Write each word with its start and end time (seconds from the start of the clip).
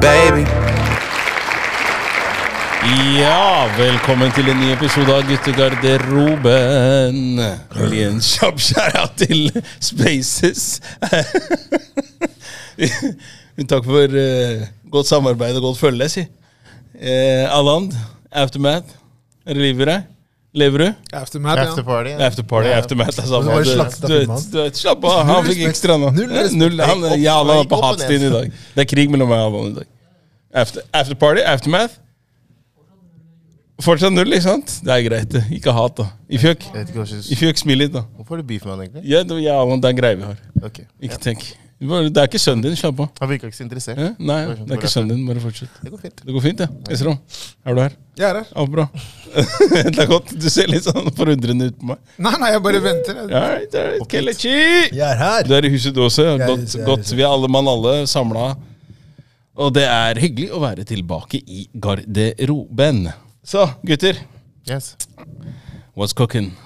baby. 0.00 0.44
Ja, 3.18 3.68
velkommen 3.78 4.30
til 4.32 4.48
en 4.48 4.60
ny 4.60 4.70
episode 4.72 5.12
av 5.12 5.26
Guttegarderoben. 5.28 7.38
En 7.38 8.20
kjapp 8.22 8.60
skjæra 8.62 9.06
til 9.18 9.50
Spaces. 9.82 10.80
Takk 13.68 13.84
for 13.84 14.14
uh, 14.14 14.62
godt 14.92 15.10
samarbeid 15.10 15.58
og 15.58 15.62
godt 15.70 15.82
følge, 15.82 16.08
si. 16.08 16.24
Uh, 16.94 17.58
Alland, 17.58 17.92
Aftermath. 18.32 18.94
Er 19.46 19.58
det 19.58 19.62
liv 19.62 19.80
i 19.80 19.90
deg? 19.90 20.17
Lever 20.56 20.78
du? 20.78 20.86
Aftermath, 21.12 21.60
ja. 21.60 21.68
Afterparty. 21.68 22.12
Afterparty, 22.24 22.68
aftermath. 22.72 23.18
Altså, 23.20 23.42
Du 24.00 24.08
du- 24.08 24.68
du 24.70 24.76
Slapp 24.76 25.04
av, 25.04 25.26
han 25.26 25.44
fikk 25.44 25.66
ekstra 25.68 25.98
nå. 26.00 26.10
Null 26.16 26.30
respekt. 26.32 26.56
Null, 26.56 26.80
han, 26.80 27.04
er 27.04 27.16
gikk 27.20 27.68
på 27.68 27.80
hatstien 27.82 28.22
i 28.22 28.30
dag. 28.32 28.52
Det 28.74 28.80
er 28.80 28.88
krig 28.96 29.10
mellom 29.12 29.28
meg 29.28 29.44
og 29.44 29.58
han 29.58 29.70
i 29.72 29.74
dag. 29.82 29.86
After, 30.54 30.80
afterparty, 30.94 31.42
aftermath. 31.44 31.98
Fortsatt 33.78 34.10
null, 34.10 34.32
ikke 34.32 34.42
sant? 34.42 34.80
Det 34.82 34.90
er 34.90 35.02
greit. 35.06 35.28
det. 35.30 35.44
Ikke 35.54 35.72
hat, 35.76 35.96
da. 36.00 36.08
I 36.28 36.38
fjøk. 36.40 36.64
I 36.74 37.36
fjøk, 37.38 37.60
smil 37.60 37.78
litt, 37.84 37.92
da. 37.92 38.06
Hvorfor 38.16 38.38
er 38.38 38.42
du 38.42 38.48
beef 38.48 38.64
med 38.64 38.72
han, 38.74 38.80
egentlig? 38.88 39.04
Ja, 39.06 39.22
det, 39.22 39.42
ja, 39.44 39.60
det 39.64 39.84
er 39.84 39.92
en 39.92 40.00
greie 40.00 40.16
vi 40.16 40.26
har. 40.26 40.40
Okay. 40.64 40.88
Ikke 41.00 41.20
tenk. 41.22 41.44
Det 41.78 42.18
er 42.18 42.26
ikke 42.26 42.40
sønnen 42.42 42.64
din, 42.64 42.74
slapp 42.74 42.98
av. 43.04 43.10
Han 43.20 43.28
virka 43.30 43.46
ikke 43.46 43.54
så 43.54 43.62
interessert. 43.62 43.98
Ja? 44.02 44.08
Nei, 44.18 44.38
det 44.50 44.74
er 44.74 44.80
ikke 44.80 44.90
sønnen 44.90 45.12
din. 45.12 45.20
Bare 45.28 45.42
fortsett. 45.44 45.76
Det 45.78 45.92
går 45.92 46.00
fint. 46.02 46.22
Det 46.26 46.34
går 46.34 46.42
fint, 46.42 46.62
ja. 46.64 46.66
Esrom, 46.90 47.20
er 47.62 47.76
du 47.76 47.80
her? 47.84 47.94
Jeg 48.18 48.26
er 48.26 48.38
her. 48.40 48.48
Alt 48.58 48.72
bra? 48.72 48.86
det 49.94 50.02
er 50.02 50.10
godt. 50.10 50.32
Du 50.34 50.48
ser 50.50 50.66
litt 50.72 50.88
sånn 50.88 51.06
forundrende 51.14 51.70
ut 51.70 51.78
på 51.78 51.92
meg. 51.92 52.02
Nei, 52.18 52.34
nei, 52.42 52.50
jeg 52.56 52.64
bare 52.66 52.82
venter. 52.82 53.22
Right, 53.30 53.38
right. 53.78 53.78
det 54.02 54.10
Kelechi! 54.10 54.56
Jeg 54.90 55.06
er 55.06 55.22
her! 55.22 55.46
Du 55.46 55.54
er 55.54 55.70
i 55.70 55.72
huset 55.76 55.94
du 55.94 56.02
også. 56.02 56.26
Jeg 56.26 56.40
er 56.40 56.50
Godt, 56.50 56.66
jeg 56.66 56.82
er 56.82 56.90
godt. 56.90 57.14
Vi 57.14 57.22
er 57.22 57.30
alle 57.30 57.54
mann 57.54 57.70
alle 57.70 57.96
samla. 58.10 58.50
Og 59.58 59.74
det 59.78 59.86
er 59.86 60.18
hyggelig 60.22 60.50
å 60.50 60.64
være 60.66 60.86
tilbake 60.86 61.38
i 61.46 61.68
garderoben. 61.78 63.04
Så, 63.46 63.68
gutter. 63.86 64.18
Yes. 64.66 64.96
What's 65.94 66.10
cooking? 66.10 66.56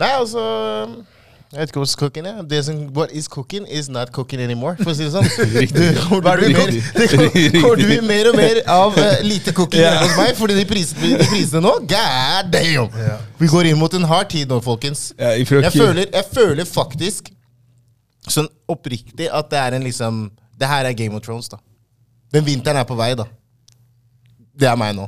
Nei, 0.00 0.14
altså 0.16 0.40
Jeg 1.54 1.60
vet 1.60 1.70
ikke 1.70 1.80
what's 1.80 1.94
cooking 1.94 2.26
er. 2.26 2.38
Det 2.50 2.64
som 2.66 2.78
what 2.96 3.12
is 3.14 3.28
cooking, 3.30 3.66
is 3.70 3.88
not 3.88 4.10
cooking 4.12 4.40
anymore, 4.42 4.74
for 4.80 4.90
å 4.90 4.94
si 4.98 5.04
det 5.06 5.12
sånn. 5.14 5.28
Du, 5.54 5.60
Det 6.98 7.06
kommer 7.14 7.44
til 7.46 7.60
å 7.68 7.74
bli 7.78 7.98
mer, 8.02 8.30
og 8.32 8.38
mer 8.38 8.58
av 8.74 8.96
uh, 8.98 9.20
lite 9.22 9.54
cooking 9.54 9.84
yeah. 9.84 10.00
hos 10.02 10.16
meg, 10.18 10.32
fordi 10.38 10.56
de 10.58 10.64
prisene, 10.66 11.12
de 11.14 11.28
prisene 11.30 11.62
nå 11.62 11.76
God 11.86 12.50
damn! 12.50 12.90
Yeah. 12.98 13.22
Vi 13.38 13.50
går 13.52 13.70
inn 13.70 13.78
mot 13.78 13.94
en 13.94 14.06
hard 14.10 14.32
tid 14.34 14.50
nå, 14.50 14.58
folkens. 14.64 15.12
Yeah, 15.14 15.38
Jeg 15.38 15.70
føler, 15.76 16.08
jeg 16.08 16.26
føler 16.32 16.66
faktisk 16.66 17.30
sånn 18.34 18.50
oppriktig 18.70 19.30
at 19.30 19.52
det 19.52 19.60
er 19.60 19.76
en 19.76 19.84
liksom 19.84 20.24
Det 20.58 20.66
her 20.70 20.86
er 20.88 20.96
Game 20.96 21.14
of 21.14 21.22
Thrones, 21.22 21.46
da. 21.52 21.60
Den 22.34 22.42
vinteren 22.46 22.82
er 22.82 22.88
på 22.88 22.98
vei, 22.98 23.12
da. 23.18 23.28
Det 24.58 24.66
er 24.70 24.78
meg 24.80 24.96
nå. 24.98 25.06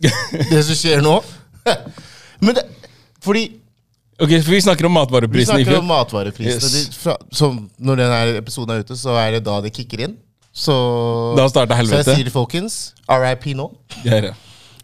Det 0.52 0.60
som 0.66 0.76
skjer 0.76 1.00
nå. 1.04 1.16
Men 2.44 2.56
det 2.56 2.68
Fordi 3.24 3.48
Ok, 4.20 4.34
for 4.44 4.52
Vi 4.52 4.60
snakker 4.60 4.88
om 4.88 4.92
matvareprisene 4.98 5.60
Vi 5.60 5.64
snakker 5.64 5.80
om 5.80 5.88
matvareprisene. 5.88 6.70
Yes. 6.70 6.90
De, 6.92 6.98
fra, 7.00 7.14
når 7.80 8.02
denne 8.02 8.20
episoden 8.42 8.74
er 8.74 8.84
ute, 8.84 8.98
så 9.00 9.16
er 9.20 9.38
det 9.38 9.44
da 9.46 9.60
det 9.64 9.72
kicker 9.76 10.04
inn. 10.08 10.18
Så, 10.52 10.74
Da 11.38 11.46
starter 11.48 11.78
så 11.86 12.00
jeg 12.00 12.08
sier 12.18 12.30
folkens, 12.34 12.78
RIP 13.08 13.52
nå. 13.56 13.70
Ja, 14.04 14.18
ja. 14.30 14.32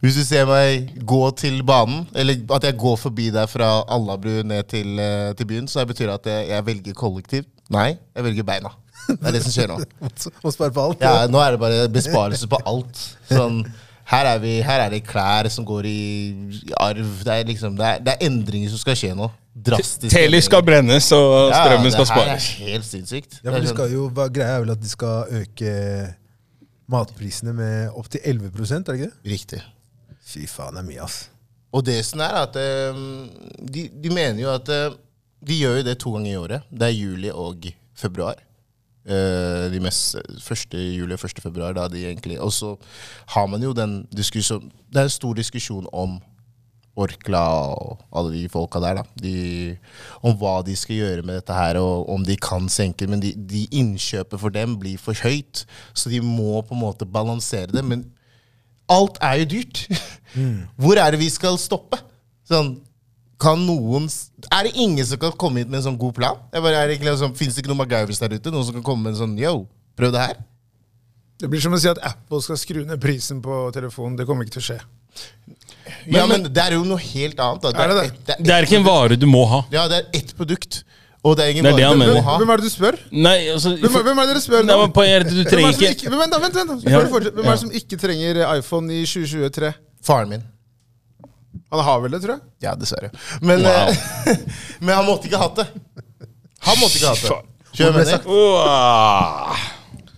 Hvis 0.04 0.18
du 0.20 0.22
ser 0.28 0.44
meg 0.46 0.90
gå 1.08 1.20
til 1.40 1.62
banen, 1.66 2.04
eller 2.14 2.38
at 2.54 2.66
jeg 2.68 2.76
går 2.78 2.98
forbi 3.00 3.30
deg 3.34 3.48
fra 3.50 3.80
Alnabru 3.90 4.42
ned 4.46 4.68
til, 4.70 4.98
eh, 5.00 5.32
til 5.38 5.48
byen, 5.50 5.68
så 5.68 5.86
betyr 5.88 6.10
det 6.12 6.18
at 6.20 6.28
jeg, 6.30 6.48
jeg 6.52 6.66
velger 6.66 6.96
kollektivt. 6.96 7.48
Nei, 7.74 7.96
jeg 8.14 8.26
velger 8.28 8.46
beina. 8.46 8.70
Det 9.08 9.18
er 9.22 9.34
det 9.36 9.42
som 9.44 9.54
skjer 9.54 9.72
nå. 9.72 9.78
Må 10.44 10.52
spare 10.54 10.74
på 10.74 10.84
alt. 10.84 11.02
Ja, 11.02 11.26
nå 11.30 11.40
er 11.42 11.56
det 11.56 11.60
bare 11.62 11.88
besparelse 11.92 12.48
på 12.50 12.60
alt. 12.68 13.02
Sånn, 13.30 13.64
her, 14.06 14.28
er 14.34 14.38
vi, 14.38 14.52
her 14.62 14.80
er 14.84 14.92
det 14.92 15.02
klær 15.06 15.48
som 15.50 15.64
går 15.66 15.86
i 15.90 15.98
arv. 16.78 17.08
Det 17.24 17.32
er, 17.34 17.44
liksom, 17.48 17.76
det 17.78 17.86
er, 17.86 17.98
det 18.06 18.14
er 18.14 18.26
endringer 18.28 18.70
som 18.70 18.78
skal 18.78 18.98
skje 18.98 19.14
nå. 19.18 19.26
Drastisk. 19.66 20.12
Teler 20.12 20.44
skal 20.44 20.62
brennes, 20.62 21.08
og 21.16 21.48
Ja, 21.50 21.62
strømmen 21.64 21.90
skal 21.94 22.04
Det 22.04 22.12
her 22.12 22.20
spares. 22.20 22.48
er 22.60 22.70
helt 22.70 22.84
sinnssykt. 22.86 23.38
Ja, 23.42 23.50
for 23.50 23.58
de 23.58 23.66
sånn- 23.70 23.74
skal 23.74 23.92
jo, 23.92 24.08
hva, 24.14 24.28
Greia 24.28 24.58
er 24.58 24.60
vel 24.66 24.74
at 24.76 24.82
de 24.82 24.88
skal 24.88 25.32
øke 25.40 25.72
matprisene 26.92 27.54
med 27.56 27.90
opptil 27.96 28.20
11 28.24 28.46
er 28.46 28.82
det 28.84 28.94
ikke 28.94 29.08
det? 29.10 29.32
Riktig. 29.32 29.62
Fy 30.26 30.46
faen, 30.50 30.74
det 30.76 30.82
er 30.84 30.88
mye, 30.90 31.02
ass. 31.02 31.28
Og 31.72 31.84
det 31.84 31.98
som 32.04 32.20
er 32.20 32.36
at 32.44 32.56
eh, 32.56 33.00
de, 33.74 33.88
de 34.02 34.12
mener 34.14 34.42
jo 34.42 34.52
at 34.54 34.68
eh, 34.72 34.94
De 35.46 35.54
gjør 35.60 35.76
jo 35.76 35.82
det 35.86 35.98
to 36.00 36.12
ganger 36.14 36.30
i 36.30 36.36
året. 36.40 36.62
Det 36.72 36.86
er 36.88 36.94
juli 36.96 37.30
og 37.30 37.66
februar. 37.94 38.38
Eh, 39.06 39.66
de 39.70 39.78
mest, 39.78 40.16
1. 40.42 40.72
juli 40.74 41.14
og 41.14 41.20
1. 41.22 41.42
februar. 41.42 41.76
Da 41.76 41.86
de 41.88 42.02
egentlig, 42.08 42.40
og 42.42 42.50
så 42.52 42.74
har 43.34 43.46
man 43.46 43.62
jo 43.62 43.72
den 43.72 44.00
diskusjonen 44.10 44.72
Det 44.90 44.98
er 44.98 45.06
en 45.06 45.12
stor 45.14 45.34
diskusjon 45.34 45.86
om 45.92 46.18
Orkla 46.96 47.42
og 47.76 48.00
alle 48.10 48.32
de 48.32 48.48
folka 48.48 48.80
der. 48.80 48.94
da 48.94 49.02
de, 49.20 49.76
Om 50.24 50.34
hva 50.40 50.62
de 50.66 50.74
skal 50.76 50.96
gjøre 50.96 51.22
med 51.22 51.36
dette 51.38 51.52
her, 51.52 51.78
og 51.78 52.08
om 52.10 52.24
de 52.24 52.36
kan 52.36 52.68
senke. 52.68 53.06
Men 53.06 53.20
de, 53.20 53.34
de 53.36 53.66
innkjøpet 53.70 54.40
for 54.40 54.50
dem 54.50 54.78
blir 54.80 54.98
for 54.98 55.14
høyt, 55.22 55.66
så 55.94 56.10
de 56.10 56.20
må 56.24 56.62
på 56.62 56.74
en 56.74 56.80
måte 56.80 57.06
balansere 57.06 57.70
det. 57.70 57.84
Men 57.84 58.08
alt 58.88 59.20
er 59.20 59.42
jo 59.42 59.50
dyrt. 59.58 59.86
Hvor 60.80 60.98
er 60.98 61.12
det 61.12 61.20
vi 61.20 61.30
skal 61.30 61.60
stoppe? 61.60 62.00
Sånn, 62.48 62.78
kan 63.38 63.58
noen 63.66 64.06
Er 64.50 64.64
det 64.64 64.72
ingen 64.76 65.04
som 65.04 65.18
kan 65.18 65.32
komme 65.32 65.58
hit 65.60 65.68
med 65.68 65.78
en 65.82 65.86
sånn 65.90 65.98
god 66.00 66.14
plan? 66.16 66.36
Jeg 66.52 66.62
bare, 66.64 66.82
er 66.82 66.88
det 66.88 66.98
ikke 66.98 67.10
liksom, 67.10 67.34
Fins 67.36 67.54
det 67.54 67.62
ikke 67.64 67.72
noen 67.74 67.82
MacGyvers 67.84 68.18
der 68.22 68.36
ute? 68.38 68.50
Noen 68.54 68.64
som 68.64 68.74
kan 68.78 68.82
komme 68.86 69.02
med 69.04 69.14
en 69.16 69.20
sånn 69.22 69.36
Yo, 69.38 69.66
prøv 69.98 70.12
det 70.16 70.22
her? 70.24 70.36
Det 71.38 71.50
blir 71.52 71.60
som 71.60 71.74
å 71.76 71.78
si 71.80 71.88
at 71.90 71.98
Apple 72.00 72.40
skal 72.40 72.56
skru 72.56 72.84
ned 72.88 72.96
prisen 73.02 73.42
på 73.44 73.70
telefonen. 73.76 74.14
Det 74.16 74.24
kommer 74.24 74.46
ikke 74.46 74.54
til 74.56 74.62
å 74.62 74.68
skje. 74.70 74.78
ja, 76.08 76.22
men 76.30 76.46
det 76.48 76.62
er 76.62 76.72
jo 76.78 76.84
noe 76.88 76.96
helt 76.96 77.36
annet. 77.44 77.60
Da. 77.66 77.72
Er 77.76 77.88
det 77.92 77.96
det? 77.98 78.04
et- 78.06 78.26
det 78.26 78.36
Det 78.46 78.54
er 78.54 78.62
ikke 78.64 78.78
en 78.80 78.86
vare 78.86 79.16
du 79.20 79.26
må 79.28 79.42
ha. 79.50 79.58
Ja, 79.70 79.86
det 79.86 79.98
er 79.98 80.06
ett 80.16 80.32
produkt. 80.38 80.82
Og 81.22 81.36
det 81.36 81.44
er 81.44 81.50
ingen 81.52 81.64
Det 81.64 81.72
er 81.74 81.76
det 81.76 81.84
vare 81.84 81.90
han 81.92 81.98
du 81.98 82.04
mener. 82.06 82.14
må 82.16 82.24
ha. 82.24 82.38
Hvem 82.40 82.50
er 82.54 82.56
det 82.56 82.64
du 82.64 82.70
spør? 82.72 82.98
Nei, 83.12 83.36
altså 83.52 83.74
Hvem, 83.76 83.92
hvem 84.06 84.18
er 84.18 84.26
det 84.26 84.32
dere 84.32 84.42
spør 84.46 84.64
Nei, 84.64 84.76
men 84.80 84.92
poenget 84.96 85.14
er 85.20 85.24
det 85.24 85.34
Du 85.34 85.40
er, 85.40 85.50
trenger 85.50 85.68
ikke 85.92 86.10
vent, 86.16 86.32
da, 86.32 86.38
vent, 86.38 86.54
vent, 86.54 86.70
fortsetter. 86.70 87.36
Hvem 87.36 87.46
er 87.46 87.50
det 87.52 87.60
som 87.60 87.70
ikke 87.70 87.96
trenger 88.00 88.40
iPhone 88.56 88.90
i 88.96 89.04
2023? 89.04 89.74
Faren 90.02 90.28
min. 90.30 90.42
Han 91.74 91.82
har 91.84 92.00
vel 92.04 92.14
det, 92.14 92.20
tror 92.22 92.36
jeg. 92.36 92.42
Ja, 92.62 92.74
dessverre. 92.78 93.10
Men, 93.42 93.62
Wow. 93.66 93.90
eh, 93.90 94.36
men 94.84 94.94
han 94.94 95.06
måtte 95.08 95.26
ikke 95.30 95.40
hatt 95.40 95.56
det. 95.62 95.66
Han 96.66 96.78
måtte 96.80 96.98
ikke 97.00 97.12
hatt 97.14 97.22
det. 97.26 97.52
Du 97.76 97.82
mener? 97.92 98.22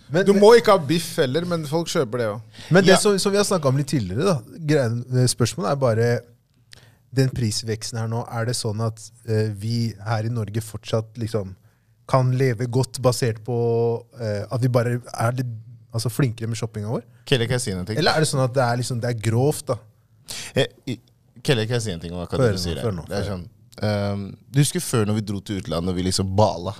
Men, 0.09 0.25
Du 0.25 0.31
må 0.33 0.55
ikke 0.57 0.73
ha 0.73 0.81
biff 0.81 1.11
heller, 1.21 1.45
men 1.49 1.65
folk 1.69 1.89
kjøper 1.91 2.21
det 2.21 2.27
òg. 2.31 2.41
men 2.73 2.83
det 2.85 2.95
Ja. 2.95 2.97
som, 3.01 3.17
som 3.21 3.31
vi 3.33 3.37
har 3.37 3.45
snakka 3.45 3.67
om 3.69 3.77
litt 3.77 3.87
tidligere, 3.91 4.25
da, 4.25 4.59
greien, 4.71 5.03
eh, 5.13 5.27
spørsmålet 5.29 5.71
er 5.71 5.75
bare 5.83 6.09
Den 7.13 7.29
prisveksten 7.33 7.97
her 7.97 8.07
nå, 8.07 8.21
er 8.29 8.45
det 8.45 8.53
sånn 8.55 8.81
at 8.85 8.99
uh, 9.27 9.49
vi 9.57 9.93
her 10.05 10.27
i 10.27 10.29
Norge 10.29 10.61
fortsatt 10.61 11.17
liksom 11.17 11.55
kan 12.09 12.29
leve 12.37 12.67
godt 12.69 12.99
basert 13.01 13.39
på 13.45 13.55
uh, 14.21 14.43
at 14.45 14.61
vi 14.61 14.69
bare 14.69 14.99
er 15.01 15.31
litt 15.39 15.49
altså, 15.91 16.09
flinkere 16.13 16.47
med 16.51 16.57
shoppinga 16.61 16.89
vår? 16.93 17.01
Jeg? 17.95 17.97
Eller 17.97 18.13
er 18.13 18.19
det 18.21 18.29
sånn 18.29 18.43
at 18.45 18.53
det 18.53 18.61
er, 18.61 18.77
liksom, 18.77 18.99
det 19.01 19.09
er 19.09 19.17
grovt, 19.25 19.65
da? 19.73 19.77
I- 20.85 20.99
Kelle, 21.45 21.65
kan 21.67 21.79
jeg 21.79 21.85
si 21.85 21.95
en 21.95 22.03
ting 22.03 22.13
om 22.15 22.23
akkurat 22.23 22.49
det 22.49 22.59
du 22.59 22.63
sier? 22.63 22.81
før 22.83 22.95
nå, 22.95 23.05
er 23.09 23.23
før. 23.23 23.29
sånn, 23.31 23.45
um, 23.83 24.25
du 24.49 24.61
husker 24.61 24.83
før 24.83 25.07
når 25.09 25.19
vi 25.19 25.25
dro 25.31 25.41
til 25.45 25.61
utlandet 25.61 25.93
og 25.93 25.99
vi 25.99 26.07
liksom 26.09 26.35
bala? 26.37 26.75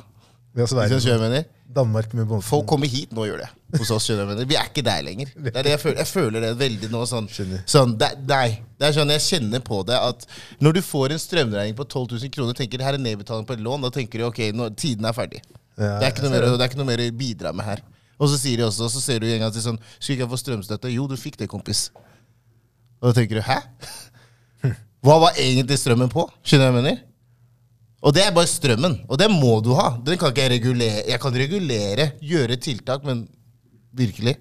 Vi 0.56 0.66
hva 0.66 1.18
mener? 1.22 1.48
Danmark 1.70 2.14
med 2.18 2.26
båten. 2.26 2.42
Folk 2.42 2.66
kommer 2.66 2.90
hit 2.90 3.12
nå 3.14 3.22
og 3.22 3.28
gjør 3.30 3.44
det. 3.44 3.50
Hos 3.78 3.92
oss, 3.94 4.08
skjønner 4.08 4.24
jeg 4.24 4.30
mener? 4.32 4.48
Vi 4.50 4.56
er 4.58 4.70
ikke 4.72 4.82
der 4.82 5.04
lenger. 5.06 5.30
Det 5.36 5.52
er 5.54 5.68
det 5.68 5.74
jeg 5.76 5.82
føler. 5.84 5.98
Jeg 6.02 6.10
føler 6.10 6.42
det 6.42 6.50
veldig 6.58 6.90
nå. 6.90 7.04
Sånn, 7.06 7.28
sånn 7.70 7.94
det, 8.02 8.10
Nei. 8.32 8.48
Det 8.80 8.88
er 8.88 8.96
sånn 8.96 9.14
jeg 9.14 9.26
kjenner 9.28 9.62
på 9.68 9.84
det 9.86 10.00
at 10.02 10.26
når 10.66 10.80
du 10.80 10.82
får 10.88 11.14
en 11.14 11.22
strømregning 11.22 11.78
på 11.78 11.86
12 11.86 12.16
000 12.16 12.34
kroner, 12.34 12.58
tenker 12.58 12.82
du, 12.82 12.86
her 12.88 12.98
er 12.98 13.04
nedbetaling 13.04 13.46
på 13.46 13.54
et 13.54 13.62
lån, 13.62 13.86
da 13.86 13.94
tenker 13.94 14.24
du 14.24 14.26
ok, 14.32 14.42
nå, 14.58 14.72
tiden 14.82 15.06
er 15.06 15.14
ferdig. 15.14 15.44
Ja, 15.78 16.00
Det 16.02 16.10
er 16.10 16.34
mer, 16.34 16.50
det 16.50 16.58
er 16.58 16.72
ikke 16.72 16.82
noe 16.82 16.90
mer 16.90 17.06
å 17.06 17.10
bidra 17.22 17.54
med 17.54 17.70
her. 17.70 17.86
Og 18.18 18.34
så 18.34 18.42
sier 18.42 18.58
de 18.58 18.66
også, 18.66 18.90
og 18.90 18.92
så 18.96 19.04
ser 19.04 19.22
du 19.22 19.30
en 19.30 19.46
gang 19.46 19.54
til 19.56 19.64
sånn 19.64 19.78
Skulle 19.94 20.18
ikke 20.18 20.26
jeg 20.26 20.32
få 20.34 20.40
strømstøtte? 20.42 20.90
Jo, 20.92 21.06
du 21.08 21.16
fikk 21.20 21.38
det, 21.40 21.48
kompis. 21.52 21.86
Og 23.00 23.12
da 23.12 23.14
tenker 23.22 23.40
du 23.40 23.46
hæ? 23.46 23.62
Hva 25.06 25.16
var 25.24 25.38
egentlig 25.40 25.78
strømmen 25.80 26.10
på? 26.12 26.26
Skjønner 26.44 26.68
du 26.70 26.72
hva 26.72 26.80
jeg 26.80 26.84
mener? 26.84 27.00
Og 28.00 28.14
det 28.16 28.24
er 28.26 28.36
bare 28.36 28.48
strømmen. 28.48 29.02
Og 29.12 29.18
det 29.20 29.28
må 29.32 29.58
du 29.64 29.74
ha. 29.76 29.90
Den 30.08 30.20
kan 30.20 30.32
ikke 30.32 30.46
jeg 30.46 30.54
regulere. 30.58 31.02
Jeg 31.08 31.20
kan 31.24 31.36
regulere, 31.36 32.12
gjøre 32.24 32.56
tiltak, 32.64 33.04
men 33.08 33.26
virkelig 33.96 34.38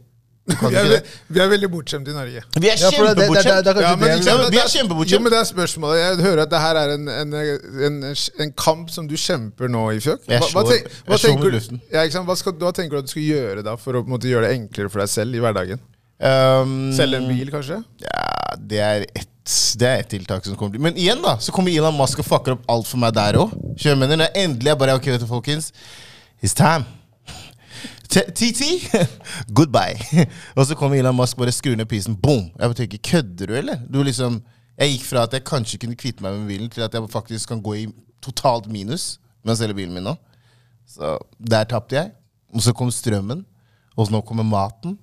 kan 0.49 0.71
Vi, 0.73 0.77
er 0.81 0.87
det. 0.89 0.99
ve- 1.03 1.35
vi 1.35 1.41
er 1.45 1.49
veldig 1.51 1.69
bortskjemt 1.73 2.07
i 2.09 2.15
Norge. 2.17 2.43
Vi 2.57 2.69
er 2.71 2.79
kjempebortskjemt. 2.81 3.67
Ja, 3.83 3.91
men, 3.99 4.07
det- 4.09 4.15
ikke 4.15 4.23
sant, 4.25 5.11
Ja, 5.11 5.19
men 5.21 5.33
det 5.33 5.37
er 5.37 5.43
er 5.43 5.49
spørsmålet. 5.51 5.99
Jeg 6.01 6.23
hører 6.25 6.43
at 6.47 6.51
det 6.55 6.61
her 6.63 6.81
er 6.81 6.95
en, 6.95 7.09
en, 7.09 7.35
en, 7.89 7.99
en 8.47 8.53
kamp 8.57 8.89
som 8.95 9.09
du 9.11 9.17
kjemper 9.21 9.69
nå 9.69 9.83
i 9.93 10.01
Fjøk. 10.01 10.25
Hva, 10.25 10.39
hva, 10.55 10.65
tenk, 10.71 10.89
hva, 11.05 11.19
tenker, 11.21 11.51
du- 11.53 11.81
ja. 11.93 12.07
Hva, 12.25 12.37
skal, 12.41 12.57
hva 12.63 12.73
tenker 12.73 12.97
du 12.97 13.03
at 13.03 13.11
du 13.11 13.13
skal 13.13 13.27
gjøre 13.27 13.67
da 13.67 13.77
for 13.77 14.01
å 14.01 14.05
måte, 14.09 14.31
gjøre 14.31 14.49
det 14.49 14.57
enklere 14.63 14.89
for 14.95 15.05
deg 15.05 15.13
selv 15.13 15.37
i 15.37 15.43
hverdagen? 15.45 15.83
Um, 16.19 16.89
Selge 16.97 17.21
en 17.21 17.29
bil, 17.31 17.51
kanskje? 17.53 17.83
Ja, 18.03 18.57
det 18.59 18.81
er 18.83 19.05
ett 19.13 19.29
det 19.81 19.89
er 19.89 20.03
et 20.03 20.11
tiltak 20.13 20.45
som 20.45 20.57
kommer 20.59 20.77
til 20.77 20.83
Men 20.85 20.97
igjen, 21.01 21.23
da, 21.25 21.39
så 21.41 21.53
kommer 21.55 21.73
Elon 21.73 21.97
Musk 21.97 22.21
og 22.21 22.27
fucker 22.29 22.57
opp 22.57 22.67
alt 22.69 22.89
for 22.89 23.01
meg 23.01 23.15
der 23.17 23.39
òg. 23.41 23.55
Når 23.81 24.27
endelig 24.37 24.73
er 24.73 24.79
bare 24.81 24.97
Ok, 24.99 25.09
vet 25.09 25.23
du, 25.23 25.29
folkens. 25.31 25.73
It's 26.43 26.55
time. 26.57 26.85
TT, 28.09 28.89
goodbye. 29.59 29.97
Og 30.57 30.67
så 30.67 30.75
kommer 30.75 30.99
Elon 30.99 31.17
Musk 31.17 31.37
bare 31.37 31.53
skrur 31.53 31.77
ned 31.77 31.89
prisen. 31.89 32.17
Boom! 32.17 32.51
Jeg 32.59 32.61
bare 32.61 32.75
tenker, 32.75 32.99
kødder 33.11 33.47
du, 33.47 33.55
eller? 33.55 33.81
Du 33.89 34.03
liksom, 34.03 34.41
jeg 34.79 34.95
gikk 34.95 35.09
fra 35.09 35.25
at 35.25 35.33
jeg 35.37 35.45
kanskje 35.49 35.81
kunne 35.83 35.97
kvitte 35.99 36.25
meg 36.25 36.39
med 36.39 36.49
bilen, 36.49 36.71
til 36.71 36.85
at 36.85 36.95
jeg 36.95 37.09
faktisk 37.13 37.49
kan 37.49 37.63
gå 37.63 37.75
i 37.75 37.87
totalt 38.25 38.69
minus 38.73 39.19
med 39.45 39.55
å 39.55 39.59
selge 39.61 39.77
bilen 39.81 39.97
min 39.97 40.09
nå. 40.09 40.17
Så 40.89 41.17
der 41.39 41.69
tapte 41.69 41.97
jeg. 41.97 42.13
Og 42.55 42.65
så 42.65 42.73
kom 42.73 42.91
strømmen, 42.93 43.45
og 43.97 44.13
nå 44.13 44.23
kommer 44.25 44.47
maten. 44.47 44.97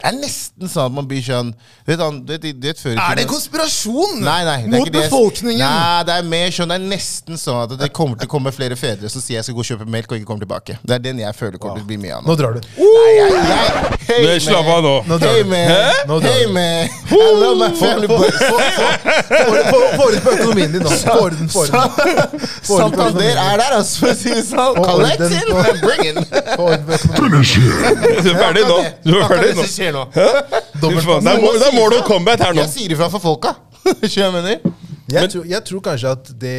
Det 0.00 0.08
er 0.08 0.16
nesten 0.16 0.70
sånn 0.72 0.88
at 0.88 0.94
man 0.96 1.08
blir 1.08 1.20
sånn 1.24 1.50
Vet 1.86 2.00
han, 2.00 2.20
du 2.24 2.32
vet, 2.32 2.46
du 2.56 2.66
vet 2.70 2.80
før 2.80 2.96
Er 2.96 3.18
det 3.18 3.26
konspirasjon 3.28 4.20
Nei, 4.24 4.38
nei, 4.48 4.56
det 4.64 4.70
er 4.70 4.78
mot 4.78 4.88
det. 4.88 4.94
befolkningen? 4.96 5.60
Nei, 5.60 6.04
det 6.08 6.16
er 6.16 6.28
mer 6.30 6.54
sånn, 6.56 6.72
det 6.72 6.78
er 6.80 6.86
nesten 6.94 7.40
sånn 7.40 7.60
at 7.66 7.74
det 7.80 7.90
kommer 7.96 8.20
til 8.20 8.30
å 8.30 8.32
komme 8.32 8.52
flere 8.54 8.78
fedre 8.80 9.10
som 9.12 9.20
sier 9.22 9.40
jeg 9.40 9.48
skal 9.48 9.58
gå 9.58 9.64
og 9.64 9.70
kjøpe 9.70 9.88
melk 9.90 10.10
og 10.10 10.20
ikke 10.20 10.28
kommer 10.30 10.44
tilbake. 10.46 10.78
Det 10.80 10.96
er 10.96 11.04
den 11.04 11.20
jeg 11.20 11.36
føler 11.36 11.60
kommer 11.60 11.80
til 11.80 11.84
å 11.84 11.90
bli 11.90 11.98
mye 12.00 12.16
av 12.16 12.24
Nå 12.24 12.32
nå. 12.32 12.38
drar 12.40 12.56
du. 12.56 12.60
Nei, 12.80 13.10
jeg, 13.18 13.28
jeg, 13.50 13.98
hey, 14.08 14.26
er 14.34 14.42
Slapp 14.44 14.70
av 14.72 14.80
nå. 14.86 14.94
Nå 15.10 15.20
Hey, 15.20 15.42
du. 15.44 15.52
Hæ? 15.52 15.92
Nå 16.08 16.20
drar 16.24 16.30
Hey, 16.30 16.46
man. 16.54 16.88
I 17.10 17.12
love 17.36 17.58
my 17.60 17.70
family, 17.76 18.08
but 18.08 18.32
Få 18.40 20.04
orden 20.06 20.20
på 20.24 20.30
økonomien 20.30 20.72
din 20.72 20.82
nå. 20.82 20.90
Få 20.90 21.16
orden, 21.26 21.48
få 21.52 21.66
orden. 21.66 22.40
Santander 22.62 23.36
er 23.36 23.56
der, 23.60 23.76
altså, 23.76 24.00
for 24.00 24.12
å 24.12 24.16
si 24.18 24.30
det 24.34 24.44
sånn. 24.48 24.80
Collect 24.80 25.20
in 25.28 25.52
and 25.60 25.80
bring 25.84 26.02
in. 26.08 26.16
Er 28.20 28.36
ferdig 28.38 28.64
nå. 28.68 28.78
Du 29.04 29.14
er 29.18 29.26
ferdig 29.30 29.54
nå. 29.58 29.64
Skjer 29.90 29.96
nå. 29.98 30.04
Faen, 31.04 31.26
Det 31.26 31.32
er 31.34 31.42
mål- 31.42 31.58
det 31.60 31.68
er 31.68 31.76
mål 31.76 31.96
og 31.98 32.06
combat 32.08 32.40
her 32.46 32.54
nå. 32.56 32.62
Jeg 32.64 32.72
sier 32.76 32.94
ifra 32.96 33.10
for 33.12 33.22
folka. 33.24 33.54
Skjønner 34.06 34.06
du 34.06 34.20
hva 34.20 34.26
jeg 34.26 34.34
mener? 34.38 34.78
Jeg 35.10 35.30
tror, 35.32 35.46
jeg 35.50 35.64
tror 35.66 35.80
kanskje 35.82 36.10
at 36.14 36.28
det 36.38 36.56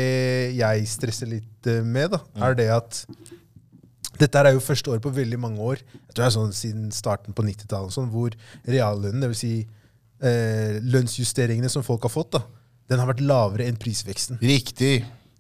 jeg 0.60 0.88
stresser 0.92 1.30
litt 1.32 1.68
eh, 1.72 1.80
med, 1.88 2.12
da, 2.12 2.20
er 2.44 2.58
det 2.60 2.66
at 2.76 2.98
dette 4.20 4.36
her 4.38 4.50
er 4.50 4.58
jo 4.58 4.62
første 4.64 4.92
året 4.92 5.02
på 5.06 5.10
veldig 5.16 5.38
mange 5.40 5.64
år, 5.64 5.80
jeg 5.80 6.12
tror 6.12 6.20
det 6.20 6.26
er 6.28 6.34
sånn 6.36 6.52
siden 6.54 6.90
starten 6.94 7.34
på 7.38 7.46
90-tallet, 7.48 7.94
sånn, 7.96 8.10
hvor 8.12 8.36
reallønnen, 8.68 9.24
dvs. 9.24 9.40
Si, 9.40 9.54
eh, 10.20 10.76
lønnsjusteringene 10.84 11.72
som 11.72 11.86
folk 11.88 12.04
har 12.10 12.12
fått, 12.14 12.36
da, 12.36 12.44
den 12.92 13.00
har 13.02 13.08
vært 13.10 13.24
lavere 13.24 13.70
enn 13.72 13.80
prisveksten. 13.80 14.42
Riktig. 14.44 14.98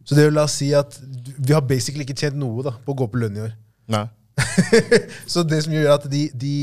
Så 0.08 0.16
det 0.18 0.30
vil 0.30 0.38
la 0.40 0.48
oss 0.48 0.56
si 0.62 0.72
at 0.74 0.96
du- 1.04 1.34
vi 1.38 1.52
har 1.54 1.62
basically 1.68 2.08
ikke 2.08 2.16
tjent 2.24 2.40
noe 2.40 2.64
da, 2.66 2.72
på 2.80 2.96
å 2.96 3.00
gå 3.04 3.10
på 3.12 3.20
lønn 3.22 3.38
i 3.38 3.44
år. 3.50 3.52
Nei. 3.92 4.06
Så 5.30 5.44
det 5.46 5.60
som 5.68 5.76
gjør 5.76 5.92
at 6.00 6.08
de, 6.10 6.24
de 6.34 6.56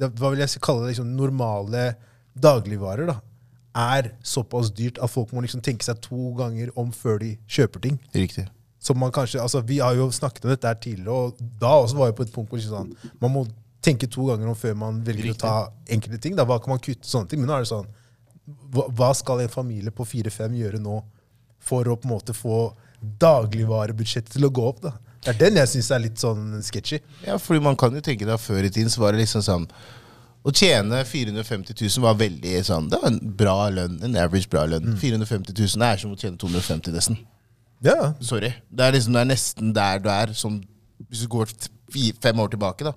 det, 0.00 0.08
hva 0.18 0.32
vil 0.32 0.42
jeg 0.42 0.62
kalle 0.64 0.84
det, 0.84 0.94
liksom 0.94 1.12
normale 1.16 1.90
dagligvarer 2.40 3.10
da, 3.10 3.18
er 3.76 4.10
såpass 4.26 4.72
dyrt 4.74 4.98
at 4.98 5.12
folk 5.12 5.30
må 5.36 5.44
liksom 5.44 5.62
tenke 5.62 5.86
seg 5.86 6.00
to 6.02 6.32
ganger 6.38 6.72
om 6.80 6.90
før 6.94 7.20
de 7.22 7.34
kjøper 7.46 7.84
ting. 7.84 7.98
Riktig. 8.16 8.48
Som 8.80 8.98
man 8.98 9.12
kanskje, 9.12 9.42
altså 9.42 9.60
Vi 9.62 9.78
har 9.78 9.94
jo 9.94 10.08
snakket 10.10 10.46
om 10.46 10.50
dette 10.54 10.66
her 10.66 10.78
tidligere, 10.80 11.12
og 11.12 11.36
da 11.60 11.74
også 11.82 11.98
var 12.00 12.10
jeg 12.10 12.16
på 12.18 12.26
et 12.26 12.32
punkt 12.34 12.50
hvor 12.50 12.58
liksom 12.58 12.76
sånn, 12.88 13.12
man 13.20 13.34
må 13.34 13.44
tenke 13.84 14.08
to 14.10 14.26
ganger 14.28 14.48
om 14.50 14.56
før 14.58 14.74
man 14.76 14.98
velger 15.04 15.30
Riktig. 15.30 15.38
å 15.38 15.44
ta 15.44 15.92
enkelte 15.94 16.18
ting. 16.20 16.34
da, 16.36 16.44
Hva 16.48 16.58
kan 16.60 16.74
man 16.74 16.82
kutte 16.82 17.08
sånne 17.08 17.30
ting? 17.30 17.40
Men 17.40 17.48
nå 17.52 17.58
er 17.58 17.64
det 17.64 17.70
sånn, 17.70 17.86
hva, 18.72 18.88
hva 18.88 19.12
skal 19.16 19.44
en 19.44 19.52
familie 19.52 19.92
på 19.94 20.04
fire-fem 20.08 20.56
gjøre 20.58 20.80
nå 20.82 20.98
for 21.60 21.88
å 21.88 21.96
på 22.00 22.08
en 22.08 22.14
måte 22.14 22.34
få 22.36 22.72
dagligvarebudsjettet 23.20 24.34
til 24.36 24.48
å 24.48 24.52
gå 24.52 24.66
opp? 24.72 24.82
da? 24.88 24.94
Det 25.20 25.34
er 25.34 25.38
den 25.42 25.58
jeg 25.60 25.68
syns 25.68 25.90
er 25.92 26.00
litt 26.00 26.20
sånn 26.20 26.62
sketchy. 26.64 27.00
Ja, 27.26 27.34
fordi 27.36 27.60
man 27.64 27.76
kan 27.76 27.92
jo 27.92 28.00
tenke 28.00 28.24
deg 28.24 28.40
Før 28.40 28.64
i 28.64 28.70
tiden 28.72 28.88
så 28.92 29.02
var 29.02 29.12
det 29.12 29.20
liksom 29.20 29.42
sånn 29.44 29.66
Å 30.40 30.52
tjene 30.56 31.02
450 31.04 31.76
000 31.76 32.04
var 32.06 32.16
veldig 32.16 32.54
sånn 32.64 32.86
Det 32.88 33.00
var 33.02 33.10
en 33.12 33.18
bra 33.42 33.58
lønn. 33.68 33.98
En 34.06 34.16
average 34.16 34.48
bra 34.48 34.62
lønn. 34.70 34.94
450 35.02 35.52
000 35.76 35.84
er 35.84 36.00
som 36.00 36.14
å 36.14 36.16
tjene 36.16 36.40
250 36.40 36.96
nesten. 36.96 37.18
Ja, 37.84 38.14
Sorry. 38.24 38.54
Det 38.72 38.86
er 38.86 38.96
liksom 38.96 39.12
det 39.16 39.20
er 39.26 39.28
nesten 39.34 39.74
der 39.76 40.00
du 40.00 40.08
er, 40.12 40.32
som 40.36 40.56
hvis 41.10 41.22
du 41.24 41.28
går 41.32 41.52
fem 42.20 42.40
år 42.40 42.48
tilbake. 42.52 42.84
da 42.88 42.92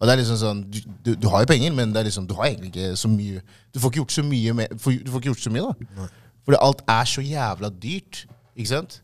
Og 0.00 0.06
det 0.06 0.12
er 0.16 0.20
liksom 0.24 0.38
sånn 0.42 0.64
Du, 0.70 0.80
du, 1.06 1.14
du 1.14 1.28
har 1.30 1.42
jo 1.44 1.50
penger, 1.52 1.72
men 1.78 1.94
det 1.94 2.02
er 2.02 2.10
liksom, 2.10 2.26
du 2.26 2.34
har 2.38 2.50
egentlig 2.50 2.72
ikke 2.74 2.96
så 2.98 3.10
mye 3.10 3.42
Du 3.74 3.78
får 3.82 3.90
ikke 3.92 4.02
gjort 4.02 4.18
så 4.18 4.26
mye 4.26 4.54
med, 4.58 4.74
Du 4.74 5.10
får 5.14 5.22
ikke 5.22 5.30
gjort 5.30 5.46
så 5.46 5.54
mye, 5.54 5.70
da. 5.70 6.06
Fordi 6.42 6.58
alt 6.58 6.82
er 6.90 7.04
så 7.06 7.22
jævla 7.22 7.70
dyrt. 7.82 8.24
Ikke 8.58 8.70
sant? 8.74 8.98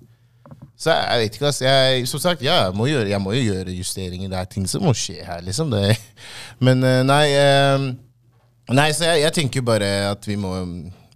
Så 0.79 0.93
jeg, 0.95 1.19
vet 1.25 1.35
ikke, 1.35 1.43
hva, 1.49 1.53
Jeg, 1.67 2.05
som 2.07 2.21
sagt, 2.23 2.43
ja, 2.47 2.55
jeg 2.69 2.75
må, 2.79 2.87
gjøre, 2.87 3.09
jeg 3.11 3.19
må 3.23 3.33
jo 3.35 3.41
gjøre 3.49 3.73
justeringer. 3.75 4.29
Det 4.31 4.39
er 4.39 4.51
ting 4.53 4.69
som 4.71 4.85
må 4.87 4.93
skje 4.95 5.25
her, 5.27 5.41
liksom. 5.43 5.73
Det. 5.75 5.97
Men 6.65 6.85
eh, 6.87 7.01
nei 7.07 7.25
eh, 7.35 7.89
Nei, 8.69 8.91
så 8.93 9.09
jeg, 9.09 9.23
jeg 9.25 9.33
tenker 9.33 9.65
bare 9.65 9.89
at 10.11 10.27
vi 10.29 10.37
må, 10.37 10.53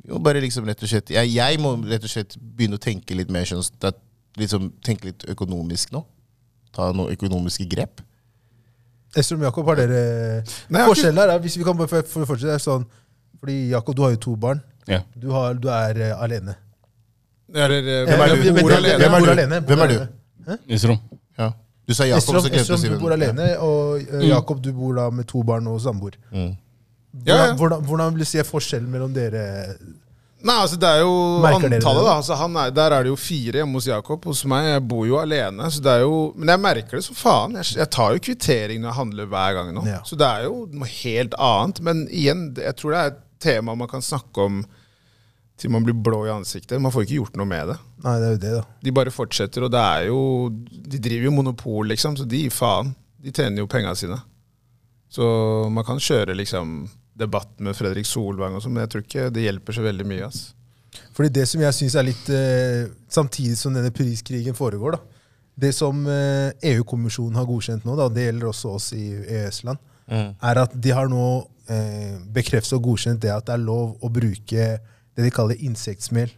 vi 0.03 0.09
må 0.15 0.19
bare 0.25 0.41
liksom 0.41 0.65
rett 0.65 0.81
og 0.83 0.89
slett 0.89 1.11
jeg, 1.13 1.35
jeg 1.35 1.59
må 1.61 1.75
rett 1.85 2.07
og 2.09 2.11
slett 2.11 2.39
begynne 2.41 2.79
å 2.79 2.83
tenke 2.83 3.13
litt 3.15 3.29
mer 3.31 3.45
sånn 3.45 3.61
liksom, 4.41 4.71
Tenke 4.83 5.11
litt 5.11 5.27
økonomisk 5.29 5.93
nå. 5.93 6.01
Ta 6.73 6.89
noen 6.97 7.13
økonomiske 7.13 7.67
grep. 7.69 8.01
Estrum 9.13 9.45
Jakob, 9.45 9.69
har 9.69 9.83
dere 9.83 10.03
Nei, 10.73 10.87
Forskjellen 10.89 11.21
her 11.21 11.35
er, 11.35 11.43
hvis 11.45 11.59
vi 11.61 11.67
kan 11.69 11.77
bare 11.77 11.91
for- 11.93 12.09
for- 12.09 12.25
fortsette, 12.31 12.57
er 12.57 12.65
sånn 12.65 12.87
Fordi 13.39 13.59
Jakob, 13.75 13.95
du 13.99 14.03
har 14.07 14.15
jo 14.17 14.23
to 14.25 14.37
barn. 14.41 14.63
Ja. 14.89 15.03
Du, 15.15 15.29
har, 15.37 15.55
du 15.61 15.69
er 15.69 15.99
uh, 16.01 16.23
alene. 16.25 16.57
Eller, 17.55 17.79
eh, 17.79 18.05
Hvem 18.09 18.21
er 18.21 18.35
du? 18.35 18.43
Hvem 18.43 18.63
er 18.65 18.77
alene. 18.77 18.99
Hvem 18.99 19.15
er 19.15 19.21
du? 19.21 19.67
Hvem 19.67 19.85
er 19.87 19.93
du? 19.93 20.59
Nisrom. 20.69 20.99
Ja. 21.39 21.53
Du 21.89 21.95
sa 21.95 22.07
Jakob, 22.07 22.37
så 22.41 22.51
glemte 22.51 22.89
du 22.89 22.99
bor 23.01 23.15
alene, 23.15 23.49
og 23.59 24.03
eh, 24.03 24.29
Jakob, 24.31 24.63
du 24.63 24.71
bor 24.77 24.95
da 24.97 25.09
med 25.11 25.27
to 25.29 25.43
barn 25.47 25.67
og 25.71 25.81
samboer. 25.83 26.15
Mm. 26.31 26.53
Ja, 27.27 27.35
ja. 27.35 27.35
Hvordan, 27.37 27.57
hvordan, 27.57 27.83
hvordan 27.85 28.15
vil 28.15 28.25
du 28.25 28.29
si 28.29 28.39
er 28.41 28.49
forskjellen 28.49 28.89
mellom 28.91 29.13
dere? 29.13 29.43
Nei, 30.43 30.55
altså 30.59 30.79
det 30.81 30.89
er 30.89 31.03
jo 31.05 31.13
Merker 31.43 31.69
antallet, 31.69 32.07
da. 32.07 32.15
Altså, 32.17 32.37
han 32.41 32.57
er, 32.59 32.71
der 32.75 32.95
er 32.97 33.05
det 33.05 33.13
jo 33.13 33.19
fire 33.21 33.61
hjemme 33.61 33.79
hos 33.79 33.87
Jakob. 33.87 34.25
Hos 34.27 34.41
meg 34.51 34.71
jeg 34.73 34.85
bor 34.91 35.05
jo 35.07 35.19
alene. 35.21 35.69
Så 35.71 35.83
det 35.85 35.93
er 35.93 36.03
jo, 36.03 36.17
men 36.35 36.51
jeg 36.51 36.63
merker 36.65 36.99
det 36.99 37.05
som 37.07 37.19
faen. 37.19 37.59
Jeg, 37.61 37.77
jeg 37.79 37.91
tar 37.95 38.17
jo 38.17 38.23
kvittering 38.27 38.83
når 38.83 38.91
jeg 38.91 38.99
handler 38.99 39.29
hver 39.31 39.59
gang 39.59 39.71
nå. 39.77 39.85
Ja. 39.87 40.01
Så 40.09 40.19
det 40.19 40.27
er 40.27 40.49
jo 40.49 40.65
noe 40.73 40.89
helt 40.91 41.37
annet. 41.39 41.83
Men 41.87 42.03
igjen, 42.11 42.49
jeg 42.59 42.79
tror 42.81 42.97
det 42.97 43.03
er 43.03 43.13
et 43.13 43.21
tema 43.43 43.77
man 43.79 43.91
kan 43.91 44.03
snakke 44.03 44.49
om 44.49 44.63
til 45.63 45.71
man 45.73 45.85
blir 45.87 45.95
blå 45.95 46.25
i 46.27 46.33
ansiktet. 46.35 46.81
Man 46.83 46.93
får 46.95 47.05
ikke 47.07 47.21
gjort 47.21 47.37
noe 47.39 47.47
med 47.49 47.71
det. 47.73 47.77
Nei, 48.05 48.17
det 48.19 48.27
er 48.29 48.35
jo 48.35 48.41
det, 48.43 48.53
da. 48.59 48.63
De 48.83 48.95
bare 48.99 49.13
fortsetter, 49.15 49.65
og 49.67 49.71
det 49.73 49.81
er 49.83 50.09
jo 50.09 50.19
De 50.51 50.99
driver 50.99 51.29
jo 51.29 51.35
monopol, 51.39 51.87
liksom, 51.93 52.17
så 52.19 52.27
de 52.29 52.43
gir 52.45 52.55
faen. 52.55 52.91
De 53.23 53.31
tjener 53.31 53.63
jo 53.63 53.69
penga 53.71 53.95
sine. 53.99 54.19
Så 55.13 55.23
man 55.71 55.85
kan 55.87 56.01
kjøre 56.03 56.35
liksom 56.39 56.89
debatt 57.19 57.53
med 57.63 57.77
Fredrik 57.77 58.07
Solvang 58.09 58.57
og 58.57 58.63
sånn, 58.65 58.73
men 58.75 58.87
jeg 58.87 58.93
tror 58.95 59.03
ikke 59.07 59.27
det 59.37 59.45
hjelper 59.45 59.77
så 59.77 59.85
veldig 59.85 60.07
mye. 60.09 60.27
ass. 60.31 60.43
Fordi 61.17 61.29
det 61.33 61.47
som 61.49 61.61
jeg 61.63 61.77
syns 61.77 61.95
er 61.97 62.05
litt 62.05 62.27
eh, 62.33 62.87
Samtidig 63.13 63.55
som 63.61 63.73
denne 63.77 63.93
priskrigen 63.95 64.57
foregår, 64.57 64.97
da. 64.97 65.21
Det 65.63 65.71
som 65.77 66.01
eh, 66.09 66.51
EU-kommisjonen 66.73 67.37
har 67.37 67.45
godkjent 67.49 67.85
nå, 67.85 67.95
da, 68.01 68.07
det 68.09 68.25
gjelder 68.31 68.49
også 68.51 68.75
oss 68.79 68.93
i 68.97 69.07
EØS-land, 69.23 69.79
Mm. 70.13 70.33
er 70.43 70.59
at 70.59 70.73
de 70.83 70.91
har 70.93 71.07
nå 71.09 71.25
eh, 71.71 72.17
bekreftet 72.35 72.75
og 72.75 72.83
godkjent 72.89 73.21
det 73.23 73.31
at 73.31 73.47
det 73.47 73.53
er 73.55 73.61
lov 73.63 73.93
å 74.03 74.09
bruke 74.13 74.65
det 75.17 75.27
de 75.27 75.31
kaller 75.35 75.61
insektmel 75.65 76.31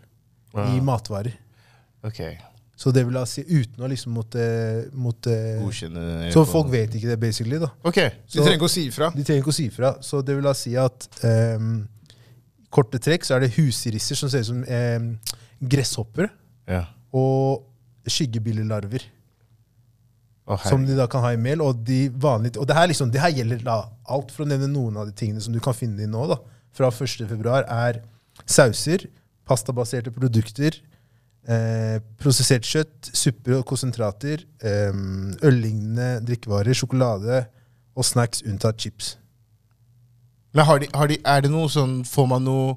i 0.54 0.80
matvarer. 0.84 1.34
Ok. 2.06 2.20
Så 2.76 2.90
det 2.90 3.04
vil 3.06 3.16
si 3.30 3.44
uten 3.46 3.84
å 3.86 3.88
liksom 3.90 4.16
måtte, 4.16 4.44
måtte 4.98 5.30
Godkjenne 5.62 6.30
Så 6.34 6.42
folk 6.48 6.72
vet 6.72 6.94
ikke 6.98 7.12
det, 7.12 7.18
basically. 7.22 7.60
da. 7.62 7.68
Ok. 7.86 8.00
Så 8.26 8.40
de 8.40 8.42
trenger 8.42 8.58
ikke 8.58 8.66
å 8.68 8.72
si 8.74 8.86
ifra. 8.90 9.10
De 9.14 9.22
trenger 9.26 9.44
ikke 9.44 9.52
å 9.54 9.56
si 9.56 9.66
ifra. 9.70 9.92
Så 10.02 10.22
det 10.26 10.34
vil 10.36 10.48
si 10.58 10.74
at 10.80 11.06
um, 11.22 11.68
korte 12.74 12.98
trekk 13.02 13.26
så 13.26 13.36
er 13.36 13.44
det 13.46 13.52
husrisser 13.54 14.18
som 14.18 14.30
ser 14.32 14.42
ut 14.42 14.50
som 14.50 14.64
um, 14.66 15.10
gresshopper, 15.62 16.32
Ja. 16.66 16.82
og 17.14 17.62
skyggebillelarver. 18.10 19.06
Oh, 20.46 20.60
Som 20.60 20.82
de 20.84 20.96
da 20.98 21.06
kan 21.08 21.22
ha 21.24 21.30
i 21.32 21.38
mel. 21.40 21.62
Og 21.64 21.78
de 21.86 22.08
vanlige, 22.10 22.58
og 22.60 22.66
det 22.68 22.76
her, 22.76 22.90
liksom, 22.90 23.10
det 23.14 23.22
her 23.22 23.32
gjelder 23.32 23.62
da 23.64 23.78
alt, 24.12 24.34
for 24.34 24.44
å 24.44 24.48
nevne 24.50 24.68
noen 24.68 24.98
av 25.00 25.06
de 25.08 25.14
tingene 25.16 25.40
som 25.40 25.54
du 25.54 25.60
kan 25.64 25.76
finne 25.76 26.04
i 26.04 26.10
nå, 26.10 26.26
da, 26.28 26.36
fra 26.74 26.90
1. 26.92 27.22
februar, 27.30 27.64
er 27.70 28.02
sauser, 28.46 29.06
pastabaserte 29.48 30.12
produkter, 30.14 30.76
eh, 31.48 31.98
prosessert 32.20 32.66
kjøtt, 32.68 33.10
supper 33.12 33.58
og 33.58 33.66
konsentrater, 33.68 34.44
eh, 34.62 34.92
øllignende 35.44 36.24
drikkevarer, 36.26 36.76
sjokolade 36.76 37.44
og 37.94 38.04
snacks 38.04 38.42
unntatt 38.42 38.80
chips. 38.80 39.16
Men 40.54 40.64
har 40.68 40.78
de, 40.78 40.88
har 40.94 41.10
de, 41.10 41.18
er 41.24 41.44
det 41.44 41.50
noe 41.50 41.66
sånn 41.66 42.04
Får 42.06 42.28
man 42.30 42.44
noe 42.46 42.76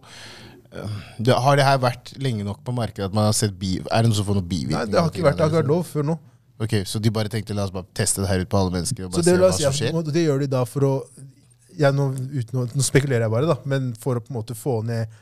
øh, 0.73 0.95
det, 1.21 1.35
Har 1.45 1.59
det 1.59 1.65
her 1.67 1.77
vært 1.77 2.09
lenge 2.17 2.41
nok 2.47 2.63
på 2.65 2.73
markedet 2.73 3.11
at 3.11 3.13
man 3.13 3.27
har 3.29 3.35
sett 3.37 3.53
bi, 3.53 3.75
Er 3.85 4.01
det 4.01 4.09
noen 4.09 4.17
som 4.17 4.25
får 4.25 4.39
noen 4.39 4.47
bivirkninger? 4.49 4.87
Nei, 4.87 4.93
det 4.95 4.97
har 4.97 5.11
ikke 5.11 5.25
vært, 5.27 5.37
det 5.37 5.45
har 5.45 5.51
ikke 5.51 5.59
vært 5.61 5.69
lov 5.69 5.83
før 5.85 6.07
nå. 6.09 6.17
Ok, 6.57 6.73
Så 6.89 6.97
de 6.97 7.13
bare 7.13 7.29
tenkte 7.29 7.53
la 7.53 7.67
oss 7.67 7.73
bare 7.75 7.85
teste 7.93 8.23
det 8.23 8.31
her 8.31 8.41
ut 8.41 8.49
på 8.49 8.57
alle 8.57 8.73
mennesker? 8.73 9.05
Og 9.05 9.13
bare 9.13 9.21
det, 9.27 9.35
se 9.35 9.43
hva 9.43 9.51
som 9.59 9.77
skjer? 9.77 9.93
at, 10.01 10.09
det 10.15 10.23
gjør 10.25 10.41
de 10.41 10.49
da 10.55 10.63
for 10.65 10.87
å 10.87 10.93
ja, 11.77 11.91
nå, 11.93 12.07
uten 12.33 12.65
nå 12.73 12.85
spekulerer 12.85 13.27
jeg 13.27 13.33
bare, 13.35 13.45
da, 13.51 13.59
men 13.69 13.91
for 14.01 14.17
å 14.17 14.23
på 14.23 14.33
en 14.33 14.39
måte 14.39 14.57
få 14.57 14.79
ned 14.87 15.13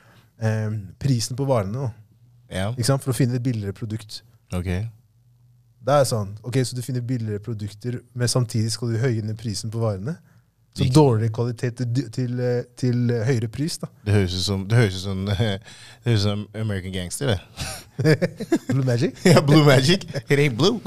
eh, 0.42 0.72
prisen 1.00 1.36
på 1.38 1.46
varene. 1.46 1.88
Da, 1.88 1.92
Ja, 2.56 2.70
ikke 2.75 2.86
sant? 2.86 3.04
For 3.04 3.12
å 3.12 3.18
finne 3.18 3.36
et 3.36 3.44
billigere 3.44 3.74
produkt. 3.74 4.22
ok 4.54 4.65
Det 5.86 5.94
er 5.94 6.04
sånn, 6.06 6.38
ok, 6.44 6.60
Så 6.65 6.75
du 6.75 6.82
finner 6.82 7.01
billigere 7.01 7.39
produkter, 7.39 8.00
men 8.13 8.27
samtidig 8.27 8.72
skal 8.72 8.94
du 8.94 8.98
høye 8.98 9.22
ned 9.22 9.38
prisen 9.38 9.72
på 9.72 9.80
varene? 9.82 10.18
Så 10.75 10.84
dårligere 10.92 11.32
kvalitet 11.32 11.77
til, 11.80 12.10
til, 12.12 12.39
eh, 12.44 12.63
til 12.75 13.12
eh, 13.12 13.22
høyere 13.24 13.48
pris, 13.48 13.77
da. 13.80 13.88
Det 14.06 14.13
høres 14.13 14.34
ut 14.36 14.44
som, 14.44 14.65
det 14.68 14.75
høres 14.77 14.96
ut 14.98 15.01
som, 15.06 15.22
det 15.30 15.36
høres 15.38 15.62
ut 16.18 16.24
som 16.25 16.42
American 16.54 16.92
Gangster, 16.92 17.32
det. 17.32 17.39
Blue 18.74 18.84
Magic. 18.84 19.15
Ja, 19.25 19.39
Blue 19.42 19.63
Magic. 19.63 20.04
It 20.27 20.39
ain't 20.39 20.58
blue. 20.60 20.82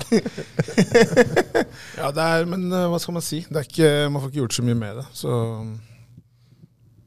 Ja, 1.97 2.11
det 2.12 2.26
er, 2.26 2.45
men 2.50 2.69
eh, 2.69 2.85
hva 2.93 3.00
skal 3.00 3.17
man 3.17 3.25
si? 3.25 3.40
Det 3.49 3.62
er 3.62 3.71
ikke, 3.71 3.90
man 4.12 4.21
får 4.23 4.28
ikke 4.28 4.43
gjort 4.43 4.59
så 4.59 4.67
mye 4.69 4.76
med 4.83 5.00
det. 5.00 5.07
Så 5.17 5.33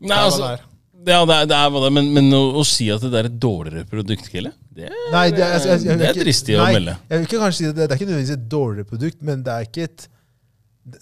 Nei, 0.01 0.09
det 0.09 0.17
altså, 0.17 0.47
det. 0.55 0.70
Ja, 1.07 1.19
det 1.25 1.35
er, 1.35 1.45
det 1.49 1.57
er 1.57 1.93
men, 1.93 2.09
men 2.13 2.31
å, 2.37 2.41
å 2.61 2.63
si 2.67 2.87
at 2.93 3.03
det 3.03 3.17
er 3.17 3.29
et 3.29 3.37
dårligere 3.41 3.85
produkt, 3.89 4.27
Kille, 4.31 4.51
det 4.75 4.89
Nei, 5.11 5.27
det, 5.33 5.41
jeg, 5.41 5.61
jeg, 5.65 5.83
jeg, 5.87 5.99
det 5.99 6.09
er 6.09 6.19
dristig 6.19 6.57
å 6.57 6.65
melde. 6.69 6.97
Jeg 7.09 7.21
vil 7.21 7.29
ikke 7.29 7.41
kanskje 7.41 7.57
si 7.59 7.69
det, 7.69 7.75
det 7.77 7.87
er 7.87 7.97
ikke 7.97 8.09
nødvendigvis 8.09 8.35
et 8.37 8.49
dårligere 8.51 8.89
produkt, 8.91 9.21
men 9.29 9.45
det 9.45 9.55
er 9.55 9.69
ikke 9.69 9.87
et 9.89 10.09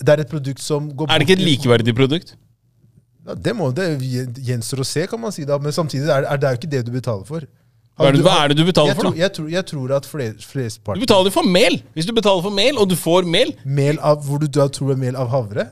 Det 0.04 0.14
er 0.14 0.24
et 0.26 0.32
produkt 0.32 0.64
som 0.64 0.90
går 0.92 1.10
Er 1.10 1.20
det 1.20 1.28
ikke 1.28 1.38
et 1.40 1.46
likeverdig 1.46 1.96
produkt? 1.96 2.36
Ja, 3.28 3.36
det 3.36 3.54
må 3.56 3.70
det 3.76 3.88
gjenstår 4.00 4.84
å 4.84 4.88
se, 4.88 5.06
kan 5.08 5.22
man 5.22 5.34
si. 5.36 5.46
da 5.46 5.60
Men 5.62 5.76
samtidig 5.76 6.10
er 6.10 6.26
er 6.26 6.40
det 6.40 6.48
er 6.48 6.56
jo 6.56 6.62
ikke 6.64 6.72
det 6.72 6.86
du 6.88 6.92
betaler 6.96 7.26
for. 7.28 7.48
Hva 8.00 8.08
er 8.08 8.16
det, 8.16 8.24
hva 8.24 8.36
er 8.40 8.52
det 8.52 8.56
du 8.56 8.64
betaler 8.64 8.96
for, 8.96 9.10
tror, 9.10 9.16
da? 9.16 9.20
jeg, 9.20 9.32
tror, 9.36 9.48
jeg 9.52 9.66
tror 9.68 9.92
at 9.98 10.06
fler, 10.08 10.32
Du 10.32 10.40
betaler 10.40 11.02
betaler 11.04 11.34
for 11.36 11.44
mel. 11.44 11.82
Hvis 11.94 12.08
du 12.08 12.14
betaler 12.16 12.46
for 12.46 12.56
mel, 12.56 12.80
og 12.80 12.88
du 12.88 12.96
får 12.96 13.28
mel 13.28 13.52
Mel 13.68 14.00
av 14.00 14.24
hvor 14.24 14.40
du 14.40 14.48
tror 14.48 14.94
er 14.96 15.02
mel 15.02 15.20
av 15.20 15.28
havre? 15.34 15.66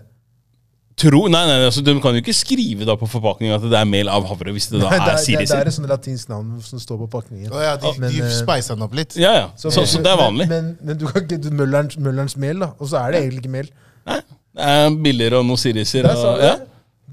Tro, 0.97 1.19
Nei, 1.29 1.43
nei, 1.45 1.57
altså, 1.67 1.83
de 1.85 1.93
kan 2.01 2.15
jo 2.17 2.21
ikke 2.23 2.33
skrive 2.35 2.85
da 2.89 2.95
på 2.97 3.07
forpakningen 3.09 3.53
at 3.57 3.65
det 3.69 3.77
er 3.79 3.89
mel 3.89 4.09
av 4.09 4.25
havre, 4.29 4.53
hvis 4.55 4.69
det 4.71 4.79
da 4.81 4.89
Nei, 4.89 4.97
det, 4.97 5.11
er 5.11 5.17
er, 5.17 5.41
det, 5.43 5.49
det 5.51 5.57
er 5.59 5.69
et 5.69 5.75
sånt 5.75 5.91
latinsk 5.91 6.31
navn 6.31 6.55
som 6.65 6.81
står 6.81 7.01
på 7.03 7.09
pakningen. 7.17 7.51
Oh, 7.53 7.61
ja, 7.61 7.75
de, 7.81 7.91
Men, 8.01 8.09
de 8.15 8.23
eh, 8.25 8.31
speisa 8.39 8.73
den 8.77 8.85
opp 8.87 8.95
litt. 8.97 9.17
Ja, 9.21 9.33
ja. 9.35 9.45
Så, 9.61 9.69
så, 9.75 9.85
det 10.01 10.09
er 10.13 10.17
vanlig. 10.19 10.47
Men, 10.49 10.71
men, 10.79 10.89
men 10.89 10.97
du 11.01 11.05
kan 11.11 11.21
ikke 11.27 11.37
du, 11.43 11.51
Møllerens, 11.53 11.99
Møllerens 12.01 12.37
mel, 12.41 12.63
da. 12.65 12.71
Og 12.81 12.89
så 12.89 13.03
er 13.03 13.13
det 13.13 13.21
egentlig 13.25 13.43
ikke 13.45 13.53
mel. 13.59 13.69
Nei, 14.09 14.19
det 14.57 14.71
er 14.73 14.97
billigere 15.05 15.41
og 15.43 15.45
noe 15.51 15.61
siriser. 15.61 16.09
Og, 16.13 16.41
ja. 16.41 16.55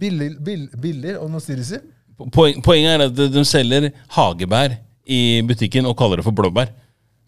Billig, 0.01 0.31
bill, 0.45 0.65
billig 0.81 1.19
og 1.21 1.29
noe 1.35 1.45
stiriser. 1.45 1.85
Poeng, 2.33 2.63
poenget 2.65 2.95
er 2.97 3.07
at 3.11 3.15
de- 3.19 3.29
de 3.35 3.43
selger 3.47 3.91
hagebær 4.17 4.79
i 5.05 5.43
butikken 5.47 5.87
og 5.91 5.97
kaller 5.99 6.23
det 6.23 6.25
for 6.27 6.33
blåbær. 6.37 6.73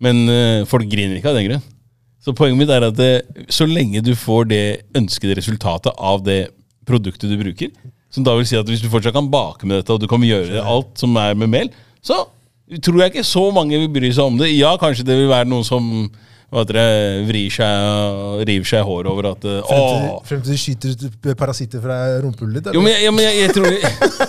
Men 0.00 0.24
eh, 0.28 0.64
folk 0.68 0.88
griner 0.88 1.18
ikke 1.18 1.30
av 1.32 1.36
den 1.38 1.50
grunn. 1.50 1.64
Så 2.26 2.34
poenget 2.34 2.58
mitt 2.58 2.70
er 2.74 2.82
at 2.88 2.96
det, 2.98 3.12
så 3.54 3.68
lenge 3.70 4.02
du 4.02 4.10
får 4.18 4.48
det 4.50 4.62
ønskede 4.98 5.36
resultatet 5.38 5.94
av 5.94 6.24
det 6.26 6.48
produktet 6.86 7.30
du 7.30 7.36
bruker, 7.38 7.70
som 8.10 8.26
da 8.26 8.34
vil 8.34 8.46
si 8.48 8.58
at 8.58 8.66
hvis 8.66 8.82
du 8.82 8.90
fortsatt 8.90 9.14
kan 9.14 9.28
bake 9.30 9.66
med 9.66 9.78
dette, 9.78 9.94
og 9.94 10.02
du 10.02 10.08
kan 10.10 10.22
gjøre 10.26 10.64
alt 10.66 10.98
som 10.98 11.14
er 11.22 11.38
med 11.38 11.52
mel, 11.52 11.70
så 12.02 12.24
tror 12.82 13.04
jeg 13.04 13.14
ikke 13.14 13.26
så 13.26 13.44
mange 13.54 13.78
vil 13.78 13.92
bry 13.94 14.10
seg 14.10 14.26
om 14.26 14.40
det. 14.40 14.50
Ja, 14.56 14.74
kanskje 14.80 15.06
det 15.06 15.20
vil 15.20 15.30
være 15.30 15.46
noen 15.46 15.66
som 15.66 15.86
heter 16.56 16.78
det, 16.78 16.90
vrir 17.28 17.52
seg 17.52 17.86
og 17.86 18.42
river 18.48 18.68
seg 18.70 18.82
i 18.82 18.86
håret 18.90 19.10
over 19.10 19.30
at 19.32 19.46
eh, 19.50 19.74
Frem 20.26 20.42
til, 20.42 20.50
de 20.50 20.58
skyter 20.58 20.94
ut 21.06 21.32
parasitter 21.38 21.82
fra 21.82 21.96
rumpehullet 22.22 22.64
ditt. 22.64 22.74
jo, 22.74 22.82
men, 22.82 22.94
jeg, 22.94 23.06
ja, 23.06 23.14
men 23.14 23.26
jeg, 23.26 23.40
jeg 23.42 23.54
tror 23.54 23.70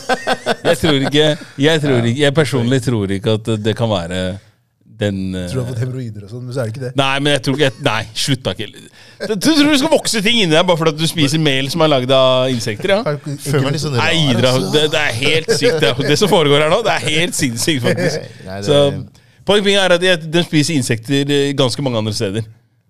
Jeg 0.69 0.79
tror 0.81 0.97
ikke 1.07 1.27
Jeg, 1.61 1.81
tror 1.81 2.09
ikke, 2.09 2.21
jeg 2.21 2.37
personlig 2.43 2.81
tror 2.85 3.13
ikke 3.17 3.37
at 3.37 3.51
det 3.63 3.75
kan 3.77 3.89
være 3.89 4.21
den 4.97 5.35
eh, 5.35 5.45
Tror 5.51 5.59
du 5.59 5.61
har 5.61 5.67
fått 5.71 5.81
hemoroider 5.83 6.23
og 6.25 6.31
sånn, 6.31 6.43
men 6.47 6.55
så 6.55 6.61
er 6.63 6.69
det 6.69 6.73
ikke 6.73 6.83
det. 6.87 6.91
Nei, 6.97 7.19
men 7.21 7.33
jeg 7.35 7.41
tror 7.45 7.57
ikke 7.59 7.83
Nei, 7.85 7.99
slutt 8.17 8.43
da, 8.47 8.53
Kjell. 8.57 8.73
Du 8.77 9.33
du 9.33 9.35
tror 9.45 9.69
du 9.69 9.77
skal 9.81 9.91
vokse 9.93 10.21
ting 10.25 10.39
inni 10.41 10.53
deg 10.55 10.65
bare 10.69 10.79
fordi 10.81 10.97
du 10.97 11.07
spiser 11.09 11.41
mel 11.43 11.69
som 11.73 11.83
er 11.85 11.91
lagd 11.93 12.13
av 12.17 12.49
insekter? 12.53 12.95
ja? 12.95 12.99
Føler 13.05 13.67
meg 13.67 13.75
litt 13.77 13.83
sånn. 13.83 13.97
Nei, 13.99 14.11
Idra, 14.31 14.55
altså. 14.55 14.71
det, 14.73 14.83
det 14.95 15.03
er 15.03 15.17
helt 15.21 15.53
sykt. 15.53 15.79
Det, 15.83 15.93
det 16.09 16.17
som 16.21 16.31
foregår 16.31 16.65
her 16.65 16.73
nå, 16.73 16.81
det 16.87 16.95
er 16.97 17.05
helt 17.19 17.37
sinnssykt, 17.37 17.85
faktisk. 17.85 18.29
Nei, 18.47 18.59
det- 18.61 18.67
Så 18.71 18.81
Poenget 19.47 19.79
er 19.79 19.93
at 19.95 20.03
jeg- 20.03 20.31
de 20.31 20.41
spiser 20.43 20.75
insekter 20.75 21.29
eh, 21.31 21.53
ganske 21.55 21.81
mange 21.85 22.01
andre 22.01 22.11
steder. 22.13 22.43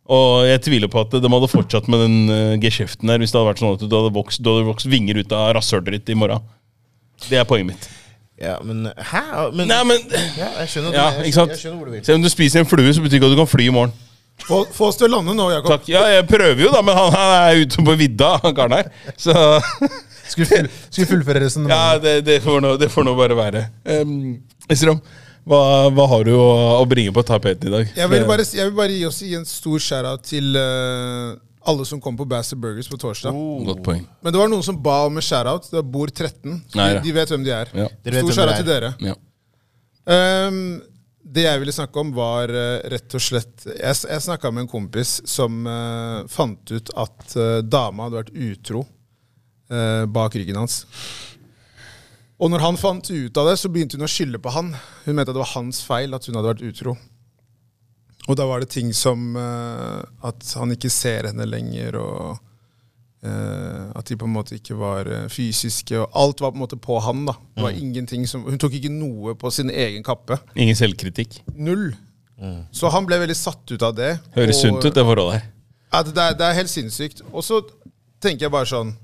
Og 0.08 0.48
jeg 0.48 0.62
tviler 0.64 0.88
på 0.88 1.02
at 1.04 1.12
de 1.12 1.30
hadde 1.30 1.50
fortsatt 1.52 1.88
med 1.92 2.00
den 2.00 2.30
uh, 2.32 2.58
geskjeften 2.64 3.10
her 3.12 3.20
hvis 3.20 3.34
det 3.34 3.38
hadde 3.42 3.50
vært 3.52 3.60
sånn 3.60 3.74
at 3.76 3.84
du 3.84 3.92
hadde 3.92 4.14
vokst, 4.16 4.40
du 4.42 4.48
hadde 4.54 4.66
vokst 4.70 4.88
vinger 4.88 5.20
ut 5.20 5.34
av 5.36 5.52
rasshølet 5.58 5.98
ditt 6.00 6.14
i 6.16 6.16
morgen. 6.16 6.40
Det 7.28 7.38
er 7.42 7.44
poenget 7.50 7.74
mitt. 7.74 7.90
Ja, 8.38 8.58
men 8.62 8.86
Hæ? 8.94 9.22
Men, 9.54 9.70
Nei, 9.72 9.80
men 9.90 10.04
ja, 10.38 10.52
jeg 10.62 10.70
skjønner, 10.70 10.94
Ja, 10.94 11.08
jeg, 11.24 11.34
skjønner, 11.34 11.56
jeg 11.56 11.62
skjønner 11.64 11.80
hvor 11.80 11.90
du 11.90 11.96
vil. 11.96 12.04
Se 12.06 12.18
om 12.18 12.26
du 12.26 12.30
spiser 12.30 12.62
en 12.62 12.70
flue, 12.70 12.92
så 12.94 13.02
betyr 13.02 13.18
ikke 13.20 13.32
at 13.32 13.34
du 13.34 13.40
kan 13.40 13.50
fly 13.50 13.70
i 13.70 13.74
morgen. 13.74 13.96
Få, 14.46 14.62
få 14.70 14.92
oss 14.92 15.00
til 15.00 15.08
å 15.08 15.16
lande 15.16 15.34
nå, 15.34 15.48
Jakob. 15.56 15.72
Takk. 15.74 15.88
Ja, 15.90 16.04
jeg 16.14 16.28
prøver 16.30 16.62
jo, 16.68 16.70
da, 16.74 16.84
men 16.86 16.98
han, 16.98 17.10
han 17.16 17.32
er 17.40 17.64
ute 17.64 17.86
på 17.88 17.96
vidda, 17.98 18.36
han 18.44 18.54
karen 18.58 18.78
her. 18.78 18.92
Så 19.18 19.34
Skulle, 20.32 20.50
full, 20.50 20.68
skulle 20.90 21.08
fullføre 21.08 21.42
resonnementet. 21.46 21.80
ja, 21.80 22.02
det, 22.04 22.26
det, 22.28 22.42
får 22.44 22.60
nå, 22.62 22.74
det 22.78 22.92
får 22.92 23.06
nå 23.08 23.14
bare 23.18 23.38
være. 23.38 23.64
Um, 23.88 25.00
hva, 25.48 25.60
hva 25.96 26.06
har 26.12 26.28
du 26.28 26.34
å, 26.36 26.48
å 26.82 26.86
bringe 26.90 27.14
på 27.16 27.24
tapetet 27.24 27.70
i 27.70 27.72
dag? 27.72 27.92
Jeg 27.96 28.12
vil 28.12 28.26
bare, 28.28 28.44
jeg 28.44 28.68
vil 28.68 28.76
bare 28.76 28.98
gi 28.98 29.06
oss 29.08 29.22
gi 29.24 29.38
en 29.40 29.48
stor 29.48 29.80
shout-out 29.80 30.26
til 30.28 30.58
eh, 30.60 31.30
alle 31.68 31.86
som 31.86 32.00
kom 32.04 32.18
på 32.20 32.26
Bastard 32.30 32.60
Burgers 32.64 32.88
på 32.92 32.98
torsdag. 33.02 33.36
Godt 33.68 33.82
poeng. 33.86 34.04
Men 34.24 34.34
det 34.34 34.40
var 34.42 34.50
noen 34.52 34.64
som 34.66 34.78
ba 34.84 35.02
om 35.08 35.18
en 35.20 35.26
shout-out. 35.26 35.70
Det 35.70 35.78
var 35.82 35.88
Bord 35.94 36.12
13. 36.16 36.62
Så 36.72 36.80
Nei, 36.80 36.90
de, 36.90 36.96
ja. 36.98 37.02
de 37.06 37.16
vet 37.18 37.34
hvem 37.34 37.44
de 37.48 37.54
er. 37.56 37.72
Ja. 37.76 37.88
Dere 38.06 38.20
vet 38.20 38.24
Stor 38.24 38.30
hvem 38.32 38.38
shout-out 38.38 38.62
til 38.62 38.70
dere. 38.72 38.92
Ja. 39.04 39.16
Ehm, 40.14 40.62
det 41.28 41.44
jeg 41.44 41.60
ville 41.60 41.76
snakke 41.76 42.00
om, 42.00 42.14
var 42.16 42.48
eh, 42.56 42.86
rett 42.94 43.12
og 43.18 43.22
slett 43.22 43.66
Jeg, 43.68 43.92
s- 43.92 44.06
jeg 44.08 44.24
snakka 44.24 44.48
med 44.56 44.64
en 44.64 44.70
kompis 44.72 45.18
som 45.28 45.66
eh, 45.68 46.22
fant 46.32 46.72
ut 46.72 46.92
at 46.96 47.36
eh, 47.36 47.58
dama 47.68 48.08
hadde 48.08 48.22
vært 48.22 48.32
utro 48.48 48.86
eh, 49.70 50.06
bak 50.08 50.38
ryggen 50.40 50.56
hans. 50.62 50.86
Og 52.40 52.52
når 52.54 52.62
han 52.64 52.78
fant 52.80 53.10
ut 53.10 53.38
av 53.42 53.48
det, 53.50 53.58
så 53.60 53.70
begynte 53.74 53.98
hun 53.98 54.06
å 54.06 54.12
skylde 54.12 54.40
på 54.40 54.52
han. 54.54 54.72
Hun 55.08 55.16
mente 55.18 55.32
at 55.34 55.36
det 55.36 55.42
var 55.44 55.56
hans 55.58 55.82
feil 55.84 56.14
at 56.16 56.28
hun 56.30 56.38
hadde 56.38 56.52
vært 56.54 56.66
utro. 56.70 56.94
Og 58.28 58.36
da 58.36 58.46
var 58.48 58.60
det 58.64 58.70
ting 58.74 58.92
som 58.96 59.38
uh, 59.40 60.04
at 60.28 60.50
han 60.60 60.74
ikke 60.76 60.92
ser 60.92 61.30
henne 61.30 61.46
lenger, 61.48 61.96
og 62.02 62.40
uh, 63.24 63.86
at 63.96 64.10
de 64.10 64.18
på 64.20 64.28
en 64.28 64.36
måte 64.36 64.58
ikke 64.58 64.76
var 64.78 65.08
eh, 65.08 65.30
fysiske. 65.32 65.96
Og 66.02 66.12
alt 66.12 66.44
var 66.44 66.52
på 66.52 66.60
en 66.60 66.66
måte 66.66 66.80
på 66.82 67.00
han. 67.04 67.24
da. 67.30 67.38
Det 67.56 67.64
var 67.64 67.80
ingenting 67.80 68.28
som, 68.30 68.44
Hun 68.44 68.60
tok 68.62 68.76
ikke 68.78 68.92
noe 68.94 69.36
på 69.40 69.52
sin 69.54 69.72
egen 69.72 70.04
kappe. 70.06 70.38
Ingen 70.60 70.78
selvkritikk. 70.78 71.42
Null. 71.56 71.90
Så 72.70 72.92
han 72.94 73.08
ble 73.10 73.18
veldig 73.24 73.36
satt 73.36 73.72
ut 73.74 73.82
av 73.82 73.96
det. 73.98 74.20
Høres 74.36 74.60
og- 74.60 74.62
sunt 74.62 74.86
ut, 74.86 74.94
det 74.94 75.04
forholdet 75.08 75.40
her. 75.40 75.48
Ja, 75.88 76.04
det, 76.04 76.18
er, 76.20 76.34
det 76.38 76.46
er 76.46 76.58
helt 76.60 76.70
sinnssykt. 76.70 77.24
Og 77.32 77.42
så 77.48 77.64
tenker 78.22 78.46
jeg 78.48 78.54
bare 78.54 78.70
sånn 78.70 78.96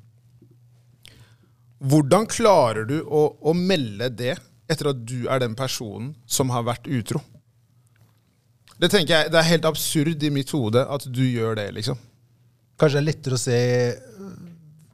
Hvordan 1.84 2.28
klarer 2.32 2.86
du 2.88 3.02
å, 3.04 3.26
å 3.44 3.52
melde 3.58 4.08
det 4.16 4.36
etter 4.72 4.92
at 4.94 5.02
du 5.04 5.26
er 5.28 5.42
den 5.44 5.56
personen 5.60 6.14
som 6.30 6.54
har 6.54 6.64
vært 6.64 6.88
utro? 6.88 7.20
Det 8.84 8.90
tenker 8.92 9.16
jeg, 9.16 9.32
det 9.32 9.40
er 9.40 9.48
helt 9.48 9.66
absurd 9.70 10.24
i 10.28 10.32
mitt 10.34 10.50
hode 10.52 10.82
at 10.92 11.06
du 11.08 11.22
gjør 11.24 11.56
det, 11.56 11.70
liksom. 11.78 12.00
Kanskje 12.80 12.98
det 12.98 13.04
er 13.04 13.08
lettere 13.08 13.38
å 13.38 13.40
se 13.40 13.60
øh, 13.94 14.34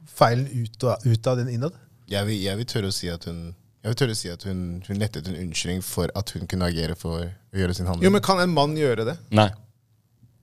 feilen 0.06 0.44
ut, 0.52 0.84
og, 0.84 1.06
ut 1.10 1.30
av 1.32 1.40
den 1.40 1.48
innad? 1.50 1.78
Jeg 2.10 2.28
vil, 2.28 2.38
jeg 2.44 2.60
vil 2.60 2.68
tørre 2.70 2.92
å 2.92 2.94
si 2.94 3.10
at 3.10 3.26
hun 3.26 3.48
jeg 3.80 3.94
vil 3.94 3.96
tørre 3.96 4.12
å 4.12 4.18
si 4.18 4.28
at 4.28 4.42
hun, 4.44 4.58
hun 4.84 4.98
lette 5.00 5.22
en 5.24 5.38
unnskyldning 5.40 5.80
for 5.84 6.10
at 6.18 6.30
hun 6.36 6.44
kunne 6.50 6.68
agere 6.68 6.92
for 7.00 7.16
å 7.16 7.28
gjøre 7.56 7.76
sin 7.78 7.86
handling. 7.88 8.04
Jo, 8.04 8.12
men 8.12 8.22
Kan 8.22 8.42
en 8.42 8.52
mann 8.52 8.74
gjøre 8.76 9.06
det? 9.08 9.14
Nei. 9.32 9.48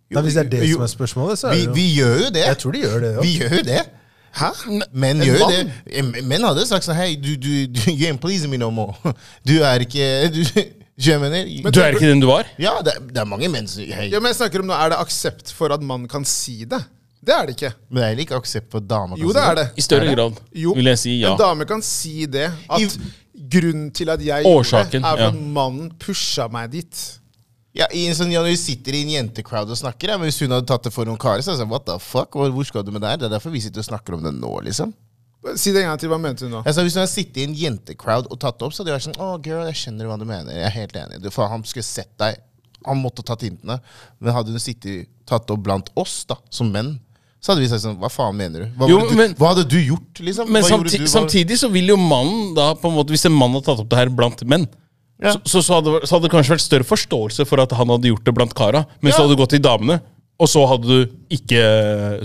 Nei, 0.10 0.24
hvis 0.25 0.38
det 0.39 0.46
er 0.48 0.50
det 0.56 0.62
Jo, 0.66 0.80
som 0.80 0.88
er 0.88 0.92
spørsmålet, 0.96 1.39
så 1.39 1.51
er 1.51 1.54
vi, 1.54 1.60
det 1.60 1.68
jo 1.68 1.75
vi 1.75 1.86
gjør 2.00 2.16
jo 2.24 2.32
det. 2.34 2.44
Jeg 2.48 2.60
tror 2.63 2.74
de 2.74 2.82
gjør 2.82 3.04
det. 3.04 3.12
Vi 3.22 3.34
gjør 3.36 3.56
jo 3.60 3.62
det. 3.68 3.84
Hæ? 4.38 4.50
Menn 4.92 5.22
En 5.22 5.27
gjør 5.27 5.38
jo 5.44 5.50
det. 5.54 6.25
Menn 6.32 6.48
hadde 6.48 6.66
sagt 6.70 6.88
sånn 6.88 6.98
Hei, 6.98 7.12
du, 7.22 7.36
du, 7.38 7.51
du 7.70 7.80
you 7.92 8.10
ain't 8.10 8.22
pleasing 8.24 8.50
me 8.54 8.58
no 8.58 8.72
more. 8.74 8.98
Du 9.48 9.60
er 9.62 9.86
ikke 9.86 10.10
du, 10.34 10.42
mener? 11.22 11.46
Du 11.72 11.80
er 11.82 11.94
ikke 11.94 12.10
den 12.10 12.22
du 12.24 12.27
var? 12.30 12.48
Ja, 12.58 12.75
det, 12.82 12.96
er- 12.98 13.04
det 13.13 13.22
er 13.22 13.27
mange 13.30 13.50
menn 13.54 13.68
som 13.70 13.84
hey. 13.86 14.08
Ja, 14.10 14.20
men 14.20 14.32
jeg 14.32 14.39
snakker 14.39 14.63
om 14.63 14.70
nå, 14.72 14.74
Er 14.74 14.89
det 14.96 14.98
aksept 15.04 15.51
for 15.54 15.70
at 15.75 15.82
mann 15.86 16.08
kan 16.10 16.25
si 16.25 16.63
det? 16.66 16.80
Det 17.27 17.34
er 17.36 17.46
det 17.50 17.56
ikke. 17.58 17.72
Men 17.92 18.01
det 18.04 18.08
er 18.10 18.22
ikke 18.24 18.38
aksept 18.39 18.72
for 18.72 18.80
damer. 18.80 19.18
Jo, 19.20 19.30
det 19.36 19.44
er 19.44 19.56
det. 19.60 19.68
I 19.77 19.82
større 19.86 20.10
grad, 20.16 20.42
Jo, 20.56 20.74
vil 20.77 20.86
jeg 20.94 21.00
si 21.01 21.16
ja. 21.20 21.34
En 21.34 21.39
dame 21.42 21.66
kan 21.70 21.82
si 21.86 22.25
det. 22.25 22.50
At 22.70 22.82
I- 22.82 23.13
grunnen 23.48 23.92
til 23.94 24.10
at 24.10 24.22
jeg 24.25 24.46
Årsaken, 24.46 25.01
gjorde 25.01 25.01
det, 25.01 25.06
er 25.06 25.13
at 25.13 25.20
ja. 25.20 25.27
at 25.32 25.56
mannen 25.58 25.92
pusha 26.01 26.48
meg 26.51 26.72
dit. 26.74 27.01
Ja, 27.77 27.86
i 27.94 28.08
en 28.10 28.16
sånn, 28.18 28.32
ja, 28.34 28.42
Når 28.42 28.56
vi 28.56 28.58
sitter 28.58 28.96
i 28.98 29.04
en 29.06 29.12
jentecrowd 29.13 29.70
og 29.70 29.77
snakker, 29.77 30.10
ja, 30.10 30.18
men 30.18 30.32
hvis 30.32 30.39
hun 30.42 30.50
hadde 30.56 30.66
tatt 30.66 30.88
det 30.88 30.94
for 30.96 31.06
noen 31.06 31.20
karer, 31.22 31.44
så 31.46 31.51
hadde 31.54 31.62
jeg 31.62 31.68
sagt 31.68 31.74
What 31.75 31.86
the 31.86 32.00
fuck? 32.01 32.34
Hvor 32.34 32.66
skal 32.66 32.84
du 32.88 32.89
med 32.96 33.04
det 33.06 33.12
her? 33.12 33.20
Det 33.22 33.27
er 33.30 33.36
derfor 33.38 33.54
vi 33.54 33.62
sitter 33.62 33.84
og 33.84 33.89
snakker 33.92 34.18
om 34.18 34.24
det 34.25 34.34
nå, 34.34 34.54
liksom. 34.66 34.94
Si 35.56 35.72
det 35.72 35.84
en 35.84 35.89
gang 35.94 36.00
til. 36.01 36.10
Hva 36.12 36.18
mente 36.20 36.44
hun 36.46 36.51
nå? 36.51 36.62
Altså, 36.66 36.84
hvis 36.84 36.96
hun 36.98 37.01
hadde 37.06 37.13
sittet 37.13 37.38
i 37.38 37.46
en 37.48 37.56
jentecrowd 37.56 38.27
og 38.32 38.39
tatt 38.39 38.58
det 38.60 38.66
opp, 38.68 38.74
så 38.75 38.84
hadde 38.84 38.92
jeg 38.94 39.00
vært 39.00 39.08
sånn 39.08 39.22
Å, 39.24 39.30
girl, 39.46 39.66
jeg 39.72 39.80
skjønner 39.84 40.10
hva 40.10 40.18
du 40.20 40.25
mener. 40.25 40.54
Jeg 40.58 40.66
er 40.68 40.75
helt 40.75 40.96
enig. 40.96 41.22
Du, 41.24 41.30
for 41.32 41.48
han 41.51 41.63
skulle 41.63 41.88
sett 41.88 42.12
deg. 42.20 42.39
Han 42.86 43.01
måtte 43.01 43.24
tatt 43.25 43.42
hintene. 43.48 43.80
Men 44.20 44.34
hadde 44.36 44.51
hun 44.54 44.60
sittet 44.63 45.08
tatt 45.27 45.50
opp 45.51 45.63
blant 45.66 45.89
oss, 46.00 46.22
da, 46.30 46.38
som 46.50 46.70
menn, 46.72 46.96
så 47.44 47.51
hadde 47.54 47.62
vi 47.62 47.68
sagt 47.70 47.84
sånn 47.84 47.98
Hva 48.01 48.10
faen 48.10 48.36
mener 48.36 48.63
du? 48.63 48.68
Hva, 48.80 48.88
Jo, 48.89 49.00
du, 49.10 49.16
men- 49.16 49.34
hva 49.38 49.51
hadde 49.54 49.68
du 49.70 49.77
gjort, 49.77 50.20
liksom? 50.25 50.50
Men 50.51 50.63
samti 50.66 50.98
du? 50.98 51.04
Hva- 51.04 51.12
samtidig 51.12 51.58
så 51.62 51.70
vil 51.72 51.88
jo 51.94 51.98
mannen 52.01 52.54
da 52.58 52.72
på 52.75 52.89
en 52.89 52.96
måte 52.96 53.13
Hvis 53.13 53.25
en 53.30 53.36
mann 53.38 53.54
hadde 53.54 53.68
tatt 53.68 53.84
opp 53.84 53.89
det 53.92 54.00
her 54.00 54.10
blant 54.10 54.42
menn, 54.50 54.66
Ja. 55.22 55.34
så, 55.34 55.42
så, 55.46 55.62
så, 55.68 55.77
hadde, 55.77 56.01
så 56.08 56.16
hadde 56.16 56.27
det 56.27 56.34
kanskje 56.34 56.54
vært 56.56 56.66
større 56.66 56.88
forståelse 56.88 57.46
for 57.50 57.62
at 57.62 57.72
han 57.77 57.88
hadde 57.94 58.10
gjort 58.10 58.24
det 58.25 58.34
blant 58.38 58.54
kara, 58.58 58.86
men 59.01 59.12
Ja. 59.12 59.18
du 59.18 59.24
hadde 59.27 59.38
gått 59.39 59.50
til 59.54 59.60
damene, 59.66 60.00
og 60.39 60.48
så 60.50 60.66
hadde 60.70 60.86
du 60.88 61.13
ikke, 61.34 61.62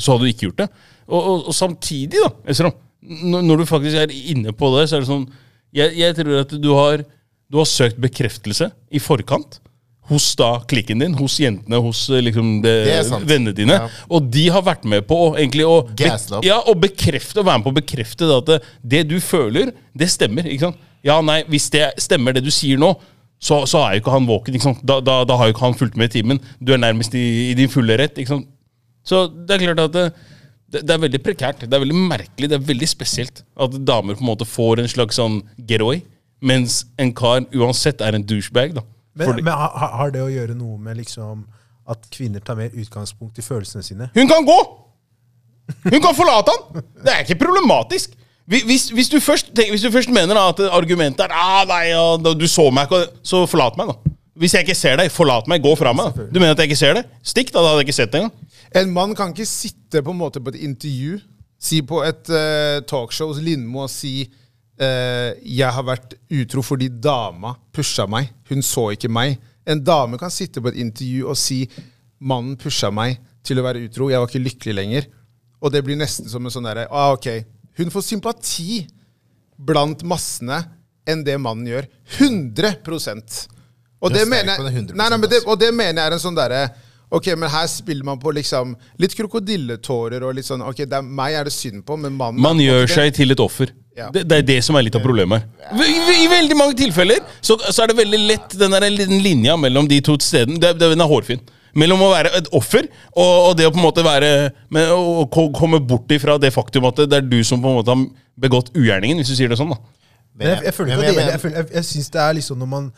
så 0.01 0.13
hadde 0.17 0.25
du 0.27 0.33
ikke 0.33 0.47
gjort 0.49 0.59
det. 0.65 0.69
Og, 1.09 1.21
og, 1.21 1.47
og 1.49 1.55
samtidig, 1.57 2.21
da, 2.23 2.29
Esrom, 2.53 2.73
når, 3.23 3.63
du 3.63 3.69
faktisk 3.69 3.99
er 3.99 4.13
inne 4.13 4.55
på 4.57 4.71
det, 4.77 4.87
så 4.89 4.99
er 4.99 5.05
det 5.05 5.11
sånn 5.11 5.27
Jeg, 5.73 5.95
jeg 5.97 6.17
tror 6.19 6.41
at 6.43 6.55
du 6.61 6.71
har, 6.77 7.05
du 7.49 7.61
har 7.61 7.69
søkt 7.69 8.01
bekreftelse 8.03 8.71
i 8.93 9.01
forkant 9.03 9.61
hos 10.11 10.33
da 10.37 10.51
klikken 10.69 11.01
din, 11.03 11.15
hos 11.17 11.37
jentene, 11.41 11.79
hos 11.81 12.01
eh, 12.11 12.23
liksom 12.27 12.57
vennene 12.63 13.55
dine. 13.57 13.77
Ja. 13.79 13.89
Og 14.13 14.27
de 14.35 14.49
har 14.53 14.65
vært 14.67 14.85
med 14.89 15.07
på 15.09 15.19
egentlig 15.31 15.65
å, 15.69 15.79
be 15.87 16.11
ja, 16.45 16.59
å 16.59 16.75
bekrefte 16.79 17.45
være 17.45 17.61
med 17.61 17.67
på 17.69 17.73
å 17.73 17.79
bekrefte 17.79 18.29
det 18.29 18.39
at 18.41 18.51
det, 18.51 18.59
det 18.95 19.03
du 19.13 19.17
føler, 19.23 19.71
det 19.97 20.11
stemmer. 20.13 20.49
ikke 20.51 20.69
sant? 20.69 20.89
Ja, 21.07 21.21
nei, 21.25 21.43
Hvis 21.51 21.71
det 21.75 21.87
stemmer, 22.03 22.35
det 22.35 22.45
du 22.45 22.51
sier 22.55 22.81
nå, 22.83 22.93
så, 23.43 23.63
så 23.67 23.81
er 23.83 23.97
jo 23.97 24.03
ikke 24.05 24.15
han 24.15 24.27
våken. 24.29 24.59
ikke 24.59 24.69
sant? 24.69 24.83
Da, 24.87 25.01
da, 25.03 25.23
da 25.27 25.39
har 25.39 25.49
jo 25.49 25.55
ikke 25.57 25.65
han 25.67 25.79
fulgt 25.79 25.97
med 25.99 26.11
i 26.11 26.19
timen. 26.19 26.43
Du 26.63 26.75
er 26.75 26.83
nærmest 26.83 27.15
i, 27.19 27.25
i 27.51 27.57
din 27.59 27.71
fulle 27.71 27.97
rett. 27.99 28.19
ikke 28.19 28.37
sant? 28.37 28.51
Så 29.07 29.25
det 29.31 29.57
er 29.57 29.65
klart 29.65 29.83
at 29.89 29.97
det, 29.97 30.05
det, 30.73 30.83
det 30.89 30.95
er 30.95 31.03
veldig 31.05 31.21
prekært. 31.23 31.65
Det 31.67 31.77
er 31.77 31.83
veldig 31.85 31.99
merkelig, 32.09 32.49
det 32.51 32.59
er 32.59 32.67
veldig 32.73 32.89
spesielt 32.91 33.43
at 33.61 33.77
damer 33.87 34.17
på 34.19 34.25
en 34.25 34.31
måte 34.33 34.49
får 34.49 34.83
en 34.83 34.91
slags 34.91 35.19
sånn 35.21 35.41
getaway, 35.69 36.03
mens 36.43 36.83
en 37.01 37.13
kar 37.17 37.45
uansett 37.55 38.01
er 38.03 38.17
en 38.17 38.25
douchebag. 38.27 38.75
da. 38.79 38.85
Men, 39.15 39.27
Fordi- 39.29 39.45
men 39.45 39.53
har, 39.53 39.93
har 40.01 40.11
det 40.11 40.23
å 40.25 40.31
gjøre 40.33 40.57
noe 40.57 40.79
med 40.79 40.97
liksom 40.97 41.45
at 41.93 42.09
kvinner 42.11 42.41
tar 42.41 42.57
mer 42.57 42.71
utgangspunkt 42.71 43.39
i 43.39 43.45
følelsene 43.45 43.85
sine? 43.85 44.11
Hun 44.15 44.29
kan 44.29 44.45
gå! 44.47 44.59
Hun 45.85 46.01
kan 46.01 46.15
forlate 46.17 46.53
han! 46.55 46.83
Det 47.05 47.13
er 47.13 47.25
ikke 47.25 47.45
problematisk. 47.45 48.17
Hvis, 48.47 48.89
hvis, 48.91 49.09
du, 49.09 49.21
først, 49.23 49.53
hvis 49.55 49.85
du 49.85 49.91
først 49.91 50.11
mener 50.11 50.35
da, 50.35 50.49
at 50.51 50.61
argumentet 50.75 51.21
er 51.29 51.31
ah, 51.37 51.63
nei, 51.69 51.93
ja, 51.93 52.17
du 52.19 52.47
så 52.51 52.67
meg 52.75 52.91
ikke, 52.91 53.05
så 53.23 53.45
forlat 53.47 53.79
meg, 53.79 53.93
da. 53.93 54.13
Hvis 54.39 54.55
jeg 54.57 54.65
ikke 54.65 54.77
ser 54.79 54.97
deg, 54.97 55.11
forlat 55.13 55.49
meg, 55.51 55.61
gå 55.65 55.75
fra 55.77 55.93
meg. 55.97 56.17
Du 56.33 56.39
mener 56.41 56.55
at 56.55 56.63
jeg 56.63 56.71
ikke 56.71 56.81
ser 56.81 56.97
det? 56.97 57.05
Stikk, 57.27 57.51
da. 57.53 57.61
Da 57.61 57.73
hadde 57.73 57.83
jeg 57.83 57.91
ikke 57.91 57.99
sett 57.99 58.13
det 58.15 58.23
engang. 58.23 58.53
En 58.81 58.93
mann 58.95 59.13
kan 59.17 59.35
ikke 59.35 59.49
sitte 59.49 60.01
på 60.05 60.15
en 60.15 60.21
måte 60.23 60.41
på 60.41 60.55
et 60.55 60.63
intervju, 60.65 61.19
si 61.61 61.83
på 61.85 62.01
et 62.07 62.31
uh, 62.33 62.81
talkshow 62.89 63.29
hos 63.31 63.43
Lindmo 63.45 63.85
og 63.85 63.93
si 63.93 64.25
uh, 64.25 65.37
'Jeg 65.37 65.69
har 65.77 65.85
vært 65.85 66.17
utro 66.33 66.65
fordi 66.65 66.89
dama 66.89 67.53
pusha 67.75 68.09
meg. 68.09 68.33
Hun 68.49 68.65
så 68.65 68.89
ikke 68.97 69.13
meg'. 69.13 69.37
En 69.69 69.85
dame 69.85 70.19
kan 70.19 70.33
sitte 70.33 70.63
på 70.65 70.73
et 70.73 70.81
intervju 70.81 71.29
og 71.29 71.37
si 71.37 71.69
'Mannen 72.21 72.57
pusha 72.57 72.91
meg 72.91 73.21
til 73.45 73.61
å 73.61 73.67
være 73.69 73.85
utro. 73.85 74.09
Jeg 74.09 74.19
var 74.19 74.29
ikke 74.33 74.47
lykkelig 74.49 74.75
lenger'. 74.81 75.11
Og 75.63 75.71
det 75.71 75.85
blir 75.85 76.01
nesten 76.01 76.27
som 76.29 76.45
en 76.45 76.51
sånn 76.51 76.67
derre 76.67 76.89
ah, 76.91 77.13
Ok, 77.13 77.29
hun 77.79 77.91
får 77.93 78.03
sympati 78.09 78.83
blant 79.59 80.03
massene 80.03 80.59
enn 81.07 81.23
det 81.23 81.37
mannen 81.39 81.69
gjør. 81.69 81.87
100 82.19 82.81
Og 84.03 84.11
det 84.15 84.25
mener 84.29 84.57
jeg 84.57 84.73
100%, 84.73 84.97
Nei, 84.99 85.09
nei, 85.13 85.19
men 85.23 85.31
det, 85.31 85.39
og 85.47 85.61
det 85.61 85.69
mener 85.75 86.03
jeg 86.03 86.11
er 86.11 86.17
en 86.19 86.23
sånn 86.25 86.39
derre 86.39 86.63
Ok, 87.13 87.27
men 87.37 87.51
her 87.53 87.67
spiller 87.69 88.07
man 88.09 88.17
på 88.19 88.33
liksom 88.33 88.71
litt 89.03 89.13
krokodilletårer 89.19 90.25
og 90.25 90.35
litt 90.39 90.47
sånn 90.49 90.63
Ok, 90.65 90.81
det 90.89 90.97
er, 90.97 91.05
meg 91.05 91.35
er 91.37 91.45
det 91.49 91.53
synd 91.55 91.83
på, 91.87 91.99
men 92.01 92.15
mannen 92.17 92.41
Man 92.43 92.61
gjør 92.63 92.89
seg 92.91 93.13
til 93.19 93.35
et 93.35 93.43
offer. 93.45 93.71
Ja. 93.93 94.07
Det, 94.15 94.23
det 94.31 94.39
er 94.41 94.47
det 94.49 94.59
som 94.65 94.79
er 94.81 94.87
litt 94.87 94.97
av 94.97 95.03
problemet 95.05 95.45
her. 95.45 95.83
I, 95.85 96.23
I 96.25 96.29
veldig 96.33 96.57
mange 96.57 96.77
tilfeller 96.81 97.21
så, 97.45 97.59
så 97.69 97.85
er 97.85 97.93
det 97.93 97.99
veldig 98.01 98.21
lett 98.31 98.57
den 98.57 98.73
der 98.73 98.87
linja 98.89 99.59
mellom 99.61 99.91
de 99.91 99.99
to 100.01 100.17
stedene. 100.25 100.57
Det, 100.63 100.73
det, 100.81 100.89
Den 100.95 101.05
er 101.05 101.11
hårfin. 101.13 101.43
Mellom 101.77 102.01
å 102.05 102.09
være 102.13 102.33
et 102.41 102.49
offer 102.57 102.89
og, 103.13 103.31
og 103.51 103.53
det 103.61 103.69
å 103.69 103.73
på 103.73 103.81
en 103.81 103.87
måte 103.87 104.03
være 104.05 104.33
med, 104.73 104.91
å 104.93 105.27
ko- 105.33 105.51
komme 105.57 105.79
bort 105.85 106.11
ifra 106.17 106.39
det 106.41 106.51
faktum 106.53 106.89
at 106.89 107.05
det 107.05 107.21
er 107.21 107.29
du 107.29 107.39
som 107.45 107.61
på 107.61 107.69
en 107.71 107.79
måte 107.79 107.93
har 107.93 108.03
begått 108.41 108.73
ugjerningen, 108.77 109.21
hvis 109.21 109.33
du 109.33 109.37
sier 109.39 109.53
det 109.53 109.61
sånn. 109.61 109.73
da 109.77 109.81
Men 110.35 110.49
jeg, 110.49 110.63
jeg 110.65 110.75
føler 110.75 110.93
ikke 110.93 111.09
at 111.09 111.15
det 111.15 111.17
men- 111.17 111.53
Jeg, 111.53 111.57
jeg, 111.59 111.75
jeg 111.75 111.85
synes 111.85 112.11
det 112.11 112.21
er 112.21 112.33
liksom 112.39 112.59
når 112.59 112.67
man 112.73 112.93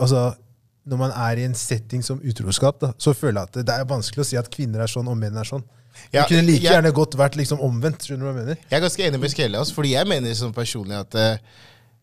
Altså, 0.00 0.34
når 0.86 0.96
man 0.98 1.10
er 1.10 1.38
i 1.38 1.44
en 1.44 1.54
setting 1.54 2.02
som 2.04 2.20
utroskap, 2.22 2.80
da, 2.80 2.92
så 2.98 3.12
føler 3.14 3.40
jeg 3.40 3.48
at 3.48 3.66
det, 3.66 3.74
er 3.74 3.84
vanskelig 3.90 4.22
å 4.22 4.26
si 4.28 4.36
at 4.38 4.50
kvinner 4.50 4.82
er 4.84 4.86
sånn 4.90 5.08
og 5.10 5.16
menn 5.18 5.36
er 5.36 5.44
sånn. 5.48 5.64
Ja, 6.12 6.22
det 6.22 6.28
kunne 6.28 6.42
like 6.46 6.62
jeg- 6.62 6.72
gjerne 6.76 6.92
godt 6.94 7.16
vært 7.18 7.36
liksom 7.40 7.58
omvendt. 7.64 8.04
Skjønner 8.06 8.20
du 8.20 8.26
hva 8.28 8.34
jeg 8.34 8.40
mener? 8.44 8.56
Jeg 8.70 8.76
er 8.78 8.84
ganske 8.84 9.02
enig 9.08 9.20
med 9.20 9.30
Skelle, 9.32 9.58
altså, 9.58 9.74
fordi 9.74 9.94
jeg 9.96 10.06
mener 10.06 10.34
sånn 10.38 10.52
personlig 10.54 10.94
at 11.00 11.14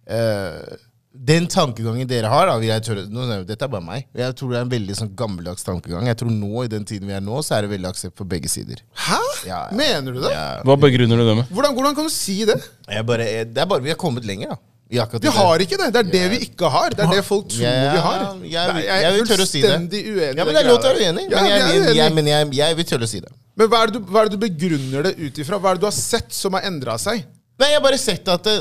eh, 0.07 0.77
den 1.13 1.45
tankegangen 1.47 2.07
dere 2.09 2.25
har 2.31 2.47
da, 2.49 2.55
jeg 2.65 2.81
tørre, 2.87 3.03
nå, 3.05 3.25
nå, 3.29 3.35
Dette 3.45 3.67
er 3.67 3.69
bare 3.69 3.85
meg. 3.85 4.07
Jeg 4.17 4.33
tror 4.39 4.49
det 4.49 4.57
er 4.57 4.65
en 4.65 4.71
veldig 4.73 4.95
sånn 4.97 5.11
gammeldags 5.15 5.63
tankegang. 5.65 6.07
Jeg 6.09 6.17
tror 6.17 6.33
nå, 6.33 6.63
i 6.65 6.71
den 6.71 6.85
tiden 6.89 7.07
vi 7.07 7.13
er 7.13 7.21
nå, 7.21 7.37
så 7.45 7.59
er 7.59 7.67
det 7.67 7.73
veldig 7.75 7.91
aksept 7.91 8.17
på 8.17 8.25
begge 8.25 8.49
sider. 8.49 8.81
Hæ? 8.97 9.19
Ja, 9.45 9.61
ja. 9.69 9.77
Mener 9.77 10.15
du 10.15 10.21
det? 10.23 10.33
Ja. 10.33 10.47
Hva 10.65 10.77
begrunner 10.81 11.21
du 11.21 11.25
det 11.29 11.35
med? 11.43 11.51
Hvordan, 11.53 11.75
hvordan 11.77 11.97
kan 11.99 12.09
du 12.09 12.13
si 12.13 12.39
det? 12.49 12.57
Jeg 12.89 13.05
bare, 13.05 13.27
jeg, 13.29 13.51
det 13.53 13.61
er 13.61 13.69
bare 13.69 13.85
vi 13.85 13.93
har 13.93 13.99
kommet 14.01 14.25
lenger, 14.25 14.55
da. 14.55 14.61
Vi, 14.93 14.99
Vi 15.23 15.29
har 15.33 15.61
ikke 15.63 15.77
det. 15.79 15.85
Det 15.93 16.01
er 16.03 16.09
det 16.11 16.23
vi 16.29 16.39
ikke 16.45 16.69
har. 16.69 16.93
Det 16.93 17.01
er 17.01 17.13
det 17.15 17.23
folk 17.25 17.47
tror 17.49 17.63
Ja, 17.63 17.71
vi 17.93 18.01
har. 18.03 18.25
jeg- 18.45 19.13
vil 19.15 19.27
tørre 19.29 19.45
å 19.45 19.49
si 19.49 19.61
det. 19.61 19.71
uenig. 19.73 20.37
Ja, 20.37 20.43
men 20.45 20.53
Det 20.53 20.61
er 20.61 20.67
lov 20.69 20.81
til 20.81 20.89
å 20.89 20.93
være 20.93 21.07
uenig. 21.07 21.29
Men 21.31 21.45
jeg, 21.49 21.61
jeg, 21.61 21.95
jeg, 21.97 22.13
men 22.13 22.27
jeg, 22.27 22.51
jeg 22.53 22.75
vil 22.77 22.85
tørre 22.85 23.07
å 23.07 23.09
si 23.09 23.19
det. 23.23 23.31
Men 23.57 23.69
hva 23.69 23.83
er, 23.83 23.87
det 23.87 23.93
du, 24.01 24.11
hva 24.11 24.21
er 24.21 24.29
det 24.29 24.37
du 24.37 24.43
begrunner 24.43 25.03
det 25.07 25.13
ut 25.17 25.39
ifra? 25.41 25.57
Hva 25.57 25.71
er 25.71 25.79
det 25.79 25.81
du 25.81 25.87
har 25.87 25.95
sett 25.97 26.33
som 26.33 26.53
har 26.53 26.61
endra 26.69 26.97
seg? 27.01 27.23
Nei, 27.63 27.69
jeg 27.71 27.79
har 27.79 27.85
bare 27.85 27.99
sett 28.01 28.27
at 28.27 28.43
det, 28.43 28.55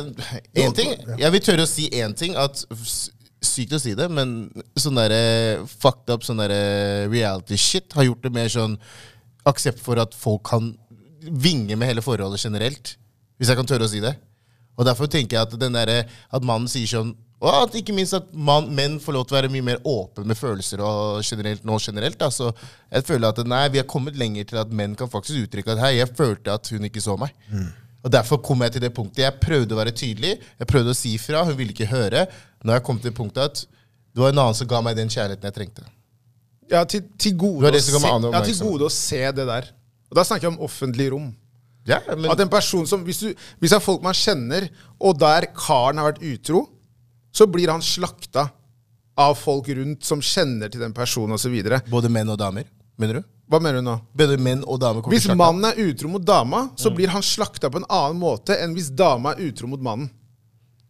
en 0.62 0.76
ting, 0.76 0.92
Jeg 1.18 1.34
vil 1.34 1.42
tørre 1.42 1.66
å 1.66 1.70
si 1.70 1.88
én 1.90 2.14
ting. 2.14 2.36
At 2.38 2.62
Sykt 3.42 3.74
å 3.74 3.80
si 3.82 3.96
det, 3.98 4.06
men 4.06 4.52
sånn 4.78 5.00
derre 5.00 5.64
fucked 5.66 6.12
up 6.14 6.22
sånn 6.22 6.38
derre 6.38 7.08
reality 7.10 7.56
shit 7.58 7.90
har 7.98 8.06
gjort 8.06 8.22
det 8.22 8.30
mer 8.36 8.52
sånn 8.52 8.76
aksept 9.50 9.82
for 9.82 9.98
at 9.98 10.14
folk 10.14 10.44
kan 10.46 10.68
vinge 11.26 11.74
med 11.74 11.90
hele 11.90 12.04
forholdet 12.06 12.44
generelt. 12.44 12.92
Hvis 13.42 13.50
jeg 13.50 13.58
kan 13.58 13.66
tørre 13.66 13.88
å 13.88 13.90
si 13.90 13.98
det. 14.04 14.14
Og 14.78 14.86
derfor 14.86 15.10
tenker 15.10 15.36
jeg 15.40 15.48
at 15.48 15.58
den 15.58 15.74
derre 15.74 16.04
At 16.30 16.46
mannen 16.46 16.70
sier 16.70 16.86
sånn 16.88 17.12
og 17.42 17.50
at 17.50 17.74
ikke 17.74 17.90
minst 17.90 18.14
at 18.14 18.28
man, 18.30 18.68
menn 18.70 19.00
får 19.02 19.16
lov 19.16 19.24
til 19.26 19.34
å 19.34 19.38
være 19.40 19.48
mye 19.50 19.64
mer 19.66 19.80
åpne 19.82 20.28
med 20.30 20.38
følelser 20.38 20.78
og 20.86 21.24
generelt 21.26 21.64
nå 21.66 21.74
generelt. 21.82 22.14
Da. 22.20 22.28
Så 22.30 22.52
jeg 22.86 23.02
føler 23.08 23.32
at 23.32 23.40
nei, 23.50 23.64
vi 23.74 23.80
har 23.80 23.88
kommet 23.90 24.14
lenger 24.14 24.46
til 24.46 24.60
at 24.62 24.70
menn 24.70 24.94
kan 24.94 25.10
faktisk 25.10 25.48
uttrykke 25.48 25.74
at 25.74 25.82
hei, 25.82 25.96
jeg 25.96 26.12
følte 26.14 26.54
at 26.54 26.70
hun 26.70 26.86
ikke 26.86 27.02
så 27.02 27.16
meg. 27.18 27.34
Og 28.02 28.10
Derfor 28.10 28.40
kom 28.42 28.64
jeg 28.64 28.74
til 28.74 28.82
det 28.82 28.90
punktet. 28.94 29.22
Jeg 29.24 29.38
prøvde 29.42 29.76
å 29.76 29.78
være 29.78 29.94
tydelig. 29.94 30.36
Jeg 30.58 30.68
prøvde 30.70 30.90
å 30.94 30.98
si 30.98 31.14
fra. 31.22 31.44
Hun 31.46 31.56
ville 31.58 31.74
ikke 31.74 31.90
høre. 31.90 32.26
Nå 32.62 32.72
har 32.72 32.80
jeg 32.80 32.86
kommet 32.88 33.06
til 33.06 33.14
punktet 33.14 33.44
at 33.44 33.62
det 34.12 34.20
var 34.20 34.32
en 34.34 34.40
annen 34.42 34.56
som 34.58 34.68
ga 34.68 34.80
meg 34.84 34.96
den 34.98 35.10
kjærligheten 35.12 35.48
jeg 35.48 35.56
trengte. 35.56 35.86
Ja, 36.72 36.82
til, 36.88 37.04
til, 37.20 37.36
gode, 37.36 37.68
å 37.68 37.80
se, 37.82 37.92
ja, 37.92 38.42
til 38.44 38.58
gode 38.64 38.88
å 38.88 38.92
se 38.92 39.20
det 39.36 39.46
der. 39.48 39.70
Og 40.10 40.18
Da 40.18 40.24
snakker 40.26 40.48
jeg 40.48 40.54
om 40.54 40.64
offentlig 40.66 41.08
rom. 41.12 41.30
Ja, 41.88 41.98
men 42.14 42.30
At 42.30 42.40
en 42.40 42.50
person 42.52 42.86
som, 42.86 43.02
Hvis, 43.02 43.22
du, 43.24 43.32
hvis 43.58 43.72
det 43.72 43.78
er 43.78 43.82
folk 43.84 44.04
man 44.04 44.14
kjenner, 44.14 44.68
og 45.02 45.18
der 45.18 45.48
karen 45.56 45.98
har 45.98 46.12
vært 46.12 46.22
utro, 46.22 46.66
så 47.34 47.48
blir 47.50 47.72
han 47.72 47.82
slakta 47.82 48.50
av 49.18 49.34
folk 49.40 49.68
rundt 49.76 50.04
som 50.06 50.22
kjenner 50.24 50.70
til 50.72 50.82
den 50.84 50.94
personen 50.96 51.36
osv. 51.36 51.54
Både 51.90 52.10
menn 52.12 52.30
og 52.32 52.38
damer, 52.40 52.68
mener 53.00 53.20
du? 53.20 53.28
Hva 53.52 53.60
mener 53.60 53.82
du 53.82 53.84
nå? 53.84 53.98
Bedre 54.16 54.38
menn 54.40 54.62
og 54.64 54.80
damer 54.80 55.02
kommer 55.04 55.12
Hvis 55.18 55.28
mannen 55.36 55.66
er 55.68 55.76
utro 55.84 56.08
mot 56.08 56.24
dama, 56.24 56.70
så 56.80 56.88
blir 56.96 57.12
han 57.12 57.20
slakta 57.22 57.68
på 57.68 57.82
en 57.82 57.88
annen 57.92 58.18
måte 58.22 58.56
enn 58.56 58.72
hvis 58.74 58.88
dama 58.96 59.34
er 59.36 59.44
utro 59.50 59.68
mot 59.68 59.82
mannen. 59.84 60.08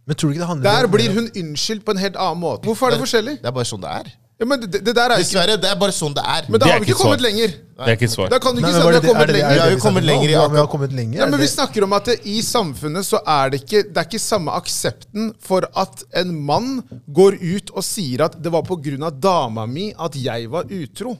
Men 0.06 0.16
tror 0.18 0.30
du 0.30 0.34
ikke 0.36 0.42
det 0.46 0.50
handler 0.50 0.70
Der 0.70 0.84
om- 0.86 0.90
blir 0.94 1.10
hun 1.14 1.28
unnskyldt 1.42 1.84
på 1.84 1.90
en 1.94 1.98
helt 1.98 2.16
annen 2.16 2.38
måte. 2.42 2.62
Hvorfor 2.66 2.86
er 2.86 2.90
det 2.96 3.02
forskjellig? 3.02 3.40
Det 3.42 3.46
er 3.50 3.52
bare 3.58 3.64
sånn 3.66 3.80
det 3.82 3.90
er. 3.90 4.12
Ja, 4.42 4.46
men 4.50 4.58
det, 4.58 4.70
det 4.82 4.94
der 4.96 5.10
er 5.14 5.20
ikke 5.22 5.28
Dessverre, 5.28 5.54
det 5.60 5.68
er 5.70 5.76
bare 5.78 5.92
sånn 5.94 6.14
det 6.14 6.22
er. 6.26 6.46
Men 6.50 6.58
da 6.58 6.66
Det 6.66 6.70
er 6.70 6.72
har 6.72 6.80
vi 6.80 6.86
ikke 6.86 6.94
ikke 6.96 7.02
kommet 7.02 7.20
svar. 7.20 7.28
lenger. 7.30 7.48
Det 7.82 7.86
er 7.86 7.94
ikke 7.98 8.08
et 8.08 8.10
svar. 8.10 8.28
Da 8.32 8.38
kan 8.42 8.54
du 8.56 8.60
Nei, 8.60 8.70
ikke 8.70 8.72
men 8.72 8.80
si 8.80 8.86
var 8.86 8.92
at 8.92 8.92
vi 8.92 8.94
har 8.94 9.02
det- 9.02 9.10
er 9.10 9.12
kommet 9.12 9.26
det 9.26 9.32
det- 9.32 9.42
lenger. 9.42 9.50
er 9.50 9.54
det 9.54 9.62
Vi 9.62 9.62
har 9.62 9.70
jo 9.70 9.82
kommet 9.86 10.04
lenger 10.04 10.28
i? 10.28 10.32
Ja, 10.32 10.48
Vi 10.48 10.56
har 10.56 10.66
akkurat- 10.66 10.70
kommet 10.72 10.92
lenger. 10.92 11.18
Ja, 11.18 11.26
men 11.26 11.40
Vi 11.40 11.46
snakker 11.46 11.82
om 11.84 11.92
at 11.92 12.04
det, 12.04 12.16
i 12.26 12.40
samfunnet 12.42 13.04
så 13.06 13.18
er 13.26 13.50
det 13.50 13.60
ikke 13.62 13.82
Det 13.92 13.96
er 13.96 14.04
ikke 14.10 14.18
samme 14.20 14.50
aksepten 14.50 15.34
for 15.38 15.62
at 15.76 16.04
en 16.14 16.44
mann 16.44 16.82
går 17.12 17.32
ut 17.40 17.70
og 17.76 17.82
sier 17.84 18.20
at 18.24 18.42
det 18.42 18.50
var 18.50 18.62
pga. 18.62 19.10
dama 19.20 19.66
mi 19.66 19.94
at 19.96 20.14
jeg 20.16 20.50
var 20.50 20.64
utro. 20.64 21.18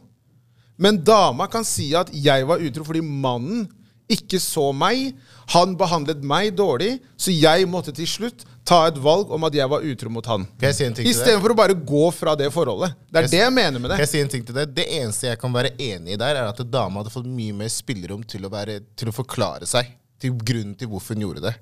Men 0.83 0.99
dama 1.07 1.47
kan 1.53 1.65
si 1.69 1.93
at 1.95 2.11
jeg 2.13 2.47
var 2.49 2.63
utro 2.65 2.85
fordi 2.89 3.03
mannen 3.05 3.69
ikke 4.13 4.41
så 4.43 4.73
meg. 4.77 5.13
Han 5.55 5.77
behandlet 5.79 6.21
meg 6.27 6.51
dårlig, 6.59 6.97
så 7.17 7.33
jeg 7.33 7.69
måtte 7.71 7.95
til 7.97 8.09
slutt 8.11 8.43
ta 8.69 8.83
et 8.91 8.99
valg 9.03 9.31
om 9.35 9.43
at 9.47 9.55
jeg 9.57 9.69
var 9.71 9.83
utro 9.87 10.11
mot 10.13 10.27
han. 10.31 10.45
Istedenfor 10.63 11.55
å 11.55 11.57
bare 11.59 11.75
gå 11.75 12.03
fra 12.15 12.35
det 12.39 12.51
forholdet. 12.55 12.95
Det 13.11 13.19
er 13.19 13.23
Jeg- 13.23 13.31
det 13.31 13.41
jeg 13.41 13.53
mener 13.53 13.79
med 13.81 13.91
det. 13.91 13.99
jeg 14.03 14.09
si 14.09 14.21
en 14.21 14.29
ting 14.29 14.45
til 14.45 14.55
deg? 14.55 14.75
Det 14.75 14.87
eneste 14.89 15.29
jeg 15.31 15.39
kan 15.39 15.53
være 15.53 15.73
enig 15.79 16.15
i 16.15 16.17
der, 16.17 16.37
er 16.37 16.49
at 16.49 16.71
dama 16.71 17.01
hadde 17.03 17.11
fått 17.15 17.27
mye 17.27 17.53
mer 17.55 17.69
spillerom 17.69 18.23
til 18.27 18.43
å, 18.43 18.51
være, 18.51 18.81
til 18.97 19.09
å 19.09 19.13
forklare 19.13 19.67
seg. 19.67 19.87
Til 20.21 20.31
grunnen 20.33 20.77
til 20.79 20.89
hvorfor 20.89 21.15
hun 21.15 21.23
gjorde 21.27 21.43
det. 21.43 21.55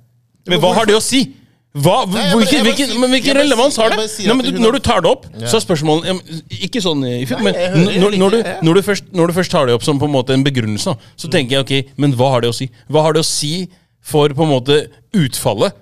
Men 0.47 0.61
hva 0.61 0.75
har 0.75 0.87
det 0.87 0.97
å 0.97 1.03
si? 1.03 1.35
Hva, 1.71 2.01
hvilken, 2.11 2.65
hvilken, 2.67 2.93
men 2.99 3.13
hvilken 3.15 3.37
relevans 3.39 3.77
har 3.79 3.93
det? 3.95 4.03
Nei, 4.27 4.35
men 4.35 4.43
du, 4.43 4.57
når 4.59 4.75
du 4.75 4.81
tar 4.83 5.05
det 5.05 5.11
opp, 5.13 5.29
så 5.39 5.61
er 5.61 5.63
spørsmålet 5.63 6.33
Ikke 6.67 6.83
sånn 6.83 7.05
i 7.07 7.21
film, 7.31 7.45
men 7.47 7.55
når, 7.87 8.17
når, 8.19 8.35
du, 8.35 8.49
når, 8.67 8.81
du 8.81 8.87
først, 8.89 9.13
når 9.15 9.31
du 9.31 9.37
først 9.37 9.55
tar 9.55 9.71
det 9.71 9.77
opp 9.79 9.87
som 9.87 10.01
på 10.01 10.09
en 10.11 10.15
måte 10.17 10.35
en 10.35 10.43
begrunnelse, 10.43 10.97
så 10.99 11.31
tenker 11.31 11.61
jeg 11.61 11.67
ok, 11.67 11.95
men 12.03 12.17
hva 12.19 12.33
har 12.35 12.43
det 12.43 12.51
å 12.51 12.57
si? 12.59 12.67
Hva 12.91 13.05
har 13.07 13.15
det 13.15 13.23
å 13.23 13.29
si 13.29 13.69
for 14.03 14.35
på 14.35 14.49
en 14.49 14.51
måte 14.51 14.81
utfallet? 15.15 15.79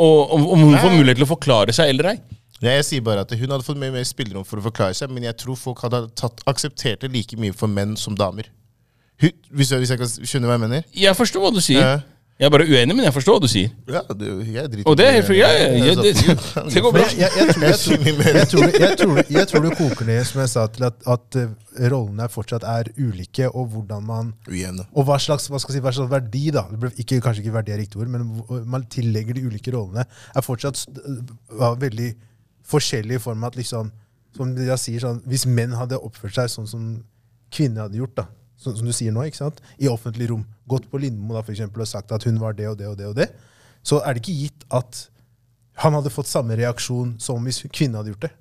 Og 0.00 0.34
om, 0.38 0.48
om 0.54 0.64
hun 0.64 0.76
får 0.78 0.96
mulighet 0.96 1.20
til 1.20 1.28
å 1.28 1.32
forklare 1.34 1.74
seg 1.76 1.92
eller 1.92 2.14
ei? 2.14 2.18
Ja, 2.58 2.72
jeg 2.72 2.86
sier 2.88 3.02
bare 3.06 3.22
at 3.22 3.32
Hun 3.38 3.52
hadde 3.52 3.66
fått 3.66 3.78
mye 3.78 3.92
mer 3.94 4.06
spillerom 4.06 4.46
for 4.46 4.58
å 4.58 4.64
forklare 4.64 4.96
seg, 4.96 5.12
men 5.14 5.28
jeg 5.28 5.36
tror 5.44 5.58
folk 5.58 5.84
hadde 5.84 6.06
tatt, 6.18 6.40
akseptert 6.50 7.04
det 7.04 7.12
like 7.12 7.36
mye 7.38 7.54
for 7.54 7.70
menn 7.70 7.98
som 8.00 8.16
damer. 8.18 8.48
Hun, 9.20 9.34
hvis, 9.52 9.70
jeg, 9.74 9.82
hvis 9.82 9.92
jeg 9.92 10.00
kan 10.00 10.10
skjønne 10.16 10.48
hva 10.48 10.56
jeg 10.56 10.64
mener? 10.64 10.88
Jeg 10.94 11.18
forstår 11.18 11.44
hva 11.44 11.52
du 11.54 11.60
sier. 11.62 11.82
Ja. 11.82 11.98
Jeg 12.38 12.46
er 12.46 12.52
bare 12.54 12.66
uenig, 12.70 12.94
men 12.94 13.02
jeg 13.02 13.12
forstår 13.16 13.34
hva 13.34 13.42
du 13.42 13.50
sier. 13.50 13.70
Ja, 13.90 14.00
det, 14.14 14.28
jeg 14.46 14.70
driter 14.70 14.86
Og 14.86 14.94
det 14.98 15.06
er 15.08 15.16
helt 15.16 15.26
fri. 15.26 15.38
Ja, 15.40 15.48
ja, 15.58 15.70
ja, 15.88 15.94
det, 15.98 16.12
det 16.70 16.82
går 16.84 16.92
bra. 16.94 17.06
jeg, 17.18 18.44
tror, 19.50 19.64
det 19.64 19.72
koker 19.74 20.06
ned, 20.06 20.20
som 20.28 20.42
jeg 20.44 20.52
sa, 20.52 20.68
til 20.70 20.86
at, 20.86 21.00
at 21.10 21.38
eh, 21.40 21.48
rollene 21.90 22.28
fortsatt 22.30 22.62
er 22.62 22.92
ulike, 22.94 23.48
og 23.50 23.72
hvordan 23.74 24.06
man 24.06 24.30
Uenig. 24.46 24.86
og 24.94 25.08
hva 25.08 25.18
slags, 25.18 25.48
hva 25.50 25.58
skal 25.58 25.74
si, 25.74 25.82
hva 25.82 25.94
slags 25.96 26.12
verdi, 26.14 26.44
da, 26.54 26.62
det 26.70 26.92
ikke, 27.02 27.18
kanskje 27.26 27.42
ikke 27.42 27.56
verdi 27.58 27.74
er 27.74 27.82
riktig 27.82 28.04
ord, 28.04 28.14
men 28.14 28.30
man 28.70 28.86
tillegger 28.86 29.34
de 29.34 29.42
ulike 29.50 29.74
rollene, 29.74 30.06
er 30.06 30.46
fortsatt 30.46 30.84
ja, 30.94 31.74
veldig 31.74 32.12
forskjellig 32.70 33.18
i 33.18 33.24
form 33.26 33.42
av 33.42 33.50
at 33.50 33.58
liksom, 33.64 33.90
som 34.38 34.54
jeg 34.54 34.78
sier 34.78 35.02
sånn, 35.02 35.24
Hvis 35.26 35.48
menn 35.50 35.74
hadde 35.74 35.98
oppført 35.98 36.38
seg 36.38 36.54
sånn 36.54 36.70
som 36.70 36.90
kvinner 37.50 37.88
hadde 37.88 37.98
gjort, 37.98 38.14
da, 38.20 38.30
sånn 38.58 38.76
som 38.76 38.86
du 38.88 38.92
sier 38.92 39.12
nå, 39.14 39.22
ikke 39.28 39.38
sant? 39.44 39.60
i 39.78 39.88
offentlig 39.90 40.28
rom, 40.30 40.44
gått 40.68 40.88
på 40.90 40.98
Lindmo 41.00 41.34
da, 41.36 41.42
for 41.46 41.54
eksempel, 41.54 41.84
og 41.84 41.88
sagt 41.90 42.12
at 42.12 42.24
hun 42.28 42.40
var 42.42 42.52
det 42.58 42.66
og 42.68 42.76
det 42.80 42.88
og 42.90 42.96
det, 42.98 43.06
og 43.12 43.14
det, 43.16 43.28
så 43.86 44.00
er 44.04 44.14
det 44.14 44.22
ikke 44.24 44.34
gitt 44.42 44.64
at 44.74 45.04
han 45.78 45.94
hadde 45.94 46.10
fått 46.10 46.26
samme 46.26 46.56
reaksjon 46.58 47.14
som 47.22 47.44
hvis 47.46 47.62
kvinnen 47.70 47.94
hadde 48.00 48.10
gjort 48.10 48.26
det. 48.26 48.32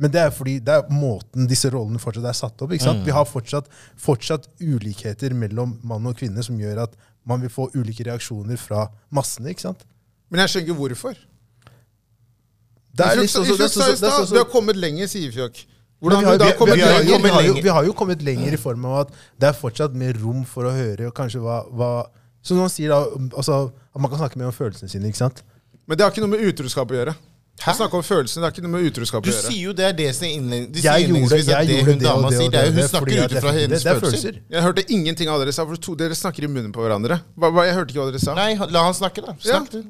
Men 0.00 0.10
det 0.10 0.22
er 0.24 0.30
fordi 0.34 0.54
det 0.64 0.72
er 0.72 0.88
måten 0.90 1.46
disse 1.46 1.68
rollene 1.70 2.00
fortsatt 2.00 2.24
er 2.26 2.34
satt 2.34 2.62
opp. 2.64 2.72
ikke 2.72 2.82
sant? 2.88 3.04
Vi 3.06 3.12
har 3.14 3.26
fortsatt, 3.28 3.68
fortsatt 4.00 4.48
ulikheter 4.58 5.34
mellom 5.36 5.76
mann 5.86 6.08
og 6.08 6.16
kvinne 6.18 6.42
som 6.42 6.56
gjør 6.58 6.80
at 6.88 6.96
man 7.28 7.44
vil 7.44 7.52
få 7.52 7.68
ulike 7.76 8.08
reaksjoner 8.08 8.56
fra 8.58 8.88
massene. 9.14 9.52
ikke 9.52 9.68
sant? 9.68 9.84
Men 10.32 10.40
jeg 10.42 10.48
skjønner 10.54 10.66
ikke 10.72 10.78
hvorfor. 10.80 11.20
Det 12.92 13.06
er 13.06 13.20
litt 13.20 13.30
sånn 13.30 13.46
så- 13.46 13.56
det 13.56 13.64
er 13.64 13.68
sa 13.68 13.80
sånn 13.80 13.96
så- 13.96 14.00
det 14.00 14.08
er 14.08 14.26
sånn 14.26 14.32
du 14.32 14.38
har 14.38 14.50
kommet 14.50 14.76
lenger, 14.76 15.06
sier 15.06 15.28
Ifjok. 15.30 15.64
Hvordan 16.02 16.18
vi, 16.18 16.26
har 16.26 16.34
vi, 16.34 16.42
da 16.42 16.52
kommet 16.58 16.74
vi, 16.74 16.80
vi, 16.82 16.86
har, 16.88 16.98
lenger? 16.98 17.22
vi, 17.22 17.30
har 17.30 17.44
jo, 17.46 17.54
vi 17.62 17.74
har 17.76 17.86
jo 17.86 17.92
kommet 17.94 18.22
lenger 18.26 18.56
i 18.56 18.58
form 18.58 18.86
av 18.90 18.96
at 19.04 19.12
det 19.38 19.52
er 19.52 19.58
fortsatt 19.58 19.94
mer 19.94 20.16
rom 20.18 20.42
for 20.48 20.66
å 20.66 20.72
høre 20.74 21.06
og 21.06 21.14
kanskje 21.14 21.42
hva, 21.44 21.62
hva 21.70 21.90
Som 22.42 22.58
man 22.58 22.70
sier 22.74 22.90
da, 22.90 23.04
altså, 23.38 23.68
at 23.70 24.00
man 24.02 24.10
kan 24.10 24.18
snakke 24.18 24.40
mer 24.40 24.48
om 24.50 24.56
følelsene 24.56 24.90
sine. 24.90 25.06
ikke 25.06 25.20
sant? 25.20 25.44
Men 25.86 25.94
det 25.98 26.02
har 26.02 26.10
ikke 26.10 26.24
noe 26.24 26.32
med 26.32 26.42
utroskap 26.42 26.90
å 26.90 26.96
gjøre. 26.96 27.14
Hæ? 27.62 27.74
Snakke 27.78 27.94
om 27.94 28.02
følelsene, 28.02 28.42
det 28.42 28.48
har 28.48 28.54
ikke 28.56 28.64
noe 28.64 28.72
med 28.72 28.86
utroskap 28.88 29.22
å 29.22 29.30
gjøre. 29.30 29.42
Du 29.46 29.52
sier 29.52 29.68
jo 29.68 29.72
det 29.78 29.84
er 29.86 29.92
det 30.00 30.08
som 30.16 30.26
innledning- 30.26 30.72
de 30.72 30.82
Jeg 30.82 31.06
gjorde, 31.06 31.38
jeg 31.38 31.68
det 31.68 31.76
hun 31.86 31.98
dama 32.00 32.30
sier, 32.32 32.50
det 32.50 32.58
er 32.58 32.66
jo 32.66 32.72
hun 32.72 32.88
snakker 32.88 33.20
ut 33.22 33.36
fra 33.44 33.52
hennes 33.52 33.86
er 33.86 34.00
følelser. 34.02 34.40
Jeg 34.50 34.62
hørte 34.66 34.84
ingenting 34.90 35.30
av 35.30 35.38
dere 35.38 35.52
sa, 35.54 35.66
for 35.68 35.76
to, 35.76 35.94
dere 35.94 36.16
snakker 36.18 36.42
i 36.42 36.50
munnen 36.50 36.72
på 36.74 36.82
hverandre. 36.82 37.20
Jeg 37.38 37.76
hørte 37.78 37.94
ikke 37.94 38.02
hva 38.02 38.08
dere 38.10 38.22
sa. 38.24 38.34
Nei, 38.34 38.56
la 38.58 38.82
han 38.88 38.94
snakke, 38.98 39.22
da. 39.22 39.36
Ja. 39.44 39.60
Snakk, 39.60 39.70
du. 39.70 39.84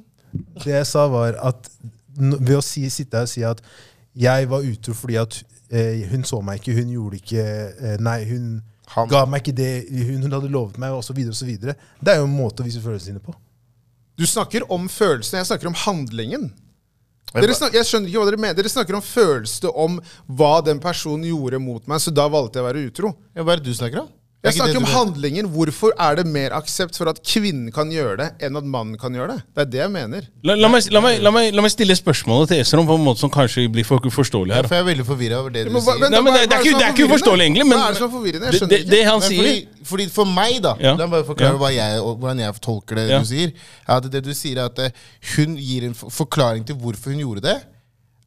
Det 0.64 0.75
jeg 0.75 0.87
sa, 0.90 1.07
var 1.09 1.38
at 1.40 1.70
ved 2.18 2.57
å 2.59 2.62
si, 2.62 2.85
sitte 2.92 3.16
her 3.16 3.25
og 3.25 3.33
si 3.33 3.44
at 3.48 3.64
jeg 4.12 4.48
var 4.51 4.61
utro 4.68 4.92
fordi 4.92 5.16
at 5.22 5.38
eh, 5.73 6.05
hun 6.13 6.23
så 6.29 6.41
meg 6.45 6.61
ikke, 6.61 6.77
hun 6.79 6.93
gjorde 6.93 7.19
ikke 7.23 7.43
eh, 7.43 7.97
Nei, 8.03 8.19
hun 8.29 8.49
Han. 8.95 9.09
ga 9.11 9.25
meg 9.27 9.43
ikke 9.43 9.57
det 9.57 9.71
hun, 9.89 10.23
hun 10.27 10.37
hadde 10.37 10.51
lovet 10.53 10.79
meg, 10.83 10.93
osv., 10.93 11.17
osv. 11.33 11.53
Det 11.65 12.13
er 12.13 12.21
jo 12.21 12.29
en 12.29 12.37
måte 12.37 12.63
å 12.63 12.67
vise 12.69 12.83
følelsene 12.85 13.17
sine 13.17 13.25
på. 13.25 13.35
Du 14.21 14.27
snakker 14.29 14.67
om 14.73 14.85
følelsene, 14.93 15.41
jeg 15.41 15.49
snakker 15.49 15.71
om 15.71 15.79
handlingen. 15.87 16.51
Dere 17.33 17.55
snak, 17.57 17.73
jeg 17.73 17.89
skjønner 17.89 18.11
ikke 18.11 18.21
hva 18.21 18.29
dere 18.29 18.41
mener. 18.45 18.57
Dere 18.59 18.69
snakker 18.69 18.99
om 18.99 19.05
følelsene 19.05 19.71
om 19.81 19.95
hva 20.29 20.59
den 20.67 20.83
personen 20.85 21.25
gjorde 21.31 21.61
mot 21.65 21.87
meg, 21.89 22.03
så 22.05 22.13
da 22.13 22.27
valgte 22.29 22.61
jeg 22.61 22.67
å 22.67 22.69
være 22.69 22.83
utro. 22.91 23.13
Ja, 23.33 23.47
Hva 23.47 23.55
er 23.55 23.63
det 23.63 23.71
du 23.73 23.79
snakker 23.79 24.03
om? 24.05 24.11
Jeg 24.43 24.57
snakker 24.57 24.77
om 24.81 24.87
handlingen. 24.91 25.47
Hvorfor 25.55 25.93
er 26.03 26.17
det 26.19 26.25
mer 26.27 26.51
aksept 26.57 26.97
for 26.99 27.07
at 27.07 27.21
kvinnen 27.23 27.69
kan 27.71 27.93
gjøre 27.95 28.17
det, 28.19 28.27
enn 28.43 28.57
at 28.59 28.65
mannen 28.67 28.97
kan 28.99 29.15
gjøre 29.15 29.37
det? 29.37 29.43
Det 29.55 29.63
er 29.63 29.69
det 29.71 29.79
jeg 29.85 29.91
mener. 29.95 30.25
La, 30.43 30.57
la, 30.59 30.67
meg, 30.73 30.89
la, 30.91 31.03
meg, 31.05 31.21
la, 31.23 31.31
meg, 31.31 31.53
la 31.55 31.63
meg 31.63 31.71
stille 31.71 31.95
spørsmålet 31.95 32.51
til 32.51 32.59
Esrom 32.65 32.89
på 32.89 32.97
en 32.99 33.05
måte 33.07 33.23
som 33.23 33.31
kanskje 33.31 33.69
blir 33.71 33.87
for 33.87 34.03
forståelig 34.03 34.51
Ja, 34.51 34.59
her. 34.59 34.67
for 34.67 34.75
jeg 34.75 34.83
er 34.83 34.89
veldig 34.91 35.07
forvirra 35.07 35.39
over 35.45 35.55
det 35.55 35.63
du 35.69 35.71
Men 35.77 35.85
sier. 35.87 36.03
Nei, 36.11 36.21
men 36.27 36.35
det, 36.35 36.43
det, 36.51 36.59
er 36.59 36.67
ikke, 36.67 36.75
det 36.81 36.87
er 36.89 36.97
ikke 36.97 37.07
uforståelig, 37.07 37.47
egentlig. 37.47 37.69
Men 37.71 37.79
Hva 37.79 37.87
er 37.87 37.95
det 37.95 38.01
som 38.03 38.09
er 38.09 38.15
forvirrende? 38.17 38.51
Jeg 38.51 38.59
skjønner 38.59 38.75
det, 38.75 39.01
ikke. 39.05 39.23
sier 39.29 39.39
fordi, 39.39 39.87
fordi 39.93 40.09
For 40.19 40.25
meg, 40.35 40.59
da 40.67 40.75
Ja. 40.83 40.97
La 40.99 41.07
meg 41.07 41.15
bare 41.21 41.29
forklare 41.31 41.53
Ja. 41.55 41.59
hva 41.63 41.71
jeg, 41.79 42.01
og 42.03 42.19
hvordan 42.19 42.39
jeg 42.43 42.61
tolker 42.67 42.95
det 42.97 43.09
Ja. 43.11 43.19
du 43.23 43.25
sier. 43.31 43.53
Er 43.87 43.97
at 44.03 44.11
det 44.11 44.25
du 44.27 44.35
sier, 44.35 44.59
er 44.59 44.65
at 44.75 44.79
eh, 44.79 44.91
hun 45.37 45.57
gir 45.57 45.85
en 45.87 45.95
forklaring 45.95 46.67
til 46.67 46.75
hvorfor 46.83 47.15
hun 47.15 47.23
gjorde 47.23 47.47
det, 47.47 47.59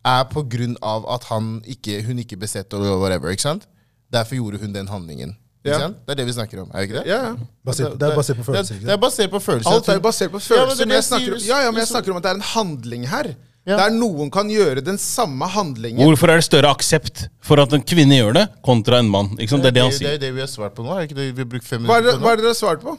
er 0.06 0.24
på 0.32 0.48
grunn 0.48 0.78
av 0.82 1.04
at 1.12 1.24
han 1.28 1.58
ikke, 1.68 2.06
hun 2.08 2.20
ikke 2.24 2.38
besetter 2.40 2.78
whatever. 2.80 3.30
ikke 3.36 3.42
sant? 3.52 3.68
Derfor 4.14 4.36
gjorde 4.40 4.62
hun 4.64 4.72
den 4.72 4.88
handlingen. 4.88 5.36
Ja. 5.66 5.90
Det 5.90 6.14
er 6.14 6.20
det 6.22 6.26
vi 6.28 6.36
snakker 6.36 6.62
om. 6.62 6.70
er 6.70 6.78
det 6.78 6.90
ikke 6.90 7.00
det? 7.00 7.06
Ja, 7.10 7.20
ja. 7.32 7.34
Basert, 7.66 7.98
det 8.00 8.08
er 8.08 8.16
basert 8.20 8.38
på 8.38 8.46
følelser. 8.46 8.78
Det, 8.78 8.86
det 8.86 8.94
er 8.94 9.02
basert 9.02 9.34
på 9.34 9.42
følelser. 9.42 9.72
Alt 9.72 9.90
er 9.90 10.00
basert 10.04 10.32
på 10.32 10.42
følelser. 10.44 10.84
er 10.84 10.88
men 10.88 10.96
jeg 10.96 11.08
snakker, 11.10 11.38
ja, 11.48 11.60
ja, 11.66 11.72
men 11.72 11.82
jeg 11.82 11.90
snakker 11.90 12.14
om 12.14 12.22
at 12.22 12.28
det 12.28 12.32
er 12.34 12.40
en 12.40 12.48
handling 12.54 13.08
her. 13.10 13.32
Ja. 13.66 13.80
Der 13.80 13.96
noen 13.96 14.30
kan 14.30 14.50
gjøre 14.52 14.84
den 14.86 15.00
samme 15.02 15.48
handlingen. 15.50 16.06
Hvorfor 16.06 16.30
er 16.30 16.38
det 16.38 16.46
større 16.46 16.70
aksept 16.70 17.24
for 17.42 17.58
at 17.64 17.72
en 17.74 17.82
kvinne 17.82 18.20
gjør 18.20 18.36
det, 18.38 18.44
kontra 18.66 19.00
en 19.02 19.10
mann? 19.10 19.32
Ikke 19.40 19.56
sant? 19.56 19.66
Det 19.66 19.72
er 19.72 19.78
det 19.80 19.86
han 19.88 19.96
sier. 19.96 20.12
Det 20.12 20.20
er 20.20 20.24
det 20.28 20.36
vi 20.36 20.44
har 20.44 20.52
svart 20.52 20.76
på 20.78 20.86
nå. 20.86 20.94
Er 20.94 21.10
ikke 21.10 21.18
det 21.18 21.32
vi 21.32 21.42
har 21.42 21.50
brukt 21.56 21.66
fem 21.66 21.82
Hva 21.82 21.98
er 21.98 22.06
minutter 22.06 22.14
det, 22.14 22.22
på 22.22 22.28
hva 22.28 22.36
er 22.36 22.38
det 22.38 22.46
dere 22.46 22.54
har 22.54 22.60
svart 22.62 22.86
på? 22.86 22.94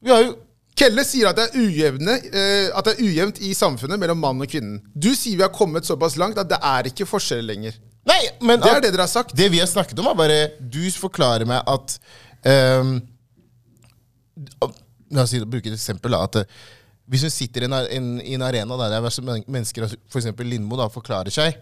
Vi 0.00 0.14
har 0.14 0.22
jo 0.28 0.38
Kelle 0.80 1.02
sier 1.04 1.28
at 1.28 1.36
det 1.36 1.44
er 1.50 1.60
ujevne, 1.60 2.14
uh, 2.30 2.78
at 2.78 2.86
det 2.86 2.92
er 2.94 3.00
ujevnt 3.04 3.40
i 3.44 3.50
samfunnet 3.58 4.00
mellom 4.00 4.20
mann 4.22 4.40
og 4.40 4.48
kvinnen. 4.48 4.78
Du 4.94 5.10
sier 5.12 5.36
vi 5.36 5.44
har 5.44 5.52
kommet 5.52 5.84
såpass 5.84 6.14
langt 6.20 6.38
at 6.40 6.48
det 6.48 6.56
er 6.56 6.88
ikke 6.88 7.08
forskjeller 7.10 7.50
lenger. 7.50 7.74
Nei, 8.08 8.20
men 8.40 8.60
Det 8.62 8.70
er 8.70 8.80
det 8.80 8.92
dere 8.94 9.04
har 9.04 9.12
sagt. 9.12 9.34
Det 9.36 9.50
vi 9.52 9.60
har 9.60 9.68
snakket 9.68 9.98
om, 10.00 10.08
er 10.08 10.16
bare 10.16 10.38
Du 10.60 10.80
forklarer 10.96 11.48
meg 11.48 11.60
at 11.68 11.96
um, 12.80 12.94
La 15.10 15.24
oss 15.24 15.34
si, 15.34 15.40
bruke 15.42 15.68
et 15.68 15.76
eksempel. 15.76 16.14
Da, 16.14 16.22
at 16.24 16.40
eh, 16.40 16.58
Hvis 17.10 17.26
hun 17.26 17.34
sitter 17.34 17.66
i 17.66 17.68
en, 17.68 17.76
en, 17.76 18.10
i 18.22 18.36
en 18.38 18.46
arena 18.46 18.78
der 18.78 18.94
det 18.94 19.10
er 19.10 19.40
mennesker, 19.50 19.88
f.eks. 20.08 20.30
Lindmo, 20.46 20.78
da, 20.78 20.86
forklarer 20.92 21.34
seg, 21.34 21.58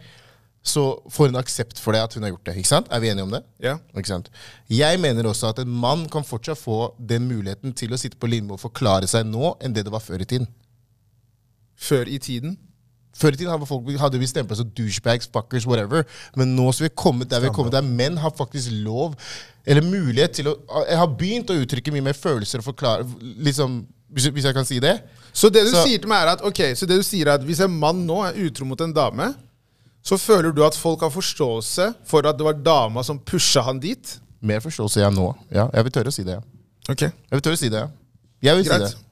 så 0.69 0.83
får 1.11 1.31
hun 1.31 1.39
aksept 1.41 1.81
for 1.81 1.97
det 1.97 2.03
at 2.05 2.15
hun 2.15 2.27
har 2.27 2.35
gjort 2.35 2.51
det. 2.51 2.57
ikke 2.61 2.69
sant? 2.69 2.91
Er 2.93 3.01
vi 3.01 3.09
enige 3.09 3.25
om 3.25 3.33
det? 3.33 3.41
Ja. 3.65 3.79
Ikke 3.97 4.11
sant? 4.11 4.29
Jeg 4.69 5.01
mener 5.01 5.31
også 5.31 5.49
at 5.55 5.63
en 5.63 5.71
mann 5.71 6.05
kan 6.13 6.27
fortsatt 6.27 6.61
få 6.61 6.93
den 6.99 7.25
muligheten 7.31 7.73
til 7.79 7.95
å 7.95 8.01
sitte 8.01 8.21
på 8.21 8.29
Lindmo 8.29 8.59
og 8.59 8.65
forklare 8.67 9.09
seg 9.09 9.25
nå, 9.31 9.55
enn 9.65 9.73
det 9.73 9.87
det 9.89 9.95
var 9.95 10.05
før 10.05 10.27
i 10.27 10.29
tiden. 10.29 10.51
Før 11.79 12.11
i 12.11 12.19
tiden. 12.21 12.59
Før 13.19 13.35
i 13.35 13.37
tiden 13.41 13.51
hadde, 13.51 13.67
folk, 13.67 13.89
hadde 13.99 14.19
vi 14.23 14.27
stempla 14.31 14.55
som 14.57 14.69
douchebags, 14.79 15.27
fuckers, 15.35 15.67
whatever. 15.67 16.05
Men 16.39 16.53
nå 16.55 16.69
som 16.73 16.85
vi 16.85 16.91
er 16.93 16.95
kommet 16.95 17.29
der 17.33 17.41
vi 17.43 17.49
er 17.51 17.55
kommet 17.57 17.75
der 17.75 17.83
menn 17.83 18.17
har 18.23 18.31
faktisk 18.39 18.71
lov, 18.85 19.17
eller 19.67 19.83
mulighet 19.83 20.37
til 20.39 20.47
å 20.53 20.55
Jeg 20.89 20.97
har 21.01 21.09
begynt 21.19 21.51
å 21.51 21.57
uttrykke 21.59 21.93
mye 21.93 22.05
mer 22.07 22.15
følelser 22.17 22.63
og 22.63 22.69
forklare 22.71 23.05
liksom, 23.43 23.81
hvis, 24.15 24.29
hvis 24.33 24.45
jeg 24.49 24.55
kan 24.55 24.65
si 24.69 24.79
det. 24.81 24.95
Så 25.35 25.51
det 25.53 25.65
du 25.67 25.71
Så- 25.75 25.83
sier 25.85 25.99
til 25.99 26.09
meg 26.09 26.23
er 26.23 26.33
at 26.37 26.43
ok, 26.47 26.63
så 26.79 26.87
det 26.87 26.97
du 26.97 27.03
sier 27.03 27.27
er 27.29 27.35
at 27.35 27.43
hvis 27.45 27.61
en 27.61 27.75
mann 27.79 28.07
nå 28.07 28.23
er 28.25 28.39
utro 28.47 28.65
mot 28.65 28.81
en 28.81 28.93
dame, 28.95 29.35
så 30.03 30.17
føler 30.17 30.55
du 30.55 30.63
at 30.65 30.75
folk 30.79 31.01
har 31.05 31.11
forståelse 31.11 31.91
for 32.07 32.25
at 32.27 32.39
det 32.39 32.45
var 32.47 32.55
dama 32.55 33.03
som 33.05 33.19
pusha 33.19 33.61
han 33.67 33.79
dit? 33.83 34.15
Mer 34.41 34.61
forståelse 34.61 35.03
jeg 35.03 35.13
nå. 35.13 35.35
Ja, 35.53 35.67
jeg 35.75 35.85
vil 35.85 35.93
tørre 35.93 36.09
å 36.09 36.15
si 36.15 36.23
det. 36.25 36.39
ja. 36.39 36.41
Ok, 36.89 37.01
Jeg 37.03 37.13
vil 37.37 37.41
tørre 37.43 37.59
å 37.59 37.59
si 37.59 37.69
det, 37.69 37.81
ja. 37.83 37.89
Jeg 38.41 38.57
vil 38.57 38.65
Greit. 38.65 38.89
si 38.89 38.95
det. 38.95 39.05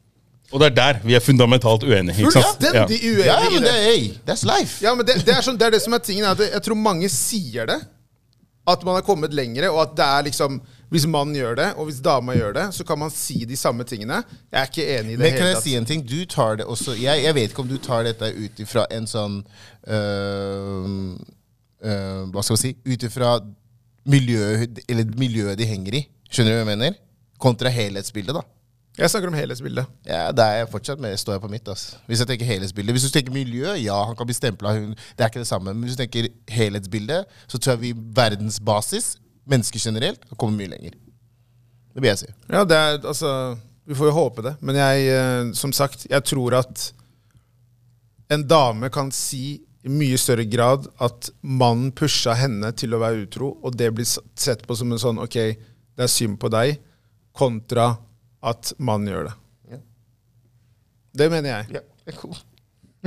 Og 0.52 0.60
det 0.62 0.66
er 0.70 0.74
der 0.76 1.00
vi 1.02 1.14
er 1.18 1.20
fundamentalt 1.24 1.82
uenige. 1.82 2.20
Ikke 2.22 2.30
sant? 2.36 2.62
Ja. 2.62 2.84
Fullstendig 2.86 3.00
uenig 3.02 3.26
Ja, 3.26 3.38
men 3.50 3.62
det. 3.66 3.72
er, 3.72 3.82
hey, 3.90 4.08
that's 4.28 4.44
life. 4.46 4.78
Ja, 4.84 4.94
men 4.94 5.06
det, 5.06 5.18
det, 5.26 5.34
er 5.34 5.42
sånn, 5.42 5.58
det 5.58 5.66
er 5.66 5.74
det 5.74 5.82
som 5.82 5.96
er 5.96 6.02
tingen. 6.06 6.24
At 6.28 6.38
jeg 6.44 6.62
tror 6.62 6.78
mange 6.78 7.08
sier 7.10 7.66
det. 7.66 7.80
At 8.66 8.82
man 8.86 8.96
har 8.98 9.02
kommet 9.06 9.34
lengre, 9.34 9.68
og 9.70 9.78
at 9.84 9.92
det 9.98 10.06
er 10.06 10.24
liksom 10.30 10.60
Hvis 10.90 11.04
mannen 11.10 11.34
gjør 11.34 11.54
det, 11.58 11.66
og 11.78 11.88
hvis 11.88 11.98
dama 12.02 12.34
gjør 12.34 12.52
det, 12.54 12.64
så 12.74 12.84
kan 12.86 12.98
man 12.98 13.10
si 13.10 13.40
de 13.44 13.56
samme 13.58 13.82
tingene. 13.86 14.20
Jeg 14.52 14.60
er 14.60 14.68
ikke 14.70 14.84
enig 14.98 15.12
i 15.12 15.16
det 15.16 15.22
Men 15.24 15.32
kan 15.34 15.48
jeg 15.48 15.56
tatt. 15.58 15.64
si 15.64 15.74
en 15.74 15.84
ting? 15.86 16.02
Du 16.06 16.20
tar 16.30 16.56
det 16.60 16.66
også 16.66 16.94
Jeg, 16.94 17.24
jeg 17.24 17.34
vet 17.34 17.50
ikke 17.50 17.62
om 17.64 17.70
du 17.70 17.78
tar 17.82 18.04
dette 18.06 18.28
ut 18.36 18.60
ifra 18.62 18.84
en 18.94 19.06
sånn 19.10 19.40
øh, 19.90 20.86
øh, 21.82 22.22
Hva 22.30 22.42
skal 22.44 22.54
man 22.54 22.62
si? 22.62 22.72
Ut 22.86 23.06
ifra 23.08 23.36
miljøet, 24.06 24.78
eller 24.88 25.08
miljøet 25.18 25.58
de 25.58 25.66
henger 25.66 25.98
i. 25.98 26.04
Skjønner 26.30 26.52
du 26.54 26.56
hva 26.60 26.62
jeg 26.62 26.70
mener? 26.76 26.98
Kontra 27.42 27.72
helhetsbildet, 27.74 28.36
da. 28.38 28.44
Jeg 28.96 29.12
snakker 29.12 29.28
om 29.28 29.36
helhetsbildet. 29.36 29.88
Ja, 30.08 30.30
det 30.32 30.44
er 30.44 30.62
jeg 30.62 30.68
fortsatt 30.72 31.00
med, 31.04 31.18
står 31.20 31.36
jeg 31.36 31.42
på 31.42 31.50
mitt. 31.52 31.68
ass. 31.68 31.98
Hvis 32.08 32.22
jeg 32.22 32.30
tenker 32.30 32.48
helhetsbildet 32.48 32.96
Hvis 32.96 33.04
du 33.04 33.12
tenker 33.12 33.34
miljø, 33.34 33.74
ja, 33.76 33.96
han 34.08 34.16
kan 34.16 34.28
bli 34.28 34.36
stempla. 34.36 34.72
Det 34.72 35.20
er 35.20 35.28
ikke 35.28 35.42
det 35.42 35.50
samme. 35.50 35.74
Men 35.74 35.84
hvis 35.84 35.98
du 35.98 36.00
tenker 36.00 36.30
helhetsbildet, 36.48 37.28
så 37.46 37.58
tror 37.58 37.76
jeg 37.76 37.82
vi 37.82 37.92
verdensbasis, 38.16 39.18
mennesker 39.44 39.82
generelt, 39.84 40.24
har 40.28 40.40
kommet 40.40 40.62
mye 40.62 40.72
lenger. 40.72 40.96
Det 41.92 42.02
vil 42.02 42.08
jeg 42.08 42.22
si. 42.24 42.30
Ja, 42.48 42.64
det 42.64 42.76
er, 42.76 42.98
altså 43.04 43.56
Vi 43.86 43.94
får 43.94 44.08
jo 44.08 44.16
håpe 44.16 44.42
det. 44.42 44.54
Men 44.60 44.80
jeg, 44.80 45.04
eh, 45.12 45.52
som 45.54 45.72
sagt, 45.72 46.08
jeg 46.10 46.24
tror 46.24 46.56
at 46.58 46.92
en 48.32 48.48
dame 48.48 48.88
kan 48.90 49.12
si 49.12 49.60
i 49.86 49.92
mye 49.92 50.16
større 50.18 50.44
grad 50.50 50.88
at 50.98 51.30
mannen 51.42 51.92
pusha 51.94 52.34
henne 52.34 52.72
til 52.74 52.96
å 52.96 52.98
være 52.98 53.26
utro, 53.26 53.52
og 53.62 53.76
det 53.76 53.92
blir 53.94 54.08
sett 54.08 54.64
på 54.66 54.74
som 54.74 54.90
en 54.90 54.98
sånn 54.98 55.20
Ok, 55.22 55.36
det 55.36 56.02
er 56.02 56.10
synd 56.10 56.40
på 56.42 56.50
deg, 56.50 56.80
kontra 57.36 57.92
at 58.42 58.72
man 58.78 59.06
gjør 59.08 59.28
det. 59.30 59.34
Ja. 59.72 59.78
Det 61.16 61.30
mener 61.32 61.48
jeg. 61.50 61.66
Ja, 61.78 61.80
det 62.04 62.14
er 62.14 62.18
cool. 62.20 62.36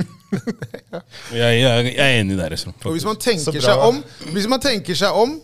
Jeg, 1.34 1.60
jeg, 1.60 1.90
jeg 1.96 2.00
er 2.00 2.20
enig 2.20 2.36
der. 2.38 2.52
Esrom, 2.54 2.72
Og 2.86 2.92
hvis 2.94 3.04
man 3.04 3.18
bra. 3.60 3.66
seg 3.66 3.82
om, 3.84 3.98
hvis 4.32 4.46
man 4.48 4.62
tenker 4.62 4.96
seg 4.96 5.16
om, 5.18 5.34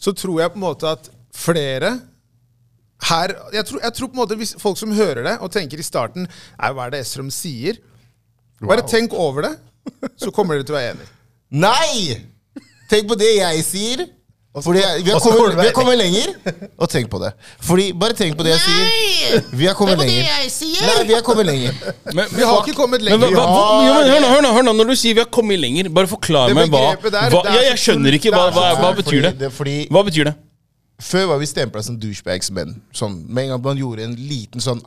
så 0.00 0.12
tror 0.16 0.40
jeg 0.42 0.52
på 0.52 0.58
en 0.60 0.64
måte 0.64 0.88
at 0.90 1.08
flere 1.34 1.90
her 3.08 3.32
Jeg 3.56 3.64
tror, 3.64 3.80
jeg 3.80 3.94
tror 3.96 4.10
på 4.10 4.12
en 4.12 4.20
måte 4.20 4.36
hvis 4.36 4.52
folk 4.60 4.76
som 4.78 4.92
hører 4.92 5.22
det 5.24 5.34
og 5.40 5.50
tenker 5.54 5.80
i 5.80 5.84
starten 5.86 6.26
Nei, 6.28 6.70
hva 6.76 6.84
er 6.86 6.92
det 6.94 7.00
Esrom 7.06 7.30
sier? 7.32 7.78
Bare 8.60 8.82
Wow. 8.84 8.90
tenk 8.92 9.14
over 9.16 9.46
det, 9.48 9.54
så 10.20 10.28
kommer 10.36 10.58
dere 10.58 10.68
til 10.68 10.76
å 10.76 10.78
være 10.78 10.92
enig. 10.94 11.06
Nei! 11.56 12.18
Tenk 12.92 13.08
på 13.08 13.16
det 13.16 13.30
jeg 13.38 13.62
sier. 13.64 14.02
Fordi 14.50 14.80
vi, 15.04 15.10
har 15.10 15.20
kommet, 15.20 15.54
vi 15.54 15.66
har 15.66 15.72
kommet 15.72 15.98
lenger. 15.98 16.30
Og 16.82 16.88
tenk 16.90 17.06
på 17.10 17.20
det. 17.22 17.28
Fordi, 17.62 17.92
Bare 17.94 18.16
tenk 18.18 18.34
på 18.34 18.42
det 18.42 18.56
jeg 18.56 18.62
sier. 18.64 19.44
Vi 19.54 19.68
har 19.68 19.76
kommet 19.78 20.00
lenger. 20.00 20.26
Nei, 20.26 20.96
vi 21.06 21.14
har 21.14 21.22
kommet 21.22 21.46
lenger. 21.46 21.76
Men, 22.10 22.26
Vi 22.34 22.42
har 22.42 22.58
ikke 22.58 22.74
kommet 22.74 23.04
men, 23.06 23.14
hva, 23.14 23.28
lenger. 23.28 23.38
hva, 23.38 23.68
jo, 23.86 23.92
men 23.94 24.10
hør, 24.10 24.18
nå, 24.24 24.32
hør, 24.32 24.42
nå, 24.42 24.52
hør 24.56 24.66
nå, 24.66 24.74
Når 24.80 24.90
du 24.90 24.96
sier 24.98 25.14
vi 25.14 25.22
har 25.22 25.30
kommet 25.30 25.62
lenger, 25.62 25.92
bare 25.94 26.10
forklar 26.10 26.50
meg 26.56 26.74
hva, 26.74 26.82
hva 26.98 27.44
ja, 27.46 27.62
Jeg 27.68 27.78
skjønner 27.84 28.18
ikke. 28.18 28.34
Hva, 28.34 28.48
hva, 28.56 28.66
hva 28.80 28.90
betyr 28.98 29.30
det? 29.30 29.52
Hva 29.86 30.04
betyr 30.10 30.32
det? 30.32 30.34
Før 31.00 31.30
var 31.30 31.40
vi 31.40 31.46
stempla 31.48 31.86
som 31.86 31.94
douchebags-menn. 32.02 32.74
Sånn, 32.92 33.20
med 33.30 33.46
en 33.46 33.54
gang 33.54 33.64
man 33.70 33.78
gjorde 33.78 34.10
en 34.10 34.18
liten 34.18 34.60
sånn 34.66 34.82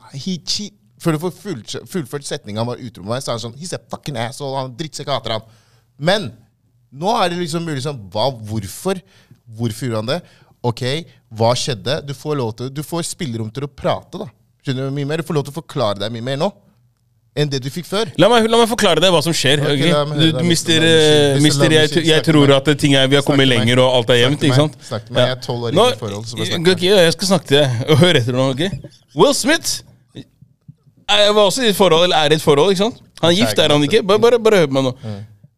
Før 1.00 1.16
du 1.16 1.24
får 1.24 1.36
fullført, 1.40 1.90
fullført 1.90 2.28
setninga 2.28 2.60
han 2.60 2.68
var 2.68 2.84
utro 2.84 3.02
med 3.02 3.16
meg, 3.16 3.24
så 3.24 3.32
er 3.32 3.38
han 3.38 3.46
sånn 3.48 3.56
He's 3.56 3.72
a 3.72 3.80
fucking 3.80 4.20
asshole. 4.20 4.60
Han 4.60 4.76
drittsekk 4.76 5.08
hater 5.08 5.38
han. 5.38 5.52
Men 5.96 6.34
Nå 6.94 7.10
er 7.18 7.32
det 7.32 7.40
liksom 7.40 7.64
mulig 7.66 7.82
sånn 7.82 7.98
hva, 8.12 8.28
Hvorfor? 8.46 9.00
Hvorfor 9.58 9.86
gjorde 9.88 10.02
han 10.02 10.12
det? 10.14 10.20
Ok, 10.64 10.82
hva 11.36 11.52
skjedde? 11.58 11.98
Du 12.08 12.14
får, 12.16 12.36
lov 12.40 12.54
til, 12.56 12.70
du 12.72 12.82
får 12.82 13.04
spillerom 13.04 13.50
til 13.52 13.66
å 13.66 13.70
prate, 13.70 14.20
da. 14.22 14.30
Skjønner 14.64 14.88
du 14.88 14.94
mye 14.96 15.08
mer? 15.10 15.20
Du 15.20 15.28
får 15.28 15.36
lov 15.36 15.44
til 15.44 15.52
å 15.52 15.58
forklare 15.60 16.00
deg 16.00 16.12
mye 16.14 16.24
mer 16.24 16.40
nå 16.40 16.52
enn 17.34 17.48
det 17.50 17.58
du 17.64 17.66
fikk 17.72 17.88
før. 17.88 18.12
La 18.22 18.28
meg, 18.30 18.44
la 18.46 18.60
meg 18.60 18.68
forklare 18.70 19.02
deg 19.02 19.10
hva 19.10 19.18
som 19.26 19.34
skjer. 19.34 19.58
Okay, 19.66 19.74
ok? 19.74 19.88
la 19.90 20.02
meg 20.06 20.20
Du, 20.20 20.26
meg- 20.36 20.46
mister, 20.52 20.84
eh, 20.86 21.32
meg 21.34 21.42
mister 21.42 21.72
jeg, 21.74 22.04
jeg 22.06 22.22
tror 22.28 22.52
at 22.54 22.68
ting 22.78 22.94
er, 22.94 23.08
vi 23.10 23.18
har 23.18 23.24
kommet 23.26 23.48
lenger, 23.50 23.80
og 23.82 23.96
alt 23.98 24.12
er 24.14 24.20
jevnt. 24.20 24.44
ikke 24.46 24.58
sant? 24.60 24.76
Snakk 24.86 25.08
til 25.08 25.16
meg. 25.16 25.26
Jeg 25.26 25.34
er 25.34 25.40
12 25.42 25.64
år 25.66 25.74
i 25.74 25.98
forhold, 25.98 26.28
så 26.30 26.38
jeg, 26.38 26.60
okay, 26.60 26.76
ok, 26.76 26.84
Jeg 26.94 27.16
skal 27.16 27.30
snakke 27.32 27.48
til 27.50 27.58
deg. 27.58 27.98
Hør 28.04 28.20
etter 28.20 28.38
nå. 28.38 28.46
ok? 28.54 28.62
Will 29.18 29.34
Smith 29.34 29.82
jeg 30.14 31.34
var 31.36 31.42
også 31.50 31.64
i 31.66 31.68
et 31.68 31.76
forhold, 31.76 32.06
eller 32.06 32.16
er 32.16 32.32
i 32.32 32.38
et 32.38 32.42
forhold. 32.42 32.70
ikke 32.72 32.84
sant? 32.84 33.02
Han 33.20 33.30
er 33.32 33.36
gift, 33.36 33.58
er 33.60 33.72
han 33.74 33.82
ikke? 33.84 34.02
Bare, 34.08 34.22
bare, 34.22 34.38
bare 34.40 34.62
hør 34.62 34.70
på 34.70 34.76
meg 34.78 34.86
nå. 34.86 34.94